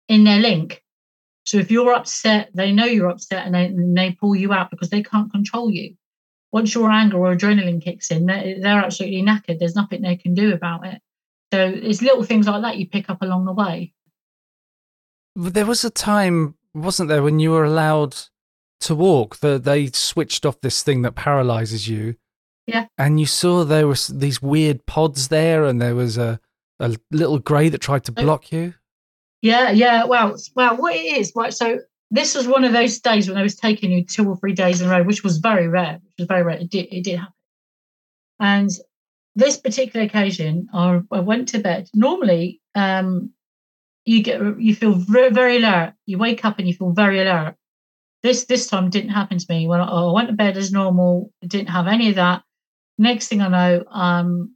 in 0.09 0.25
their 0.25 0.39
link. 0.39 0.83
So 1.47 1.59
if 1.59 1.71
you're 1.71 1.95
upset, 1.95 2.51
they 2.55 2.73
know 2.73 2.85
you're 2.85 3.09
upset 3.09 3.47
and 3.47 3.55
they, 3.55 3.67
and 3.67 3.97
they 3.97 4.13
pull 4.13 4.37
you 4.37 4.53
out 4.53 4.71
because 4.71 4.91
they 4.91 5.03
can't 5.03 5.31
control 5.31 5.71
you. 5.71 5.95
Once 6.53 6.75
your 6.75 6.91
anger 6.91 7.19
or 7.19 7.35
adrenaline 7.35 7.83
kicks 7.83 8.11
in, 8.11 8.27
they're, 8.27 8.61
they're 8.61 8.85
absolutely 8.85 9.23
knackered. 9.23 9.59
There's 9.59 9.75
nothing 9.75 10.03
they 10.03 10.17
can 10.17 10.35
do 10.35 10.53
about 10.53 10.87
it. 10.87 11.01
So 11.53 11.73
it's 11.75 12.03
little 12.03 12.25
things 12.25 12.47
like 12.47 12.63
that 12.63 12.77
you 12.77 12.87
pick 12.87 13.09
up 13.09 13.23
along 13.23 13.47
the 13.47 13.53
way. 13.53 13.93
There 15.35 15.67
was 15.67 15.85
a 15.85 15.91
time, 15.91 16.57
wasn't 16.75 17.09
there, 17.09 17.23
when 17.23 17.39
you 17.39 17.53
were 17.53 17.65
allowed 17.65 18.17
to 18.81 18.95
walk? 18.95 19.39
That 19.41 19.65
they 19.65 19.87
switched 19.87 20.45
off 20.45 20.61
this 20.61 20.83
thing 20.83 21.03
that 21.03 21.15
paralyzes 21.15 21.89
you. 21.89 22.17
Yeah. 22.67 22.87
And 22.99 23.19
you 23.19 23.27
saw 23.27 23.65
there 23.65 23.89
was 23.89 24.09
these 24.09 24.43
weird 24.43 24.85
pods 24.85 25.29
there, 25.29 25.65
and 25.65 25.81
there 25.81 25.95
was 25.95 26.19
a 26.19 26.41
a 26.81 26.97
little 27.11 27.39
grey 27.39 27.69
that 27.69 27.81
tried 27.81 28.05
to 28.05 28.13
block 28.13 28.53
you. 28.53 28.75
Yeah, 29.43 29.71
yeah. 29.71 30.05
Well, 30.05 30.37
well, 30.55 30.77
what 30.77 30.95
it 30.95 31.19
is, 31.19 31.33
right? 31.37 31.53
So 31.53 31.79
this 32.11 32.35
was 32.35 32.49
one 32.49 32.65
of 32.65 32.73
those 32.73 32.99
days 33.01 33.29
when 33.29 33.39
I 33.39 33.43
was 33.43 33.57
taking 33.57 33.91
you 33.91 34.05
two 34.05 34.29
or 34.29 34.37
three 34.37 34.53
days 34.53 34.81
in 34.81 34.89
a 34.89 34.91
row, 34.91 35.05
which 35.05 35.23
was 35.23 35.39
very 35.39 35.69
rare. 35.69 36.01
Which 36.03 36.15
was 36.19 36.27
very 36.29 36.43
rare. 36.43 36.59
It 36.59 36.71
did, 36.71 36.89
it 36.91 37.05
did 37.05 37.19
happen. 37.19 37.35
And 38.41 38.71
this 39.37 39.57
particular 39.57 40.07
occasion, 40.07 40.69
I, 40.73 41.01
I 41.13 41.21
went 41.21 41.49
to 41.51 41.61
bed. 41.61 41.89
Normally, 41.95 42.61
um, 42.75 43.31
you 44.05 44.23
get 44.23 44.41
you 44.59 44.75
feel 44.75 44.95
very, 44.95 45.31
very 45.31 45.59
alert. 45.59 45.95
You 46.07 46.19
wake 46.19 46.45
up 46.45 46.59
and 46.59 46.67
you 46.67 46.75
feel 46.75 46.93
very 46.93 47.21
alert. 47.21 47.55
This 48.23 48.47
this 48.47 48.67
time 48.67 48.91
didn't 48.91 49.11
happen 49.11 49.39
to 49.39 49.47
me. 49.49 49.69
When 49.69 49.81
I, 49.81 49.85
I 49.85 50.13
went 50.13 50.29
to 50.29 50.35
bed 50.35 50.57
as 50.57 50.73
normal, 50.73 51.33
didn't 51.47 51.69
have 51.69 51.87
any 51.87 52.09
of 52.09 52.17
that. 52.17 52.43
Next 52.97 53.29
thing 53.29 53.43
I 53.43 53.49
know, 53.49 53.85
um, 53.91 54.55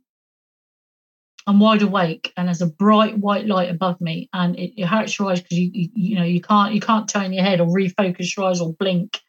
I'm 1.47 1.59
wide 1.59 1.83
awake 1.83 2.33
and 2.37 2.49
there's 2.49 2.63
a 2.63 2.67
bright 2.67 3.19
white 3.19 3.47
light 3.47 3.71
above 3.71 4.01
me, 4.01 4.29
and 4.33 4.57
it, 4.59 4.81
it 4.81 4.87
hurts 4.87 5.19
your 5.19 5.31
eyes 5.31 5.41
because 5.41 5.59
you, 5.59 5.71
you 5.73 5.89
you 5.95 6.17
know 6.17 6.25
you 6.25 6.41
can't 6.41 6.75
you 6.75 6.81
can't 6.81 7.09
turn 7.09 7.33
your 7.33 7.45
head 7.45 7.61
or 7.61 7.67
refocus 7.67 8.37
your 8.37 8.47
eyes 8.47 8.61
or 8.61 8.73
blink. 8.75 9.21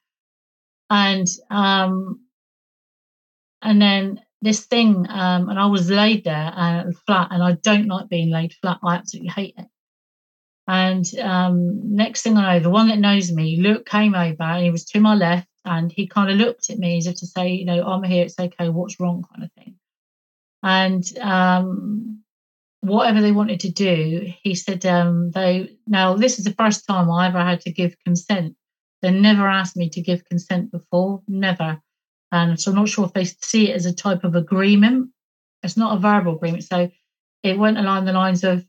And 0.90 1.28
um, 1.50 2.22
and 3.62 3.82
then 3.82 4.22
this 4.42 4.66
thing, 4.66 5.08
um, 5.10 5.50
and 5.50 5.58
I 5.58 5.66
was 5.68 5.90
laid 5.90 6.26
there 6.26 6.54
uh, 6.56 6.84
flat, 7.08 7.30
and 7.32 7.42
I 7.42 7.54
don't 7.54 7.88
like 7.88 8.10
being 8.10 8.30
laid 8.30 8.54
flat. 8.54 8.80
I 8.84 8.96
absolutely 8.96 9.30
hate 9.30 9.56
it. 9.58 9.68
And 10.68 11.06
um, 11.20 11.96
next 11.96 12.22
thing 12.22 12.38
I 12.38 12.54
know, 12.54 12.64
the 12.64 12.70
one 12.70 12.90
that 12.90 13.00
knows 13.00 13.32
me, 13.32 13.60
Luke 13.62 13.86
came 13.86 14.16
over, 14.16 14.44
and 14.44 14.64
he 14.64 14.70
was 14.70 14.86
to 14.86 15.00
my 15.00 15.16
left, 15.16 15.48
and 15.66 15.92
he 15.92 16.08
kind 16.08 16.30
of 16.30 16.38
looked 16.38 16.70
at 16.70 16.78
me 16.78 16.98
as 16.98 17.08
if 17.08 17.16
to 17.18 17.28
say, 17.28 17.54
you 17.54 17.66
know, 17.66 17.84
I'm 17.84 18.04
here, 18.04 18.26
it's 18.26 18.40
okay, 18.40 18.70
what's 18.70 19.00
wrong, 19.00 19.26
kind 19.34 19.44
of 19.46 19.52
thing. 19.54 19.76
And 20.64 21.04
um, 21.20 22.24
whatever 22.82 23.22
they 23.22 23.32
wanted 23.32 23.60
to 23.62 23.70
do, 23.72 24.34
he 24.42 24.56
said, 24.56 24.86
um, 24.86 25.32
they 25.32 25.78
now 25.88 26.16
this 26.16 26.40
is 26.40 26.46
the 26.46 26.54
first 26.54 26.88
time 26.88 27.12
I 27.12 27.28
ever 27.28 27.42
had 27.42 27.62
to 27.62 27.72
give 27.72 27.96
consent. 28.06 28.56
They 29.02 29.12
never 29.12 29.48
asked 29.48 29.76
me 29.76 29.90
to 29.90 30.02
give 30.02 30.26
consent 30.26 30.72
before, 30.72 31.22
never. 31.28 31.82
And 32.32 32.60
so 32.60 32.72
I'm 32.72 32.78
not 32.78 32.90
sure 32.90 33.06
if 33.06 33.14
they 33.14 33.26
see 33.26 33.70
it 33.70 33.76
as 33.76 33.86
a 33.86 33.94
type 33.94 34.24
of 34.24 34.36
agreement. 34.36 35.10
It's 35.62 35.78
not 35.78 35.98
a 35.98 36.00
verbal 36.00 36.36
agreement. 36.36 36.64
So 36.64 36.90
it 37.44 37.60
went 37.60 37.78
along 37.78 38.06
the 38.06 38.14
lines 38.14 38.44
of 38.44 38.66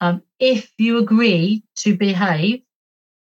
um, 0.00 0.22
if 0.38 0.70
you 0.78 0.98
agree 0.98 1.64
to 1.76 1.96
behave, 1.96 2.62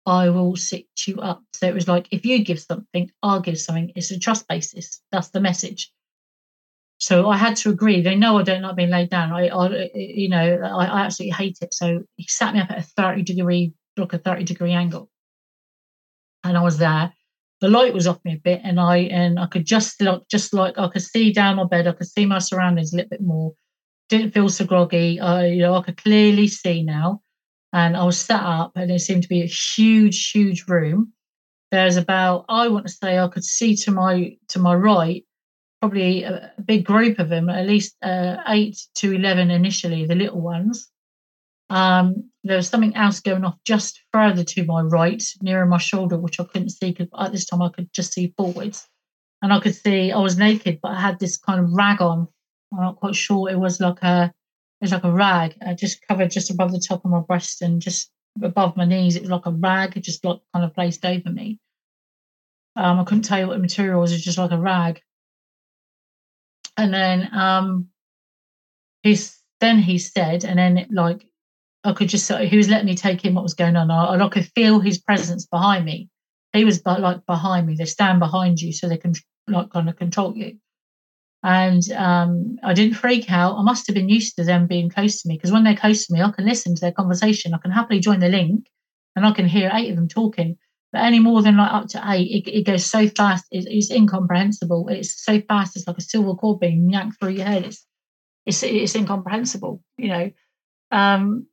I 0.06 0.30
will 0.30 0.56
sit 0.56 0.86
you 1.06 1.20
up. 1.20 1.44
So 1.54 1.68
it 1.68 1.74
was 1.74 1.88
like, 1.88 2.08
if 2.12 2.26
you 2.26 2.44
give 2.44 2.60
something, 2.60 3.10
I'll 3.24 3.42
give 3.42 3.60
something. 3.60 3.92
It's 3.96 4.12
a 4.12 4.20
trust 4.20 4.48
basis. 4.48 5.02
That's 5.12 5.30
the 5.30 5.42
message. 5.42 5.92
So 7.00 7.30
I 7.30 7.38
had 7.38 7.56
to 7.58 7.70
agree. 7.70 8.02
They 8.02 8.16
know 8.16 8.40
I 8.40 8.44
don't 8.44 8.64
like 8.64 8.76
being 8.76 8.90
laid 8.90 9.10
down. 9.10 9.32
I, 9.32 9.48
I 9.50 9.90
you 9.94 10.30
know, 10.30 10.60
I, 10.64 10.86
I 10.86 11.00
absolutely 11.02 11.34
hate 11.34 11.58
it. 11.62 11.74
So 11.74 12.04
he 12.16 12.26
sat 12.28 12.54
me 12.54 12.60
up 12.60 12.72
at 12.72 12.80
a 12.80 12.82
30 12.82 13.22
degree, 13.22 13.74
like 13.98 14.14
a 14.14 14.18
30 14.18 14.44
degree 14.44 14.72
angle. 14.72 15.10
And 16.44 16.58
I 16.58 16.62
was 16.62 16.78
there 16.78 17.14
the 17.60 17.70
light 17.70 17.94
was 17.94 18.08
off 18.08 18.24
me 18.24 18.34
a 18.34 18.38
bit 18.38 18.62
and 18.64 18.80
I 18.80 18.98
and 18.98 19.40
I 19.40 19.48
could 19.48 19.66
just 19.66 20.00
like 20.02 20.22
just 20.30 20.54
like 20.54 20.78
I 20.78 20.88
could 20.90 21.02
see 21.02 21.32
down 21.34 21.56
my 21.56 21.66
bed, 21.66 21.88
I 21.88 21.94
could 21.94 22.08
see 22.08 22.26
my 22.26 22.40
surroundings 22.40 22.94
a 22.94 22.98
little 22.98 23.10
bit 23.10 23.22
more. 23.22 23.54
Didn't 24.10 24.34
feel 24.34 24.50
so 24.50 24.66
groggy. 24.66 25.20
I 25.20 25.48
you 25.48 25.62
know 25.62 25.76
I 25.76 25.82
could 25.82 25.98
clearly 25.98 26.48
see 26.48 26.84
now. 26.84 27.22
And 27.74 27.98
I 27.98 28.04
was 28.04 28.18
sat 28.18 28.44
up 28.44 28.72
and 28.76 28.92
it 28.92 29.00
seemed 29.02 29.24
to 29.24 29.30
be 29.30 29.42
a 29.42 29.48
huge, 29.48 30.32
huge 30.32 30.68
room. 30.68 31.14
There's 31.72 31.98
about 31.98 32.46
I 32.48 32.68
want 32.70 32.88
to 32.88 32.94
say 32.94 33.18
I 33.18 33.28
could 33.28 33.44
see 33.44 33.76
to 33.78 33.92
my 33.92 34.38
to 34.50 34.60
my 34.60 34.76
right 34.76 35.26
probably 35.82 36.24
a, 36.24 36.52
a 36.58 36.62
big 36.62 36.86
group 36.86 37.20
of 37.20 37.30
them, 37.30 37.50
at 37.50 37.68
least 37.68 37.96
uh, 38.02 38.38
eight 38.48 38.80
to 38.96 39.14
eleven 39.14 39.52
initially, 39.52 40.06
the 40.06 40.16
little 40.16 40.42
ones. 40.42 40.90
Um, 41.70 42.30
there 42.44 42.58
was 42.58 42.70
something 42.70 42.96
else 42.96 43.20
going 43.20 43.44
off 43.44 43.58
just 43.66 44.02
further 44.14 44.44
to 44.44 44.66
my 44.66 44.82
right, 44.82 45.22
nearer 45.42 45.66
my 45.66 45.78
shoulder, 45.78 46.18
which 46.18 46.40
I 46.40 46.46
couldn't 46.46 46.70
see 46.70 46.92
because 46.92 47.10
at 47.20 47.32
this 47.32 47.46
time 47.46 47.62
I 47.62 47.70
could 47.70 47.92
just 47.94 48.14
see 48.14 48.34
forwards. 48.38 48.88
And 49.42 49.54
I 49.54 49.60
could 49.60 49.76
see 49.76 50.12
I 50.12 50.20
was 50.20 50.38
naked, 50.38 50.80
but 50.82 50.94
I 50.94 51.00
had 51.00 51.20
this 51.20 51.38
kind 51.38 51.60
of 51.60 51.72
rag 51.74 52.02
on. 52.02 52.28
I'm 52.74 52.80
not 52.82 52.96
quite 52.96 53.16
sure. 53.16 53.50
It 53.50 53.60
was 53.60 53.80
like 53.80 54.02
a 54.02 54.34
it 54.80 54.86
was 54.86 54.92
like 54.92 55.04
a 55.04 55.12
rag, 55.12 55.56
I 55.66 55.74
just 55.74 56.06
covered 56.08 56.30
just 56.30 56.52
above 56.52 56.72
the 56.72 56.80
top 56.80 57.04
of 57.04 57.10
my 57.10 57.22
breast 57.22 57.64
and 57.64 57.82
just 57.82 58.12
above 58.44 58.78
my 58.78 58.86
knees. 58.86 59.16
It 59.16 59.24
was 59.24 59.32
like 59.32 59.48
a 59.48 59.52
rag, 59.52 59.98
It 59.98 60.04
just 60.04 60.24
like 60.24 60.40
kind 60.54 60.64
of 60.64 60.76
placed 60.76 61.04
over 61.04 61.32
me. 61.32 61.60
Um, 62.76 63.00
I 63.00 63.04
couldn't 63.04 63.24
tell 63.24 63.40
you 63.40 63.48
what 63.48 63.56
the 63.56 63.60
material 63.60 64.00
was. 64.00 64.12
It 64.12 64.16
was 64.16 64.24
just 64.24 64.38
like 64.38 64.52
a 64.52 64.58
rag. 64.60 65.02
And 66.78 66.94
then 66.94 67.30
um, 67.34 67.88
he's 69.04 69.38
then 69.60 69.80
he 69.80 69.98
said, 69.98 70.46
and 70.46 70.60
then 70.60 70.78
it, 70.78 70.92
like 70.92 71.26
I 71.84 71.94
could 71.94 72.10
just 72.10 72.32
he 72.32 72.58
was 72.58 72.70
letting 72.70 72.86
me 72.86 72.96
take 72.96 73.26
in 73.26 73.34
what 73.34 73.44
was 73.44 73.54
going 73.54 73.76
on. 73.76 73.90
I, 73.90 74.24
I 74.24 74.30
could 74.30 74.46
feel 74.56 74.80
his 74.80 75.00
presence 75.00 75.46
behind 75.46 75.86
me. 75.86 76.10
He 76.54 76.66
was 76.66 76.86
like 76.86 77.26
behind 77.26 77.68
me. 77.68 77.76
They 77.76 77.86
stand 77.86 78.20
behind 78.20 78.62
you 78.62 78.72
so 78.72 78.88
they 78.88 78.98
can 78.98 79.14
like 79.48 79.72
kind 79.72 79.90
of 79.90 79.98
control 79.98 80.36
you. 80.36 80.58
And 81.44 81.92
um, 81.94 82.58
I 82.64 82.74
didn't 82.74 82.98
freak 82.98 83.32
out. 83.32 83.58
I 83.58 83.62
must 83.62 83.88
have 83.88 83.94
been 83.94 84.10
used 84.10 84.36
to 84.36 84.44
them 84.44 84.68
being 84.68 84.90
close 84.90 85.22
to 85.22 85.28
me 85.28 85.36
because 85.36 85.52
when 85.52 85.64
they're 85.64 85.76
close 85.76 86.06
to 86.06 86.14
me, 86.14 86.22
I 86.22 86.32
can 86.32 86.46
listen 86.46 86.76
to 86.76 86.82
their 86.82 86.92
conversation. 86.92 87.54
I 87.54 87.60
can 87.60 87.72
happily 87.72 88.00
join 88.00 88.20
the 88.20 88.30
link 88.30 88.68
and 89.16 89.26
I 89.26 89.32
can 89.32 89.48
hear 89.48 89.72
eight 89.74 89.90
of 89.90 89.96
them 89.96 90.08
talking. 90.08 90.58
But 90.94 91.02
any 91.02 91.20
more 91.20 91.42
than 91.42 91.58
like 91.58 91.72
up 91.72 91.88
to 91.90 92.02
eight, 92.06 92.48
it, 92.48 92.50
it 92.50 92.66
goes 92.66 92.86
so 92.86 93.08
fast, 93.10 93.46
it's, 93.52 93.68
it's 93.70 93.92
incomprehensible. 93.92 94.88
It's 94.90 95.24
so 95.24 95.42
fast, 95.42 95.76
it's 95.76 95.88
like 95.88 95.98
a 95.98 96.02
silver 96.02 96.34
cord 96.36 96.60
being 96.60 96.90
yanked 96.90 97.20
through 97.20 97.32
your 97.32 97.46
head. 97.46 97.66
It's 97.66 97.86
it's 98.46 98.64
it's 98.64 98.96
incomprehensible, 98.96 99.82
you 99.98 100.08
know. 100.08 100.32
Um, 100.92 101.48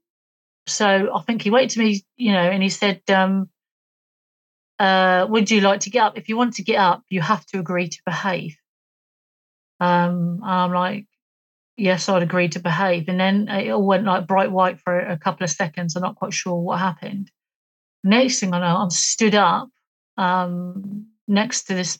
so 0.66 1.10
I 1.14 1.20
think 1.22 1.42
he 1.42 1.50
waited 1.50 1.70
to 1.70 1.80
me, 1.80 2.04
you 2.16 2.32
know, 2.32 2.38
and 2.38 2.62
he 2.62 2.68
said, 2.68 3.02
um, 3.08 3.50
uh, 4.78 5.26
would 5.28 5.50
you 5.50 5.60
like 5.60 5.80
to 5.80 5.90
get 5.90 6.04
up? 6.04 6.18
If 6.18 6.28
you 6.28 6.36
want 6.36 6.54
to 6.54 6.62
get 6.62 6.78
up, 6.78 7.02
you 7.08 7.20
have 7.20 7.44
to 7.46 7.58
agree 7.58 7.88
to 7.88 7.98
behave. 8.06 8.56
Um, 9.80 10.40
I'm 10.42 10.72
like, 10.72 11.06
yes, 11.76 12.08
I'd 12.08 12.22
agree 12.22 12.48
to 12.50 12.60
behave. 12.60 13.08
And 13.08 13.18
then 13.20 13.48
it 13.48 13.70
all 13.70 13.86
went 13.86 14.04
like 14.04 14.26
bright 14.26 14.50
white 14.50 14.80
for 14.80 14.98
a 14.98 15.18
couple 15.18 15.44
of 15.44 15.50
seconds. 15.50 15.96
I'm 15.96 16.02
not 16.02 16.16
quite 16.16 16.32
sure 16.32 16.58
what 16.58 16.78
happened. 16.78 17.30
Next 18.04 18.38
thing 18.38 18.52
I 18.52 18.60
know, 18.60 18.76
I'm 18.76 18.90
stood 18.90 19.34
up 19.34 19.70
um, 20.18 21.06
next 21.26 21.64
to 21.64 21.74
this 21.74 21.98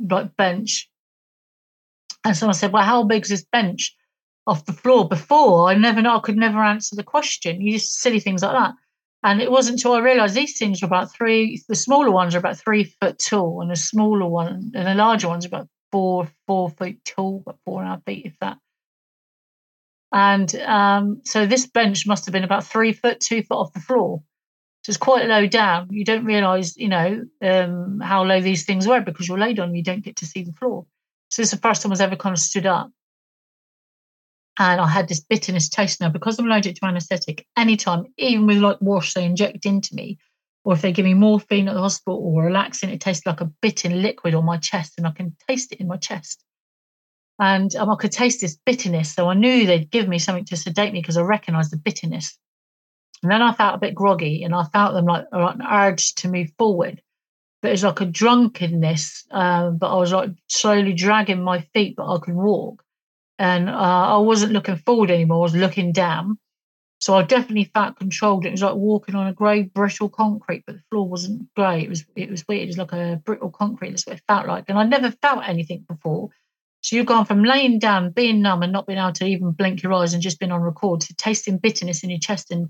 like 0.00 0.36
bench. 0.36 0.88
And 2.24 2.36
someone 2.36 2.54
said, 2.54 2.72
Well, 2.72 2.84
how 2.84 3.02
big's 3.02 3.28
this 3.28 3.44
bench 3.44 3.94
off 4.46 4.64
the 4.64 4.72
floor? 4.72 5.08
Before 5.08 5.68
I 5.68 5.74
never 5.74 6.00
know, 6.00 6.16
I 6.16 6.20
could 6.20 6.36
never 6.36 6.62
answer 6.62 6.94
the 6.94 7.02
question. 7.02 7.60
You 7.60 7.72
just 7.72 7.98
silly 7.98 8.20
things 8.20 8.42
like 8.42 8.52
that. 8.52 8.74
And 9.24 9.42
it 9.42 9.50
wasn't 9.50 9.74
until 9.74 9.94
I 9.94 10.00
realised 10.00 10.34
these 10.34 10.58
things 10.58 10.82
are 10.82 10.86
about 10.86 11.12
three. 11.12 11.60
The 11.68 11.74
smaller 11.74 12.10
ones 12.10 12.34
are 12.34 12.38
about 12.38 12.56
three 12.56 12.84
foot 12.84 13.18
tall, 13.18 13.60
and 13.62 13.70
the 13.70 13.76
smaller 13.76 14.26
one 14.26 14.72
and 14.74 14.86
the 14.86 14.94
larger 14.94 15.28
ones 15.28 15.44
are 15.44 15.48
about 15.48 15.68
four 15.90 16.28
four 16.46 16.70
feet 16.70 17.04
tall, 17.04 17.42
but 17.44 17.56
four 17.64 17.80
and 17.80 17.88
a 17.88 17.94
half 17.94 18.04
feet 18.04 18.26
if 18.26 18.38
that. 18.40 18.58
And 20.12 20.54
um, 20.56 21.22
so 21.24 21.46
this 21.46 21.66
bench 21.66 22.06
must 22.06 22.26
have 22.26 22.32
been 22.32 22.44
about 22.44 22.64
three 22.64 22.92
foot, 22.92 23.20
two 23.20 23.42
foot 23.42 23.56
off 23.56 23.72
the 23.72 23.80
floor. 23.80 24.22
So 24.82 24.90
it's 24.90 24.96
quite 24.96 25.26
low 25.26 25.46
down. 25.46 25.88
You 25.90 26.04
don't 26.04 26.24
realise, 26.24 26.76
you 26.76 26.88
know, 26.88 27.24
um, 27.40 28.00
how 28.00 28.24
low 28.24 28.40
these 28.40 28.64
things 28.64 28.86
were 28.86 29.00
because 29.00 29.28
you're 29.28 29.38
laid 29.38 29.60
on. 29.60 29.74
You 29.74 29.82
don't 29.82 30.04
get 30.04 30.16
to 30.16 30.26
see 30.26 30.42
the 30.42 30.52
floor. 30.52 30.86
So 31.30 31.42
is 31.42 31.50
the 31.50 31.56
first 31.56 31.82
time 31.82 31.90
I 31.90 31.94
was 31.94 32.00
ever 32.00 32.16
kind 32.16 32.32
of 32.32 32.40
stood 32.40 32.66
up 32.66 32.90
and 34.58 34.80
I 34.80 34.88
had 34.88 35.08
this 35.08 35.20
bitterness 35.20 35.68
taste 35.68 36.00
now 36.00 36.10
because 36.10 36.38
I'm 36.38 36.46
allergic 36.46 36.76
to 36.76 36.86
anaesthetic. 36.86 37.46
Anytime, 37.56 38.06
even 38.18 38.46
with 38.46 38.58
like 38.58 38.78
wash 38.80 39.14
they 39.14 39.24
inject 39.24 39.64
into 39.64 39.94
me, 39.94 40.18
or 40.64 40.74
if 40.74 40.82
they 40.82 40.92
give 40.92 41.04
me 41.04 41.14
morphine 41.14 41.68
at 41.68 41.74
the 41.74 41.80
hospital 41.80 42.20
or 42.22 42.44
relaxing, 42.44 42.90
it 42.90 43.00
tastes 43.00 43.26
like 43.26 43.40
a 43.40 43.50
bitter 43.62 43.88
liquid 43.88 44.34
on 44.34 44.44
my 44.44 44.58
chest, 44.58 44.94
and 44.98 45.06
I 45.06 45.12
can 45.12 45.34
taste 45.48 45.72
it 45.72 45.80
in 45.80 45.88
my 45.88 45.96
chest. 45.96 46.44
And 47.38 47.74
um, 47.76 47.90
I 47.90 47.96
could 47.96 48.12
taste 48.12 48.40
this 48.40 48.58
bitterness, 48.66 49.14
so 49.14 49.28
I 49.28 49.34
knew 49.34 49.66
they'd 49.66 49.90
give 49.90 50.06
me 50.06 50.18
something 50.18 50.44
to 50.46 50.56
sedate 50.56 50.92
me 50.92 51.00
because 51.00 51.16
I 51.16 51.22
recognised 51.22 51.72
the 51.72 51.78
bitterness. 51.78 52.38
And 53.22 53.30
then 53.30 53.42
I 53.42 53.52
felt 53.52 53.76
a 53.76 53.78
bit 53.78 53.94
groggy, 53.94 54.42
and 54.42 54.54
I 54.54 54.64
felt 54.64 54.94
them 54.94 55.06
like 55.06 55.26
an 55.32 55.62
urge 55.62 56.14
to 56.16 56.28
move 56.28 56.50
forward. 56.58 57.00
But 57.60 57.68
it 57.68 57.72
was 57.72 57.84
like 57.84 58.00
a 58.00 58.06
drunkenness, 58.06 59.26
um, 59.30 59.78
but 59.78 59.92
I 59.94 59.96
was 59.96 60.12
like 60.12 60.30
slowly 60.48 60.92
dragging 60.92 61.44
my 61.44 61.60
feet, 61.74 61.94
but 61.96 62.12
I 62.12 62.18
could 62.18 62.34
walk 62.34 62.82
and 63.42 63.68
uh, 63.68 63.72
I 63.72 64.18
wasn't 64.18 64.52
looking 64.52 64.76
forward 64.76 65.10
anymore. 65.10 65.38
I 65.38 65.42
was 65.42 65.54
looking 65.54 65.92
down. 65.92 66.38
So 67.00 67.14
I 67.14 67.22
definitely 67.22 67.70
felt 67.74 67.96
controlled. 67.96 68.46
It 68.46 68.52
was 68.52 68.62
like 68.62 68.76
walking 68.76 69.16
on 69.16 69.26
a 69.26 69.32
grey 69.32 69.62
brittle 69.62 70.08
concrete, 70.08 70.62
but 70.64 70.76
the 70.76 70.82
floor 70.88 71.08
wasn't 71.08 71.52
grey. 71.56 71.82
It 71.82 71.88
was 71.88 72.04
it 72.14 72.30
was 72.30 72.46
weird. 72.46 72.62
It 72.62 72.66
was 72.68 72.78
like 72.78 72.92
a 72.92 73.20
brittle 73.24 73.50
concrete. 73.50 73.90
That's 73.90 74.06
what 74.06 74.16
it 74.16 74.22
felt 74.28 74.46
like. 74.46 74.66
And 74.68 74.78
I 74.78 74.84
never 74.84 75.10
felt 75.10 75.42
anything 75.44 75.84
before. 75.88 76.28
So 76.82 76.94
you've 76.94 77.06
gone 77.06 77.24
from 77.24 77.42
laying 77.42 77.80
down, 77.80 78.12
being 78.12 78.42
numb, 78.42 78.62
and 78.62 78.72
not 78.72 78.86
being 78.86 79.00
able 79.00 79.12
to 79.14 79.24
even 79.24 79.50
blink 79.50 79.82
your 79.82 79.92
eyes 79.94 80.14
and 80.14 80.22
just 80.22 80.38
been 80.38 80.52
on 80.52 80.62
record 80.62 81.00
to 81.00 81.14
tasting 81.14 81.58
bitterness 81.58 82.04
in 82.04 82.10
your 82.10 82.20
chest 82.20 82.52
and 82.52 82.68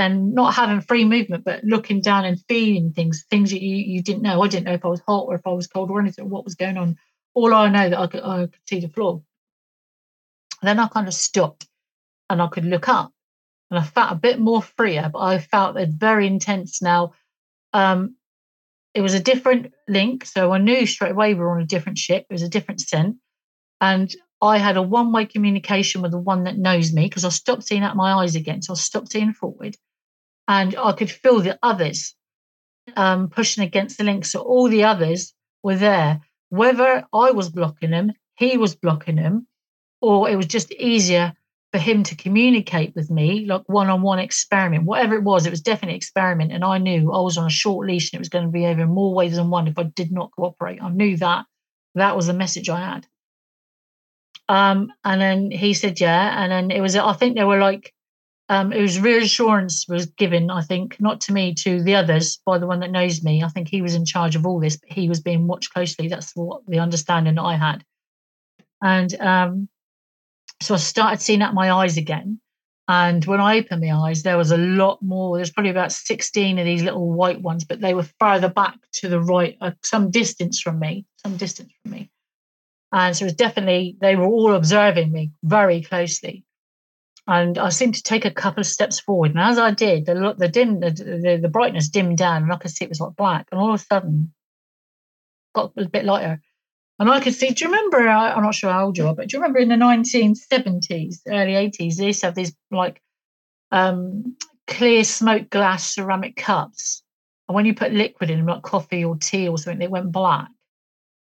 and 0.00 0.34
not 0.34 0.54
having 0.54 0.80
free 0.80 1.04
movement, 1.04 1.44
but 1.44 1.62
looking 1.62 2.00
down 2.00 2.24
and 2.24 2.40
feeling 2.48 2.92
things, 2.92 3.24
things 3.28 3.50
that 3.50 3.62
you, 3.62 3.76
you 3.76 4.02
didn't 4.02 4.22
know. 4.22 4.42
I 4.42 4.48
didn't 4.48 4.64
know 4.64 4.72
if 4.72 4.84
I 4.84 4.88
was 4.88 5.02
hot 5.06 5.26
or 5.26 5.34
if 5.34 5.46
I 5.46 5.52
was 5.52 5.66
cold 5.66 5.90
or 5.90 6.00
anything, 6.00 6.30
what 6.30 6.44
was 6.44 6.54
going 6.54 6.78
on. 6.78 6.96
All 7.34 7.54
I 7.54 7.68
know 7.68 7.90
that 7.90 7.98
I 7.98 8.06
could, 8.06 8.22
I 8.22 8.38
could 8.46 8.68
see 8.68 8.80
the 8.80 8.88
floor. 8.88 9.22
Then 10.62 10.78
I 10.78 10.88
kind 10.88 11.06
of 11.06 11.14
stopped 11.14 11.68
and 12.28 12.40
I 12.40 12.48
could 12.48 12.64
look 12.64 12.88
up 12.88 13.12
and 13.70 13.78
I 13.78 13.82
felt 13.82 14.12
a 14.12 14.16
bit 14.16 14.40
more 14.40 14.62
freer, 14.62 15.10
but 15.12 15.20
I 15.20 15.38
felt 15.38 15.76
it 15.76 15.90
very 15.90 16.26
intense 16.26 16.80
now. 16.80 17.12
Um, 17.72 18.16
it 18.94 19.02
was 19.02 19.14
a 19.14 19.20
different 19.20 19.72
link. 19.86 20.24
So 20.24 20.52
I 20.52 20.58
knew 20.58 20.86
straight 20.86 21.12
away 21.12 21.34
we 21.34 21.40
were 21.40 21.52
on 21.52 21.62
a 21.62 21.66
different 21.66 21.98
ship. 21.98 22.26
It 22.28 22.32
was 22.32 22.42
a 22.42 22.48
different 22.48 22.80
scent. 22.80 23.16
And 23.80 24.10
I 24.42 24.58
had 24.58 24.76
a 24.76 24.82
one 24.82 25.12
way 25.12 25.26
communication 25.26 26.00
with 26.00 26.10
the 26.10 26.18
one 26.18 26.44
that 26.44 26.58
knows 26.58 26.92
me 26.92 27.04
because 27.04 27.24
I 27.24 27.28
stopped 27.28 27.64
seeing 27.64 27.82
out 27.82 27.96
my 27.96 28.14
eyes 28.14 28.34
again. 28.34 28.62
So 28.62 28.72
I 28.72 28.76
stopped 28.76 29.12
seeing 29.12 29.34
forward 29.34 29.76
and 30.48 30.76
I 30.76 30.92
could 30.92 31.10
feel 31.10 31.40
the 31.40 31.58
others 31.62 32.14
um, 32.96 33.28
pushing 33.28 33.64
against 33.64 33.98
the 33.98 34.04
link. 34.04 34.24
So 34.24 34.40
all 34.40 34.68
the 34.68 34.84
others 34.84 35.34
were 35.62 35.76
there. 35.76 36.20
Whether 36.48 37.04
I 37.12 37.30
was 37.30 37.48
blocking 37.48 37.90
them, 37.90 38.12
he 38.36 38.56
was 38.56 38.74
blocking 38.74 39.16
them, 39.16 39.46
or 40.00 40.28
it 40.28 40.36
was 40.36 40.46
just 40.46 40.72
easier 40.72 41.34
for 41.72 41.78
him 41.78 42.02
to 42.02 42.16
communicate 42.16 42.96
with 42.96 43.10
me, 43.10 43.46
like 43.46 43.62
one-on-one 43.66 44.18
experiment, 44.18 44.84
whatever 44.84 45.14
it 45.14 45.22
was, 45.22 45.46
it 45.46 45.50
was 45.50 45.60
definitely 45.60 45.96
experiment. 45.96 46.50
And 46.50 46.64
I 46.64 46.78
knew 46.78 47.12
I 47.12 47.20
was 47.20 47.38
on 47.38 47.46
a 47.46 47.50
short 47.50 47.86
leash 47.86 48.12
and 48.12 48.18
it 48.18 48.20
was 48.20 48.28
going 48.28 48.44
to 48.44 48.50
be 48.50 48.66
over 48.66 48.82
in 48.82 48.88
more 48.88 49.14
ways 49.14 49.36
than 49.36 49.50
one 49.50 49.68
if 49.68 49.78
I 49.78 49.84
did 49.84 50.10
not 50.10 50.32
cooperate. 50.32 50.82
I 50.82 50.88
knew 50.88 51.16
that 51.18 51.46
that 51.94 52.16
was 52.16 52.26
the 52.26 52.32
message 52.32 52.68
I 52.68 52.80
had. 52.80 53.06
Um, 54.48 54.92
and 55.04 55.20
then 55.20 55.52
he 55.52 55.74
said, 55.74 56.00
yeah. 56.00 56.42
And 56.42 56.50
then 56.50 56.70
it 56.76 56.80
was, 56.80 56.96
I 56.96 57.12
think 57.12 57.36
there 57.36 57.46
were 57.46 57.60
like, 57.60 57.94
um, 58.50 58.72
it 58.72 58.82
was 58.82 58.98
reassurance 58.98 59.86
was 59.88 60.06
given, 60.06 60.50
I 60.50 60.62
think, 60.62 61.00
not 61.00 61.20
to 61.22 61.32
me, 61.32 61.54
to 61.60 61.84
the 61.84 61.94
others 61.94 62.40
by 62.44 62.58
the 62.58 62.66
one 62.66 62.80
that 62.80 62.90
knows 62.90 63.22
me. 63.22 63.44
I 63.44 63.48
think 63.48 63.68
he 63.68 63.80
was 63.80 63.94
in 63.94 64.04
charge 64.04 64.34
of 64.34 64.44
all 64.44 64.58
this, 64.58 64.76
but 64.76 64.90
he 64.90 65.08
was 65.08 65.20
being 65.20 65.46
watched 65.46 65.72
closely. 65.72 66.08
That's 66.08 66.34
what 66.34 66.62
the 66.66 66.80
understanding 66.80 67.36
that 67.36 67.42
I 67.42 67.54
had. 67.54 67.84
And 68.82 69.14
um, 69.20 69.68
so 70.60 70.74
I 70.74 70.78
started 70.78 71.20
seeing 71.20 71.42
out 71.42 71.54
my 71.54 71.70
eyes 71.70 71.96
again. 71.96 72.40
And 72.88 73.24
when 73.24 73.40
I 73.40 73.58
opened 73.58 73.82
my 73.82 73.94
eyes, 73.94 74.24
there 74.24 74.36
was 74.36 74.50
a 74.50 74.56
lot 74.56 75.00
more. 75.00 75.36
There's 75.36 75.52
probably 75.52 75.70
about 75.70 75.92
16 75.92 76.58
of 76.58 76.64
these 76.64 76.82
little 76.82 77.08
white 77.08 77.40
ones, 77.40 77.62
but 77.62 77.80
they 77.80 77.94
were 77.94 78.08
further 78.18 78.48
back 78.48 78.74
to 78.94 79.08
the 79.08 79.20
right, 79.20 79.56
uh, 79.60 79.70
some 79.84 80.10
distance 80.10 80.60
from 80.60 80.80
me, 80.80 81.06
some 81.24 81.36
distance 81.36 81.70
from 81.84 81.92
me. 81.92 82.10
And 82.90 83.16
so 83.16 83.22
it 83.22 83.26
was 83.26 83.34
definitely, 83.34 83.96
they 84.00 84.16
were 84.16 84.26
all 84.26 84.56
observing 84.56 85.12
me 85.12 85.30
very 85.44 85.82
closely. 85.82 86.44
And 87.26 87.58
I 87.58 87.68
seemed 87.68 87.94
to 87.94 88.02
take 88.02 88.24
a 88.24 88.30
couple 88.30 88.60
of 88.60 88.66
steps 88.66 88.98
forward. 88.98 89.30
And 89.30 89.40
as 89.40 89.58
I 89.58 89.70
did, 89.70 90.06
the, 90.06 90.34
the 90.36 90.48
dim, 90.48 90.80
the, 90.80 90.90
the, 90.90 91.38
the 91.42 91.48
brightness 91.48 91.88
dimmed 91.88 92.18
down, 92.18 92.42
and 92.42 92.52
I 92.52 92.56
could 92.56 92.70
see 92.70 92.84
it 92.84 92.88
was 92.88 93.00
like 93.00 93.16
black. 93.16 93.46
And 93.50 93.60
all 93.60 93.68
of 93.68 93.80
a 93.80 93.84
sudden, 93.84 94.32
got 95.54 95.72
a 95.76 95.88
bit 95.88 96.04
lighter. 96.04 96.40
And 96.98 97.10
I 97.10 97.20
could 97.20 97.34
see, 97.34 97.50
do 97.50 97.64
you 97.64 97.70
remember? 97.70 98.06
I'm 98.08 98.42
not 98.42 98.54
sure 98.54 98.70
how 98.70 98.86
old 98.86 98.98
you 98.98 99.06
are, 99.06 99.14
but 99.14 99.28
do 99.28 99.36
you 99.36 99.40
remember 99.40 99.58
in 99.58 99.70
the 99.70 99.74
1970s, 99.74 101.20
early 101.28 101.52
80s, 101.52 101.96
they 101.96 102.06
used 102.06 102.20
to 102.20 102.26
have 102.26 102.34
these 102.34 102.54
like 102.70 103.00
um, 103.72 104.36
clear 104.66 105.04
smoke 105.04 105.48
glass 105.50 105.94
ceramic 105.94 106.36
cups. 106.36 107.02
And 107.48 107.54
when 107.54 107.64
you 107.64 107.74
put 107.74 107.92
liquid 107.92 108.30
in 108.30 108.38
them, 108.38 108.46
like 108.46 108.62
coffee 108.62 109.04
or 109.04 109.16
tea 109.16 109.48
or 109.48 109.56
something, 109.56 109.78
they 109.78 109.88
went 109.88 110.12
black. 110.12 110.48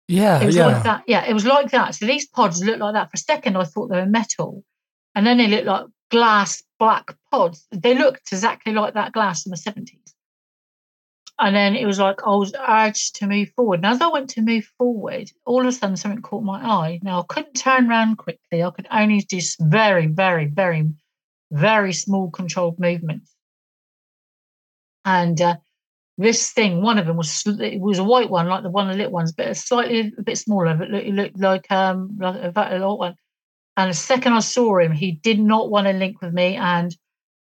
Yeah, 0.08 0.42
it 0.42 0.46
was 0.46 0.56
yeah. 0.58 0.66
like 0.68 0.84
that. 0.84 1.04
Yeah, 1.08 1.26
it 1.26 1.34
was 1.34 1.46
like 1.46 1.72
that. 1.72 1.96
So 1.96 2.06
these 2.06 2.28
pods 2.28 2.62
looked 2.62 2.80
like 2.80 2.94
that. 2.94 3.10
For 3.10 3.16
a 3.16 3.18
second, 3.18 3.56
I 3.56 3.64
thought 3.64 3.88
they 3.88 3.96
were 3.96 4.06
metal, 4.06 4.66
and 5.16 5.26
then 5.26 5.38
they 5.38 5.48
looked 5.48 5.68
like 5.68 5.86
glass 6.10 6.64
black 6.80 7.16
pods. 7.32 7.68
They 7.72 7.98
looked 7.98 8.32
exactly 8.32 8.74
like 8.74 8.94
that 8.94 9.14
glass 9.14 9.46
in 9.46 9.52
the 9.52 9.58
70s. 9.58 10.14
And 11.40 11.56
then 11.56 11.76
it 11.76 11.86
was 11.86 11.98
like 11.98 12.22
I 12.24 12.36
was 12.36 12.54
urged 12.68 13.16
to 13.16 13.28
move 13.28 13.50
forward. 13.56 13.78
And 13.78 13.88
as 13.88 14.02
I 14.02 14.08
went 14.08 14.30
to 14.32 14.42
move 14.42 14.66
forward, 14.78 15.32
all 15.46 15.62
of 15.62 15.68
a 15.68 15.72
sudden 15.72 15.98
something 15.98 16.22
caught 16.22 16.44
my 16.44 16.62
eye. 16.62 17.00
Now 17.02 17.22
I 17.22 17.26
couldn't 17.28 17.54
turn 17.54 17.90
around 17.90 18.18
quickly. 18.18 18.64
I 18.64 18.70
could 18.70 18.88
only 18.92 19.20
do 19.22 19.40
very, 19.60 20.06
very, 20.06 20.46
very, 20.46 20.92
very 21.50 21.94
small 21.94 22.30
controlled 22.30 22.80
movements. 22.80 23.34
And 25.04 25.42
uh, 25.42 25.56
this 26.20 26.52
thing, 26.52 26.84
one 26.84 27.00
of 27.00 27.08
them 27.08 27.18
was 27.18 27.44
it 27.48 27.80
was 27.80 27.98
a 27.98 28.04
white 28.04 28.30
one, 28.30 28.48
like 28.48 28.62
the 28.62 28.70
one 28.70 28.88
of 28.88 28.94
the 28.94 28.98
little 28.98 29.14
ones, 29.14 29.32
but 29.32 29.48
a 29.48 29.56
slightly 29.56 30.14
a 30.16 30.22
bit 30.22 30.38
smaller. 30.38 30.76
But 30.76 30.94
it 30.94 31.14
looked 31.14 31.40
like 31.40 31.72
um 31.72 32.18
like 32.20 32.36
a, 32.36 32.54
a 32.56 32.74
little 32.74 33.00
one. 33.00 33.16
And 33.78 33.90
the 33.90 33.96
second 33.96 34.34
I 34.34 34.40
saw 34.40 34.80
him, 34.80 34.92
he 34.92 35.14
did 35.14 35.40
not 35.40 35.70
want 35.70 35.88
to 35.88 35.94
link 35.94 36.22
with 36.22 36.34
me, 36.34 36.56
and 36.56 36.96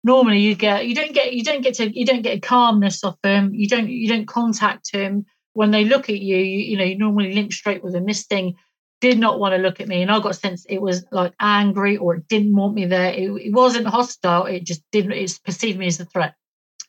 normally 0.03 0.39
you 0.39 0.55
get 0.55 0.87
you 0.87 0.95
don't 0.95 1.13
get 1.13 1.33
you 1.33 1.43
don't 1.43 1.61
get 1.61 1.75
to 1.75 1.99
you 1.99 2.05
don't 2.05 2.21
get 2.21 2.37
a 2.37 2.39
calmness 2.39 3.03
off 3.03 3.17
them 3.21 3.53
you 3.53 3.67
don't 3.67 3.89
you 3.89 4.07
don't 4.07 4.27
contact 4.27 4.91
him. 4.93 5.25
When 5.53 5.71
they 5.71 5.83
look 5.83 6.09
at 6.09 6.19
you 6.19 6.37
you, 6.37 6.59
you 6.59 6.77
know 6.77 6.83
you 6.83 6.97
normally 6.97 7.33
link 7.33 7.51
straight 7.51 7.83
with 7.83 7.93
them 7.93 8.05
this 8.05 8.25
thing 8.25 8.55
did 9.01 9.17
not 9.17 9.39
want 9.39 9.53
to 9.53 9.61
look 9.61 9.79
at 9.79 9.87
me. 9.87 10.01
And 10.01 10.11
i 10.11 10.19
got 10.19 10.31
a 10.31 10.33
sense 10.33 10.65
it 10.69 10.81
was 10.81 11.05
like 11.11 11.33
angry 11.39 11.97
or 11.97 12.15
it 12.15 12.27
didn't 12.27 12.55
want 12.55 12.75
me 12.75 12.85
there. 12.85 13.11
It, 13.13 13.29
it 13.47 13.53
wasn't 13.53 13.87
hostile. 13.87 14.45
It 14.45 14.65
just 14.65 14.83
didn't 14.91 15.13
it 15.13 15.39
perceived 15.45 15.79
me 15.79 15.87
as 15.87 15.99
a 15.99 16.05
threat. 16.05 16.35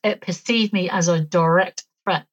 It 0.02 0.20
perceived 0.20 0.72
me 0.72 0.90
as 0.90 1.08
a 1.08 1.20
direct 1.20 1.84
threat. 2.04 2.26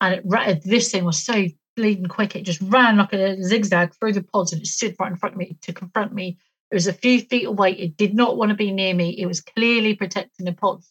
And 0.00 0.14
it 0.14 0.62
this 0.64 0.92
thing 0.92 1.04
was 1.04 1.22
so 1.22 1.46
bleeding 1.78 2.06
quick 2.06 2.36
it 2.36 2.42
just 2.42 2.60
ran 2.62 2.98
like 2.98 3.12
a 3.12 3.42
zigzag 3.42 3.94
through 3.94 4.12
the 4.12 4.22
pods 4.22 4.52
and 4.52 4.60
it 4.60 4.66
stood 4.66 4.94
right 5.00 5.12
in 5.12 5.16
front 5.16 5.34
of 5.34 5.38
me 5.38 5.56
to 5.62 5.72
confront 5.72 6.12
me 6.12 6.36
it 6.70 6.74
was 6.74 6.86
a 6.86 6.92
few 6.92 7.20
feet 7.20 7.46
away. 7.46 7.72
It 7.72 7.96
did 7.96 8.14
not 8.14 8.36
want 8.36 8.50
to 8.50 8.54
be 8.54 8.72
near 8.72 8.94
me. 8.94 9.10
It 9.10 9.26
was 9.26 9.40
clearly 9.40 9.94
protecting 9.94 10.44
the 10.44 10.52
pods. 10.52 10.90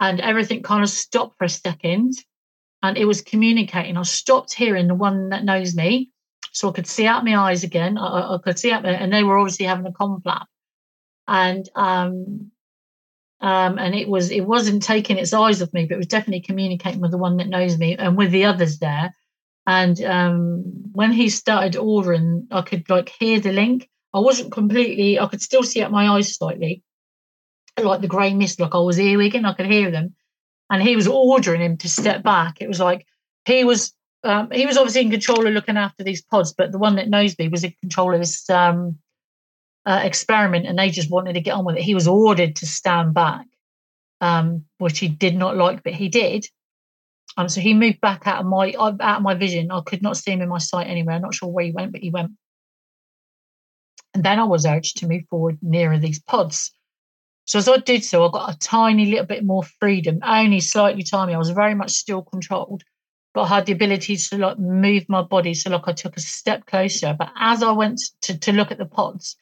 And 0.00 0.20
everything 0.20 0.62
kind 0.62 0.82
of 0.82 0.90
stopped 0.90 1.36
for 1.38 1.44
a 1.44 1.48
second. 1.48 2.14
and 2.82 2.96
it 2.96 3.06
was 3.06 3.22
communicating. 3.22 3.96
I 3.96 4.02
stopped 4.02 4.52
hearing 4.52 4.86
the 4.86 4.94
one 4.94 5.30
that 5.30 5.44
knows 5.44 5.74
me, 5.74 6.10
so 6.52 6.68
I 6.68 6.72
could 6.72 6.86
see 6.86 7.06
out 7.06 7.24
my 7.24 7.36
eyes 7.36 7.64
again. 7.64 7.98
I, 7.98 8.34
I 8.34 8.38
could 8.38 8.58
see 8.58 8.70
out, 8.70 8.84
and 8.84 9.12
they 9.12 9.24
were 9.24 9.38
obviously 9.38 9.66
having 9.66 9.86
a 9.86 9.92
conflab, 9.92 10.44
and 11.26 11.68
um, 11.74 12.52
um, 13.40 13.78
and 13.78 13.94
it 13.94 14.08
was 14.08 14.30
it 14.30 14.42
wasn't 14.42 14.82
taking 14.82 15.16
its 15.16 15.32
eyes 15.32 15.62
off 15.62 15.72
me, 15.72 15.86
but 15.86 15.94
it 15.94 15.98
was 15.98 16.06
definitely 16.06 16.42
communicating 16.42 17.00
with 17.00 17.10
the 17.10 17.18
one 17.18 17.38
that 17.38 17.48
knows 17.48 17.78
me 17.78 17.96
and 17.96 18.16
with 18.16 18.30
the 18.30 18.44
others 18.44 18.78
there. 18.78 19.14
And 19.66 20.00
um, 20.04 20.62
when 20.92 21.12
he 21.12 21.28
started 21.28 21.76
ordering, 21.76 22.46
I 22.50 22.62
could 22.62 22.88
like 22.88 23.08
hear 23.08 23.40
the 23.40 23.52
link. 23.52 23.88
I 24.14 24.20
wasn't 24.20 24.52
completely. 24.52 25.18
I 25.18 25.26
could 25.26 25.42
still 25.42 25.62
see 25.62 25.82
out 25.82 25.90
my 25.90 26.08
eyes 26.08 26.34
slightly, 26.34 26.82
like 27.80 28.00
the 28.00 28.06
grey 28.06 28.32
mist, 28.32 28.60
like 28.60 28.74
I 28.74 28.78
was 28.78 28.98
earwigging. 28.98 29.44
I 29.44 29.54
could 29.54 29.66
hear 29.66 29.90
them, 29.90 30.14
and 30.70 30.82
he 30.82 30.94
was 30.96 31.08
ordering 31.08 31.60
him 31.60 31.76
to 31.78 31.88
step 31.88 32.22
back. 32.22 32.60
It 32.60 32.68
was 32.68 32.80
like 32.80 33.06
he 33.44 33.64
was. 33.64 33.92
Um, 34.24 34.50
he 34.50 34.66
was 34.66 34.76
obviously 34.76 35.02
in 35.02 35.10
control 35.10 35.46
of 35.46 35.52
looking 35.52 35.76
after 35.76 36.02
these 36.02 36.22
pods, 36.22 36.52
but 36.56 36.72
the 36.72 36.78
one 36.78 36.96
that 36.96 37.08
knows 37.08 37.38
me 37.38 37.48
was 37.48 37.62
in 37.62 37.74
control 37.80 38.12
of 38.12 38.18
this 38.18 38.48
um, 38.50 38.98
uh, 39.86 40.00
experiment 40.02 40.66
and 40.66 40.78
they 40.78 40.90
just 40.90 41.10
wanted 41.10 41.34
to 41.34 41.40
get 41.40 41.54
on 41.54 41.64
with 41.64 41.76
it. 41.76 41.82
He 41.82 41.94
was 41.94 42.08
ordered 42.08 42.56
to 42.56 42.66
stand 42.66 43.14
back, 43.14 43.46
um, 44.20 44.64
which 44.78 44.98
he 44.98 45.08
did 45.08 45.36
not 45.36 45.56
like, 45.56 45.84
but 45.84 45.94
he 45.94 46.08
did. 46.08 46.46
Um, 47.36 47.48
so 47.48 47.60
he 47.60 47.74
moved 47.74 48.00
back 48.00 48.26
out 48.26 48.40
of 48.40 48.46
my 48.46 48.74
out 48.78 49.00
of 49.00 49.22
my 49.22 49.34
vision. 49.34 49.70
I 49.70 49.80
could 49.82 50.02
not 50.02 50.16
see 50.16 50.32
him 50.32 50.40
in 50.40 50.48
my 50.48 50.58
sight 50.58 50.88
anywhere. 50.88 51.16
I'm 51.16 51.22
not 51.22 51.34
sure 51.34 51.48
where 51.48 51.64
he 51.64 51.72
went, 51.72 51.92
but 51.92 52.00
he 52.00 52.10
went. 52.10 52.32
And 54.14 54.24
then 54.24 54.38
I 54.38 54.44
was 54.44 54.64
urged 54.64 54.96
to 54.98 55.08
move 55.08 55.24
forward 55.28 55.58
nearer 55.60 55.98
these 55.98 56.22
pods. 56.22 56.72
So 57.44 57.58
as 57.58 57.68
I 57.68 57.76
did 57.76 58.02
so, 58.02 58.26
I 58.26 58.30
got 58.32 58.54
a 58.54 58.58
tiny 58.58 59.06
little 59.06 59.26
bit 59.26 59.44
more 59.44 59.62
freedom, 59.62 60.20
only 60.24 60.60
slightly 60.60 61.02
tiny. 61.02 61.34
I 61.34 61.38
was 61.38 61.50
very 61.50 61.74
much 61.74 61.92
still 61.92 62.22
controlled, 62.22 62.82
but 63.34 63.42
I 63.42 63.48
had 63.48 63.66
the 63.66 63.72
ability 63.72 64.16
to 64.16 64.38
like 64.38 64.58
move 64.58 65.04
my 65.08 65.22
body. 65.22 65.54
So 65.54 65.70
like 65.70 65.86
I 65.86 65.92
took 65.92 66.16
a 66.16 66.20
step 66.20 66.66
closer. 66.66 67.14
But 67.16 67.30
as 67.38 67.62
I 67.62 67.70
went 67.72 68.00
to, 68.22 68.38
to 68.38 68.52
look 68.52 68.72
at 68.72 68.78
the 68.78 68.86
pods, 68.86 69.36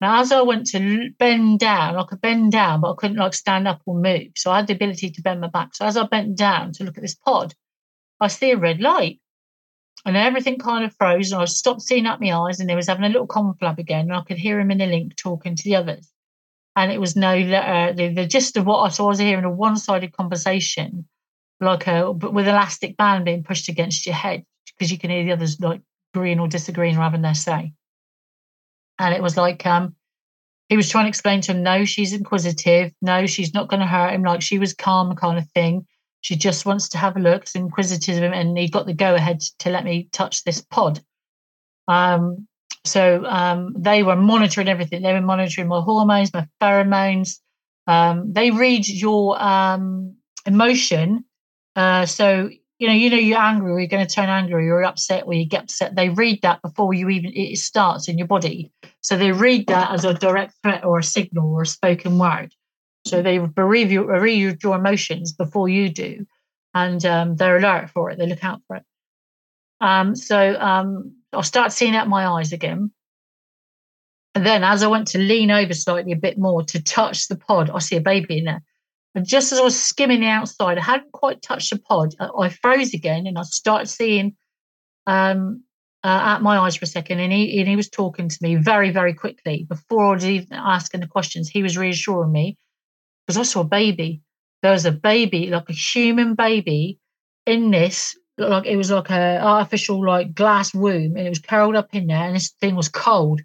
now, 0.00 0.20
as 0.20 0.32
I 0.32 0.42
went 0.42 0.66
to 0.68 1.10
bend 1.18 1.58
down, 1.58 1.96
I 1.96 2.04
could 2.04 2.20
bend 2.20 2.52
down, 2.52 2.80
but 2.80 2.92
I 2.92 2.94
couldn't 2.96 3.18
like 3.18 3.34
stand 3.34 3.68
up 3.68 3.82
or 3.84 3.94
move. 3.94 4.28
So 4.36 4.50
I 4.50 4.56
had 4.56 4.66
the 4.66 4.74
ability 4.74 5.10
to 5.10 5.22
bend 5.22 5.40
my 5.40 5.48
back. 5.48 5.74
So 5.74 5.84
as 5.84 5.96
I 5.96 6.06
bent 6.06 6.36
down 6.36 6.72
to 6.72 6.84
look 6.84 6.96
at 6.96 7.02
this 7.02 7.14
pod, 7.14 7.54
I 8.20 8.28
see 8.28 8.52
a 8.52 8.56
red 8.56 8.80
light. 8.80 9.20
And 10.06 10.16
everything 10.16 10.58
kind 10.58 10.84
of 10.84 10.94
froze, 10.94 11.30
and 11.30 11.42
I 11.42 11.44
stopped 11.44 11.82
seeing 11.82 12.06
up 12.06 12.22
my 12.22 12.32
eyes, 12.32 12.58
and 12.58 12.70
he 12.70 12.76
was 12.76 12.86
having 12.86 13.04
a 13.04 13.08
little 13.08 13.26
conflab 13.26 13.78
again, 13.78 14.06
and 14.06 14.14
I 14.14 14.22
could 14.22 14.38
hear 14.38 14.58
him 14.58 14.70
in 14.70 14.78
the 14.78 14.86
link 14.86 15.14
talking 15.16 15.54
to 15.54 15.62
the 15.62 15.76
others. 15.76 16.10
And 16.74 16.90
it 16.90 16.98
was 16.98 17.16
no 17.16 17.32
uh, 17.38 17.92
the, 17.92 18.14
the 18.14 18.26
gist 18.26 18.56
of 18.56 18.64
what 18.64 18.78
I 18.78 18.88
saw. 18.88 19.08
Was 19.08 19.18
hearing 19.18 19.44
a 19.44 19.50
one-sided 19.50 20.16
conversation, 20.16 21.06
like 21.60 21.86
a 21.86 22.10
with 22.10 22.48
elastic 22.48 22.96
band 22.96 23.26
being 23.26 23.42
pushed 23.42 23.68
against 23.68 24.06
your 24.06 24.14
head, 24.14 24.44
because 24.66 24.90
you 24.90 24.96
can 24.96 25.10
hear 25.10 25.24
the 25.24 25.32
others 25.32 25.60
like 25.60 25.82
agreeing 26.14 26.40
or 26.40 26.48
disagreeing 26.48 26.96
or 26.96 27.02
having 27.02 27.20
their 27.20 27.34
say. 27.34 27.74
And 29.00 29.14
it 29.14 29.22
was 29.22 29.36
like, 29.36 29.64
um, 29.64 29.96
he 30.68 30.76
was 30.76 30.88
trying 30.88 31.06
to 31.06 31.08
explain 31.08 31.40
to 31.40 31.52
him, 31.52 31.62
no, 31.62 31.84
she's 31.84 32.12
inquisitive. 32.12 32.92
No, 33.00 33.26
she's 33.26 33.54
not 33.54 33.68
going 33.68 33.80
to 33.80 33.86
hurt 33.86 34.12
him. 34.12 34.22
Like 34.22 34.42
she 34.42 34.58
was 34.58 34.74
calm, 34.74 35.16
kind 35.16 35.38
of 35.38 35.48
thing. 35.50 35.86
She 36.20 36.36
just 36.36 36.66
wants 36.66 36.90
to 36.90 36.98
have 36.98 37.16
a 37.16 37.20
look. 37.20 37.42
It's 37.42 37.54
inquisitive, 37.54 38.22
and 38.22 38.56
he 38.56 38.68
got 38.68 38.84
the 38.84 38.92
go 38.92 39.14
ahead 39.14 39.40
to 39.60 39.70
let 39.70 39.84
me 39.84 40.08
touch 40.12 40.44
this 40.44 40.60
pod. 40.60 41.00
Um, 41.88 42.46
so 42.84 43.24
um, 43.24 43.74
they 43.76 44.02
were 44.02 44.16
monitoring 44.16 44.68
everything. 44.68 45.02
They 45.02 45.14
were 45.14 45.22
monitoring 45.22 45.68
my 45.68 45.80
hormones, 45.80 46.32
my 46.34 46.46
pheromones. 46.60 47.38
Um, 47.86 48.32
they 48.32 48.50
read 48.50 48.86
your 48.86 49.42
um, 49.42 50.16
emotion. 50.46 51.24
Uh, 51.74 52.04
so 52.04 52.50
you 52.80 52.88
know, 52.88 52.94
you 52.94 53.10
know, 53.10 53.16
you're 53.18 53.38
angry, 53.38 53.70
or 53.70 53.78
you're 53.78 53.88
going 53.88 54.06
to 54.06 54.12
turn 54.12 54.30
angry, 54.30 54.54
or 54.54 54.60
you're 54.62 54.84
upset, 54.84 55.24
or 55.26 55.34
you 55.34 55.44
get 55.44 55.64
upset. 55.64 55.94
They 55.94 56.08
read 56.08 56.40
that 56.42 56.62
before 56.62 56.94
you 56.94 57.10
even 57.10 57.30
it 57.34 57.58
starts 57.58 58.08
in 58.08 58.16
your 58.16 58.26
body. 58.26 58.72
So 59.02 59.18
they 59.18 59.32
read 59.32 59.66
that 59.66 59.92
as 59.92 60.06
a 60.06 60.14
direct 60.14 60.54
threat 60.62 60.82
or 60.82 60.98
a 60.98 61.04
signal 61.04 61.52
or 61.52 61.62
a 61.62 61.66
spoken 61.66 62.18
word. 62.18 62.54
So 63.06 63.22
they 63.22 63.38
read 63.38 63.90
your, 63.90 64.20
read 64.20 64.62
your 64.62 64.76
emotions 64.76 65.32
before 65.32 65.68
you 65.68 65.90
do, 65.90 66.26
and 66.72 67.04
um, 67.04 67.36
they're 67.36 67.58
alert 67.58 67.90
for 67.90 68.10
it. 68.10 68.18
They 68.18 68.26
look 68.26 68.42
out 68.42 68.62
for 68.66 68.76
it. 68.76 68.84
Um, 69.82 70.16
so 70.16 70.58
um, 70.58 71.16
I'll 71.34 71.42
start 71.42 71.72
seeing 71.72 71.94
out 71.94 72.08
my 72.08 72.26
eyes 72.26 72.52
again. 72.52 72.92
And 74.34 74.46
then 74.46 74.64
as 74.64 74.82
I 74.82 74.86
went 74.86 75.08
to 75.08 75.18
lean 75.18 75.50
over 75.50 75.74
slightly 75.74 76.12
a 76.12 76.16
bit 76.16 76.38
more 76.38 76.62
to 76.62 76.82
touch 76.82 77.28
the 77.28 77.36
pod, 77.36 77.68
I 77.68 77.80
see 77.80 77.96
a 77.96 78.00
baby 78.00 78.38
in 78.38 78.44
there. 78.44 78.62
And 79.14 79.26
just 79.26 79.52
as 79.52 79.58
I 79.58 79.62
was 79.62 79.80
skimming 79.80 80.20
the 80.20 80.28
outside, 80.28 80.78
I 80.78 80.82
hadn't 80.82 81.12
quite 81.12 81.42
touched 81.42 81.70
the 81.70 81.78
pod. 81.78 82.14
I, 82.20 82.48
froze 82.48 82.94
again 82.94 83.26
and 83.26 83.38
I 83.38 83.42
started 83.42 83.88
seeing 83.88 84.36
um, 85.06 85.64
uh, 86.04 86.36
at 86.36 86.42
my 86.42 86.58
eyes 86.58 86.76
for 86.76 86.84
a 86.84 86.88
second. 86.88 87.18
And 87.18 87.32
he, 87.32 87.58
and 87.58 87.68
he 87.68 87.76
was 87.76 87.90
talking 87.90 88.28
to 88.28 88.38
me 88.40 88.54
very, 88.54 88.90
very 88.90 89.12
quickly. 89.12 89.66
Before 89.68 90.06
I 90.06 90.12
was 90.12 90.24
even 90.24 90.52
asking 90.52 91.00
the 91.00 91.08
questions, 91.08 91.48
he 91.48 91.62
was 91.62 91.76
reassuring 91.76 92.30
me 92.30 92.56
because 93.26 93.36
I 93.36 93.42
saw 93.42 93.60
a 93.60 93.64
baby. 93.64 94.22
There 94.62 94.72
was 94.72 94.84
a 94.84 94.92
baby, 94.92 95.48
like 95.48 95.68
a 95.68 95.72
human 95.72 96.34
baby, 96.34 97.00
in 97.46 97.70
this. 97.70 98.16
Like 98.38 98.66
it 98.66 98.76
was 98.76 98.90
like 98.90 99.10
a 99.10 99.38
artificial 99.42 100.04
like 100.04 100.34
glass 100.34 100.72
womb, 100.72 101.16
and 101.16 101.26
it 101.26 101.28
was 101.28 101.40
curled 101.40 101.76
up 101.76 101.94
in 101.94 102.06
there, 102.06 102.24
and 102.24 102.34
this 102.34 102.50
thing 102.60 102.74
was 102.74 102.88
cold. 102.88 103.42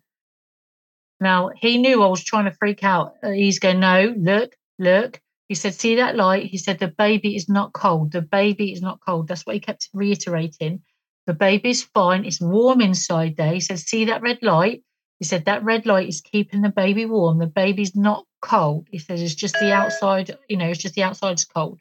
Now 1.19 1.49
he 1.55 1.77
knew 1.77 2.01
I 2.01 2.07
was 2.07 2.23
trying 2.23 2.45
to 2.45 2.51
freak 2.51 2.83
out. 2.83 3.13
He's 3.23 3.59
going, 3.59 3.79
no, 3.79 4.13
look, 4.17 4.55
look. 4.79 5.19
He 5.47 5.55
said, 5.55 5.75
See 5.75 5.95
that 5.95 6.15
light? 6.15 6.45
He 6.45 6.57
said, 6.57 6.79
The 6.79 6.87
baby 6.87 7.35
is 7.35 7.47
not 7.47 7.73
cold. 7.73 8.11
The 8.11 8.21
baby 8.21 8.71
is 8.71 8.81
not 8.81 8.99
cold. 9.05 9.27
That's 9.27 9.45
what 9.45 9.55
he 9.55 9.59
kept 9.59 9.89
reiterating. 9.93 10.81
The 11.27 11.33
baby's 11.33 11.83
fine. 11.83 12.25
It's 12.25 12.41
warm 12.41 12.81
inside 12.81 13.35
there. 13.37 13.53
He 13.53 13.59
said, 13.59 13.79
See 13.79 14.05
that 14.05 14.21
red 14.21 14.39
light? 14.41 14.83
He 15.19 15.25
said, 15.25 15.45
That 15.45 15.63
red 15.63 15.85
light 15.85 16.09
is 16.09 16.21
keeping 16.21 16.61
the 16.61 16.69
baby 16.69 17.05
warm. 17.05 17.37
The 17.37 17.47
baby's 17.47 17.95
not 17.95 18.25
cold. 18.41 18.87
He 18.91 18.97
said, 18.97 19.19
It's 19.19 19.35
just 19.35 19.55
the 19.59 19.71
outside, 19.71 20.35
you 20.49 20.57
know, 20.57 20.69
it's 20.69 20.81
just 20.81 20.95
the 20.95 21.03
outside's 21.03 21.45
cold. 21.45 21.79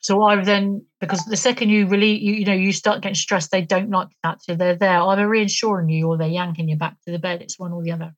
So 0.00 0.20
I 0.22 0.42
then, 0.42 0.84
because 0.98 1.24
the 1.26 1.36
second 1.36 1.70
you 1.70 1.86
really, 1.86 2.18
you, 2.18 2.34
you 2.34 2.44
know, 2.44 2.52
you 2.52 2.72
start 2.72 3.02
getting 3.02 3.14
stressed, 3.14 3.52
they 3.52 3.62
don't 3.62 3.90
like 3.90 4.08
that. 4.24 4.42
So 4.42 4.56
they're 4.56 4.74
there 4.74 5.00
either 5.00 5.28
reassuring 5.28 5.90
you 5.90 6.08
or 6.08 6.18
they're 6.18 6.26
yanking 6.26 6.68
you 6.68 6.76
back 6.76 6.96
to 7.04 7.12
the 7.12 7.20
bed. 7.20 7.40
It's 7.40 7.56
one 7.56 7.72
or 7.72 7.84
the 7.84 7.92
other. 7.92 8.12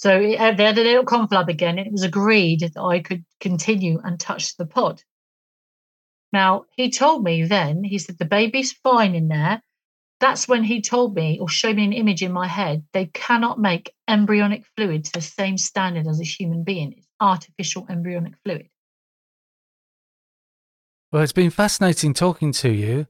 So 0.00 0.16
uh, 0.16 0.52
they 0.52 0.64
had 0.64 0.78
a 0.78 0.82
little 0.82 1.04
conflab 1.04 1.48
again. 1.48 1.78
It 1.78 1.92
was 1.92 2.04
agreed 2.04 2.60
that 2.60 2.80
I 2.80 3.00
could 3.00 3.22
continue 3.38 4.00
and 4.02 4.18
touch 4.18 4.56
the 4.56 4.64
pod. 4.64 5.02
Now, 6.32 6.64
he 6.74 6.90
told 6.90 7.22
me 7.22 7.44
then, 7.44 7.84
he 7.84 7.98
said, 7.98 8.16
the 8.16 8.24
baby's 8.24 8.72
fine 8.72 9.14
in 9.14 9.28
there. 9.28 9.60
That's 10.18 10.48
when 10.48 10.64
he 10.64 10.80
told 10.80 11.14
me 11.14 11.38
or 11.38 11.50
showed 11.50 11.76
me 11.76 11.84
an 11.84 11.92
image 11.92 12.22
in 12.22 12.32
my 12.32 12.46
head. 12.46 12.82
They 12.94 13.10
cannot 13.12 13.60
make 13.60 13.92
embryonic 14.08 14.64
fluid 14.74 15.04
to 15.04 15.12
the 15.12 15.20
same 15.20 15.58
standard 15.58 16.06
as 16.06 16.18
a 16.18 16.24
human 16.24 16.64
being. 16.64 16.94
It's 16.96 17.06
artificial 17.20 17.84
embryonic 17.90 18.36
fluid. 18.42 18.70
Well, 21.12 21.22
it's 21.22 21.34
been 21.34 21.50
fascinating 21.50 22.14
talking 22.14 22.52
to 22.52 22.70
you. 22.70 23.06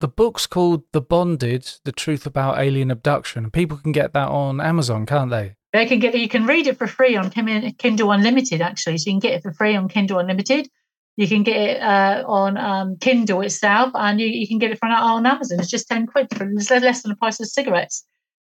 The 0.00 0.08
book's 0.08 0.46
called 0.46 0.84
The 0.94 1.02
Bonded 1.02 1.72
The 1.84 1.92
Truth 1.92 2.24
About 2.24 2.58
Alien 2.58 2.90
Abduction, 2.90 3.50
people 3.50 3.76
can 3.76 3.92
get 3.92 4.14
that 4.14 4.28
on 4.28 4.62
Amazon, 4.62 5.04
can't 5.04 5.30
they? 5.30 5.56
They 5.76 5.84
can 5.84 5.98
get 5.98 6.14
you 6.14 6.26
can 6.26 6.46
read 6.46 6.66
it 6.66 6.78
for 6.78 6.86
free 6.86 7.16
on 7.16 7.28
Kindle 7.28 8.10
Unlimited 8.10 8.62
actually, 8.62 8.96
so 8.96 9.10
you 9.10 9.12
can 9.12 9.20
get 9.20 9.34
it 9.34 9.42
for 9.42 9.52
free 9.52 9.76
on 9.76 9.88
Kindle 9.88 10.18
Unlimited. 10.18 10.70
You 11.16 11.28
can 11.28 11.42
get 11.42 11.56
it 11.56 11.82
uh, 11.82 12.24
on 12.26 12.56
um, 12.56 12.96
Kindle 12.98 13.42
itself, 13.42 13.90
and 13.94 14.18
you, 14.18 14.26
you 14.26 14.48
can 14.48 14.58
get 14.58 14.70
it 14.70 14.78
from 14.78 14.90
on 14.90 15.26
Amazon. 15.26 15.60
It's 15.60 15.68
just 15.68 15.86
ten 15.86 16.06
quid 16.06 16.34
for 16.34 16.48
it's 16.50 16.70
less 16.70 17.02
than 17.02 17.10
the 17.10 17.16
price 17.16 17.38
of 17.40 17.48
cigarettes. 17.48 18.06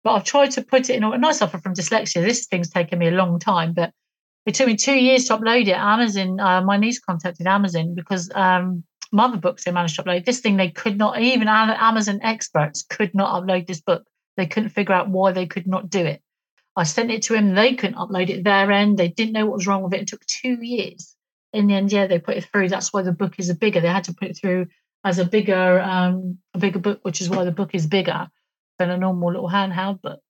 But 0.05 0.13
I've 0.13 0.25
tried 0.25 0.51
to 0.53 0.63
put 0.63 0.91
it 0.91 0.97
in. 0.97 1.05
And 1.05 1.25
I 1.25 1.33
suffer 1.33 1.57
from 1.57 1.73
dyslexia. 1.73 2.23
This 2.23 2.47
thing's 2.47 2.69
taken 2.69 2.99
me 2.99 3.09
a 3.09 3.13
long 3.13 3.39
time, 3.39 3.73
but 3.73 3.93
it 4.45 4.55
took 4.55 4.67
me 4.67 4.77
two 4.77 5.01
years 5.01 5.25
to 5.25 5.39
upload 5.39 5.69
it. 5.69 5.71
Amazon, 5.71 6.39
uh, 6.39 6.61
my 6.61 6.77
niece 6.77 7.01
contacted 7.01 7.47
Amazon 7.47 7.95
because 7.95 8.31
um, 8.35 8.85
mother 9.11 9.39
books 9.39 9.65
they 9.65 9.73
managed 9.73 9.97
to 9.97 10.03
upload 10.03 10.27
this 10.27 10.41
thing. 10.41 10.59
They 10.59 10.71
could 10.71 10.99
not 10.99 11.19
even 11.19 11.49
Amazon 11.49 12.21
experts 12.23 12.83
could 12.83 13.15
not 13.15 13.43
upload 13.43 13.67
this 13.67 13.81
book. 13.81 14.05
They 14.37 14.45
couldn't 14.45 14.69
figure 14.69 14.95
out 14.95 15.09
why 15.09 15.33
they 15.33 15.47
could 15.47 15.67
not 15.67 15.89
do 15.89 16.05
it. 16.05 16.21
I 16.77 16.85
sent 16.85 17.11
it 17.11 17.23
to 17.23 17.35
him. 17.35 17.55
They 17.55 17.75
couldn't 17.75 17.97
upload 17.97 18.29
it 18.29 18.45
their 18.45 18.71
end. 18.71 18.99
They 18.99 19.09
didn't 19.09 19.33
know 19.33 19.47
what 19.47 19.57
was 19.57 19.67
wrong 19.67 19.83
with 19.83 19.95
it. 19.95 20.03
It 20.03 20.09
took 20.09 20.27
two 20.27 20.59
years. 20.61 21.17
In 21.53 21.69
the 21.69 21.75
end, 21.75 21.91
yeah, 21.91 22.07
they 22.07 22.19
put 22.19 22.37
it 22.37 22.45
through. 22.45 22.69
That's 22.69 22.93
why 22.93 23.03
the 23.03 23.13
book 23.13 23.37
is 23.39 23.49
a 23.49 23.55
bigger. 23.55 23.81
They 23.81 23.89
had 23.89 24.05
to 24.05 24.15
put 24.15 24.29
it 24.29 24.37
through 24.37 24.67
as 25.03 25.19
a 25.19 25.25
bigger, 25.25 25.81
um, 25.81 26.39
a 26.53 26.59
bigger 26.59 26.79
book, 26.79 27.01
which 27.03 27.23
is 27.23 27.31
why 27.31 27.45
the 27.45 27.53
book 27.53 27.71
is 27.75 27.87
bigger 27.87 28.29
than 28.79 28.91
a 28.91 28.99
normal 28.99 29.33
little 29.33 29.49
handheld 29.49 30.03
book. 30.03 30.21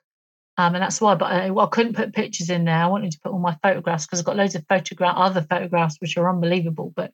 Um, 0.56 0.74
and 0.74 0.82
that's 0.82 1.00
why. 1.00 1.16
But 1.16 1.32
I, 1.32 1.50
well, 1.50 1.66
I 1.66 1.70
couldn't 1.70 1.96
put 1.96 2.14
pictures 2.14 2.48
in 2.48 2.64
there. 2.64 2.76
I 2.76 2.86
wanted 2.86 3.12
to 3.12 3.20
put 3.20 3.32
all 3.32 3.40
my 3.40 3.58
photographs 3.62 4.06
because 4.06 4.20
I've 4.20 4.26
got 4.26 4.36
loads 4.36 4.54
of 4.54 4.64
photograph, 4.68 5.16
other 5.16 5.42
photographs 5.42 5.96
which 6.00 6.16
are 6.16 6.30
unbelievable. 6.30 6.92
But 6.94 7.12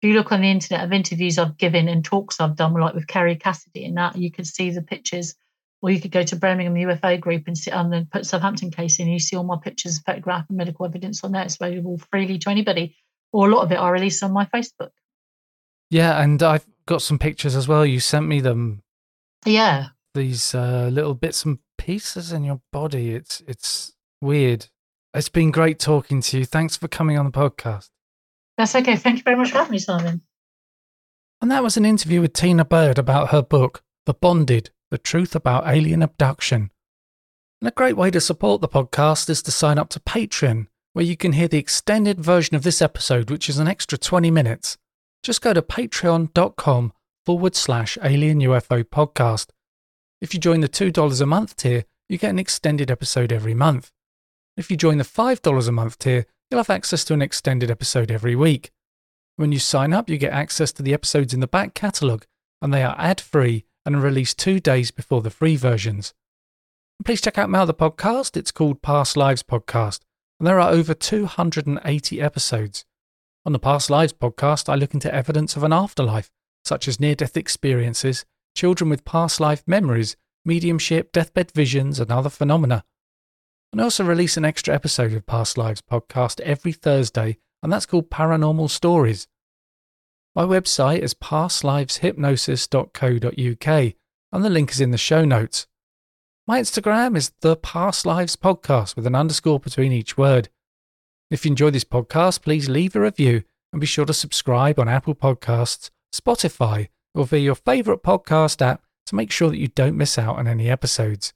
if 0.00 0.08
you 0.08 0.14
look 0.14 0.32
on 0.32 0.40
the 0.40 0.50
internet 0.50 0.84
of 0.84 0.92
interviews 0.92 1.38
I've 1.38 1.56
given 1.56 1.88
and 1.88 2.04
talks 2.04 2.40
I've 2.40 2.56
done, 2.56 2.74
like 2.74 2.94
with 2.94 3.06
Kerry 3.06 3.36
Cassidy 3.36 3.84
and 3.84 3.96
that, 3.96 4.16
you 4.16 4.32
can 4.32 4.44
see 4.44 4.70
the 4.70 4.82
pictures 4.82 5.36
or 5.82 5.90
you 5.90 6.00
could 6.00 6.12
go 6.12 6.22
to 6.22 6.36
Birmingham 6.36 6.74
UFO 6.74 7.20
group 7.20 7.48
and 7.48 7.58
sit 7.58 7.74
on 7.74 7.92
and 7.92 8.08
put 8.08 8.24
Southampton 8.24 8.70
case 8.70 9.00
in. 9.00 9.08
You 9.08 9.18
see 9.18 9.36
all 9.36 9.42
my 9.42 9.58
pictures, 9.62 9.98
photograph, 9.98 10.46
and 10.48 10.56
medical 10.56 10.86
evidence 10.86 11.24
on 11.24 11.32
there. 11.32 11.42
It's 11.42 11.56
available 11.60 12.00
freely 12.10 12.38
to 12.38 12.50
anybody, 12.50 12.96
or 13.32 13.48
a 13.48 13.54
lot 13.54 13.64
of 13.64 13.72
it 13.72 13.76
I 13.76 13.90
release 13.90 14.22
on 14.22 14.32
my 14.32 14.44
Facebook. 14.46 14.90
Yeah, 15.90 16.22
and 16.22 16.40
I've 16.42 16.66
got 16.86 17.02
some 17.02 17.18
pictures 17.18 17.56
as 17.56 17.66
well. 17.66 17.84
You 17.84 17.98
sent 17.98 18.26
me 18.26 18.40
them. 18.40 18.82
Yeah. 19.44 19.88
These 20.14 20.54
uh, 20.54 20.88
little 20.92 21.14
bits 21.14 21.44
and 21.44 21.58
pieces 21.76 22.32
in 22.32 22.44
your 22.44 22.60
body. 22.72 23.10
It's 23.10 23.42
it's 23.48 23.92
weird. 24.20 24.68
It's 25.12 25.28
been 25.28 25.50
great 25.50 25.80
talking 25.80 26.22
to 26.22 26.38
you. 26.38 26.44
Thanks 26.44 26.76
for 26.76 26.86
coming 26.86 27.18
on 27.18 27.26
the 27.26 27.32
podcast. 27.32 27.90
That's 28.56 28.74
okay. 28.76 28.96
Thank 28.96 29.18
you 29.18 29.22
very 29.24 29.36
much 29.36 29.50
for 29.50 29.58
having 29.58 29.72
me, 29.72 29.78
Simon. 29.78 30.22
And 31.40 31.50
that 31.50 31.62
was 31.62 31.76
an 31.76 31.84
interview 31.84 32.20
with 32.20 32.34
Tina 32.34 32.64
Bird 32.64 32.98
about 32.98 33.30
her 33.30 33.42
book, 33.42 33.82
The 34.06 34.14
Bonded 34.14 34.70
The 34.92 34.98
Truth 34.98 35.34
About 35.34 35.66
Alien 35.66 36.02
Abduction. 36.02 36.70
And 37.62 37.68
a 37.68 37.70
great 37.70 37.96
way 37.96 38.10
to 38.10 38.20
support 38.20 38.60
the 38.60 38.68
podcast 38.68 39.30
is 39.30 39.40
to 39.44 39.50
sign 39.50 39.78
up 39.78 39.88
to 39.88 40.00
Patreon, 40.00 40.66
where 40.92 41.02
you 41.02 41.16
can 41.16 41.32
hear 41.32 41.48
the 41.48 41.56
extended 41.56 42.20
version 42.20 42.56
of 42.56 42.62
this 42.62 42.82
episode, 42.82 43.30
which 43.30 43.48
is 43.48 43.58
an 43.58 43.68
extra 43.68 43.96
20 43.96 44.30
minutes. 44.30 44.76
Just 45.22 45.40
go 45.40 45.54
to 45.54 45.62
patreon.com 45.62 46.92
forward 47.24 47.56
slash 47.56 47.96
alien 48.02 48.40
UFO 48.40 48.84
podcast. 48.84 49.46
If 50.20 50.34
you 50.34 50.40
join 50.40 50.60
the 50.60 50.68
$2 50.68 51.22
a 51.22 51.24
month 51.24 51.56
tier, 51.56 51.84
you 52.10 52.18
get 52.18 52.28
an 52.28 52.38
extended 52.38 52.90
episode 52.90 53.32
every 53.32 53.54
month. 53.54 53.90
If 54.58 54.70
you 54.70 54.76
join 54.76 54.98
the 54.98 55.04
$5 55.04 55.68
a 55.68 55.72
month 55.72 55.98
tier, 56.00 56.26
you'll 56.50 56.60
have 56.60 56.68
access 56.68 57.02
to 57.04 57.14
an 57.14 57.22
extended 57.22 57.70
episode 57.70 58.10
every 58.10 58.36
week. 58.36 58.70
When 59.36 59.52
you 59.52 59.58
sign 59.58 59.94
up, 59.94 60.10
you 60.10 60.18
get 60.18 60.34
access 60.34 60.70
to 60.72 60.82
the 60.82 60.92
episodes 60.92 61.32
in 61.32 61.40
the 61.40 61.46
back 61.46 61.72
catalogue, 61.72 62.26
and 62.60 62.74
they 62.74 62.82
are 62.82 62.94
ad 62.98 63.18
free 63.18 63.64
and 63.84 63.96
are 63.96 64.00
released 64.00 64.38
two 64.38 64.60
days 64.60 64.90
before 64.90 65.22
the 65.22 65.30
free 65.30 65.56
versions. 65.56 66.14
Please 67.04 67.20
check 67.20 67.38
out 67.38 67.50
my 67.50 67.58
other 67.58 67.72
podcast. 67.72 68.36
It's 68.36 68.52
called 68.52 68.82
Past 68.82 69.16
Lives 69.16 69.42
Podcast, 69.42 70.00
and 70.38 70.46
there 70.46 70.60
are 70.60 70.70
over 70.70 70.94
280 70.94 72.20
episodes. 72.20 72.84
On 73.44 73.52
the 73.52 73.58
Past 73.58 73.90
Lives 73.90 74.12
podcast, 74.12 74.68
I 74.68 74.76
look 74.76 74.94
into 74.94 75.12
evidence 75.12 75.56
of 75.56 75.64
an 75.64 75.72
afterlife, 75.72 76.30
such 76.64 76.86
as 76.86 77.00
near 77.00 77.16
death 77.16 77.36
experiences, 77.36 78.24
children 78.54 78.88
with 78.88 79.04
past 79.04 79.40
life 79.40 79.64
memories, 79.66 80.16
mediumship, 80.44 81.10
deathbed 81.10 81.50
visions, 81.50 81.98
and 81.98 82.12
other 82.12 82.30
phenomena. 82.30 82.84
And 83.72 83.80
I 83.80 83.84
also 83.84 84.04
release 84.04 84.36
an 84.36 84.44
extra 84.44 84.74
episode 84.74 85.12
of 85.12 85.26
Past 85.26 85.58
Lives 85.58 85.82
podcast 85.82 86.40
every 86.40 86.72
Thursday, 86.72 87.38
and 87.62 87.72
that's 87.72 87.86
called 87.86 88.10
Paranormal 88.10 88.70
Stories. 88.70 89.26
My 90.34 90.44
website 90.44 91.00
is 91.00 91.12
pastliveshypnosis.co.uk, 91.12 93.94
and 94.32 94.44
the 94.44 94.50
link 94.50 94.70
is 94.70 94.80
in 94.80 94.90
the 94.90 94.96
show 94.96 95.26
notes. 95.26 95.66
My 96.46 96.58
Instagram 96.58 97.18
is 97.18 97.34
the 97.40 97.56
Past 97.56 98.06
Lives 98.06 98.36
Podcast 98.36 98.96
with 98.96 99.06
an 99.06 99.14
underscore 99.14 99.60
between 99.60 99.92
each 99.92 100.16
word. 100.16 100.48
If 101.30 101.44
you 101.44 101.50
enjoy 101.50 101.68
this 101.70 101.84
podcast, 101.84 102.40
please 102.40 102.70
leave 102.70 102.96
a 102.96 103.00
review 103.00 103.42
and 103.72 103.80
be 103.80 103.86
sure 103.86 104.06
to 104.06 104.14
subscribe 104.14 104.78
on 104.78 104.88
Apple 104.88 105.14
Podcasts, 105.14 105.90
Spotify, 106.14 106.88
or 107.14 107.26
via 107.26 107.40
your 107.40 107.54
favourite 107.54 108.02
podcast 108.02 108.62
app 108.62 108.82
to 109.06 109.14
make 109.14 109.30
sure 109.30 109.50
that 109.50 109.58
you 109.58 109.68
don't 109.68 109.98
miss 109.98 110.18
out 110.18 110.36
on 110.36 110.48
any 110.48 110.70
episodes. 110.70 111.34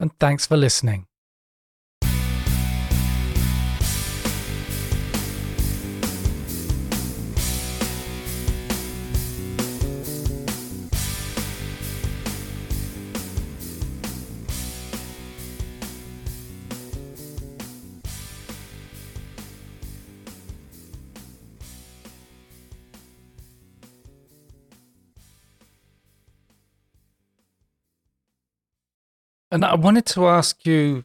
And 0.00 0.18
thanks 0.18 0.46
for 0.46 0.56
listening. 0.56 1.07
And 29.50 29.64
I 29.64 29.74
wanted 29.74 30.06
to 30.06 30.26
ask 30.26 30.66
you 30.66 31.04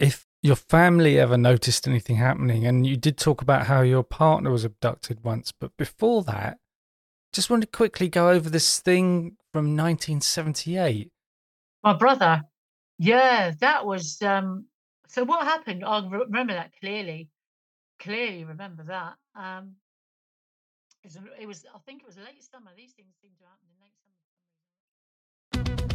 if 0.00 0.26
your 0.42 0.56
family 0.56 1.18
ever 1.18 1.36
noticed 1.36 1.86
anything 1.86 2.16
happening. 2.16 2.66
And 2.66 2.86
you 2.86 2.96
did 2.96 3.16
talk 3.18 3.42
about 3.42 3.66
how 3.66 3.82
your 3.82 4.02
partner 4.02 4.50
was 4.50 4.64
abducted 4.64 5.24
once. 5.24 5.52
But 5.52 5.76
before 5.76 6.22
that, 6.24 6.58
just 7.32 7.50
wanted 7.50 7.66
to 7.66 7.76
quickly 7.76 8.08
go 8.08 8.30
over 8.30 8.48
this 8.48 8.80
thing 8.80 9.36
from 9.52 9.76
1978. 9.76 11.10
My 11.84 11.92
brother. 11.92 12.42
Yeah, 12.98 13.52
that 13.60 13.86
was. 13.86 14.20
um 14.22 14.66
So 15.06 15.24
what 15.24 15.44
happened? 15.46 15.84
I 15.84 16.00
re- 16.00 16.24
remember 16.26 16.54
that 16.54 16.72
clearly. 16.80 17.28
Clearly 18.00 18.44
remember 18.44 18.82
that. 18.84 19.14
Um 19.34 19.76
it 21.40 21.46
was. 21.46 21.64
I 21.74 21.78
think 21.86 22.02
it 22.02 22.06
was 22.06 22.16
late 22.18 22.42
summer. 22.42 22.70
These 22.76 22.92
things 22.92 23.14
seem 23.22 23.30
to 23.38 23.44
happen. 23.44 23.68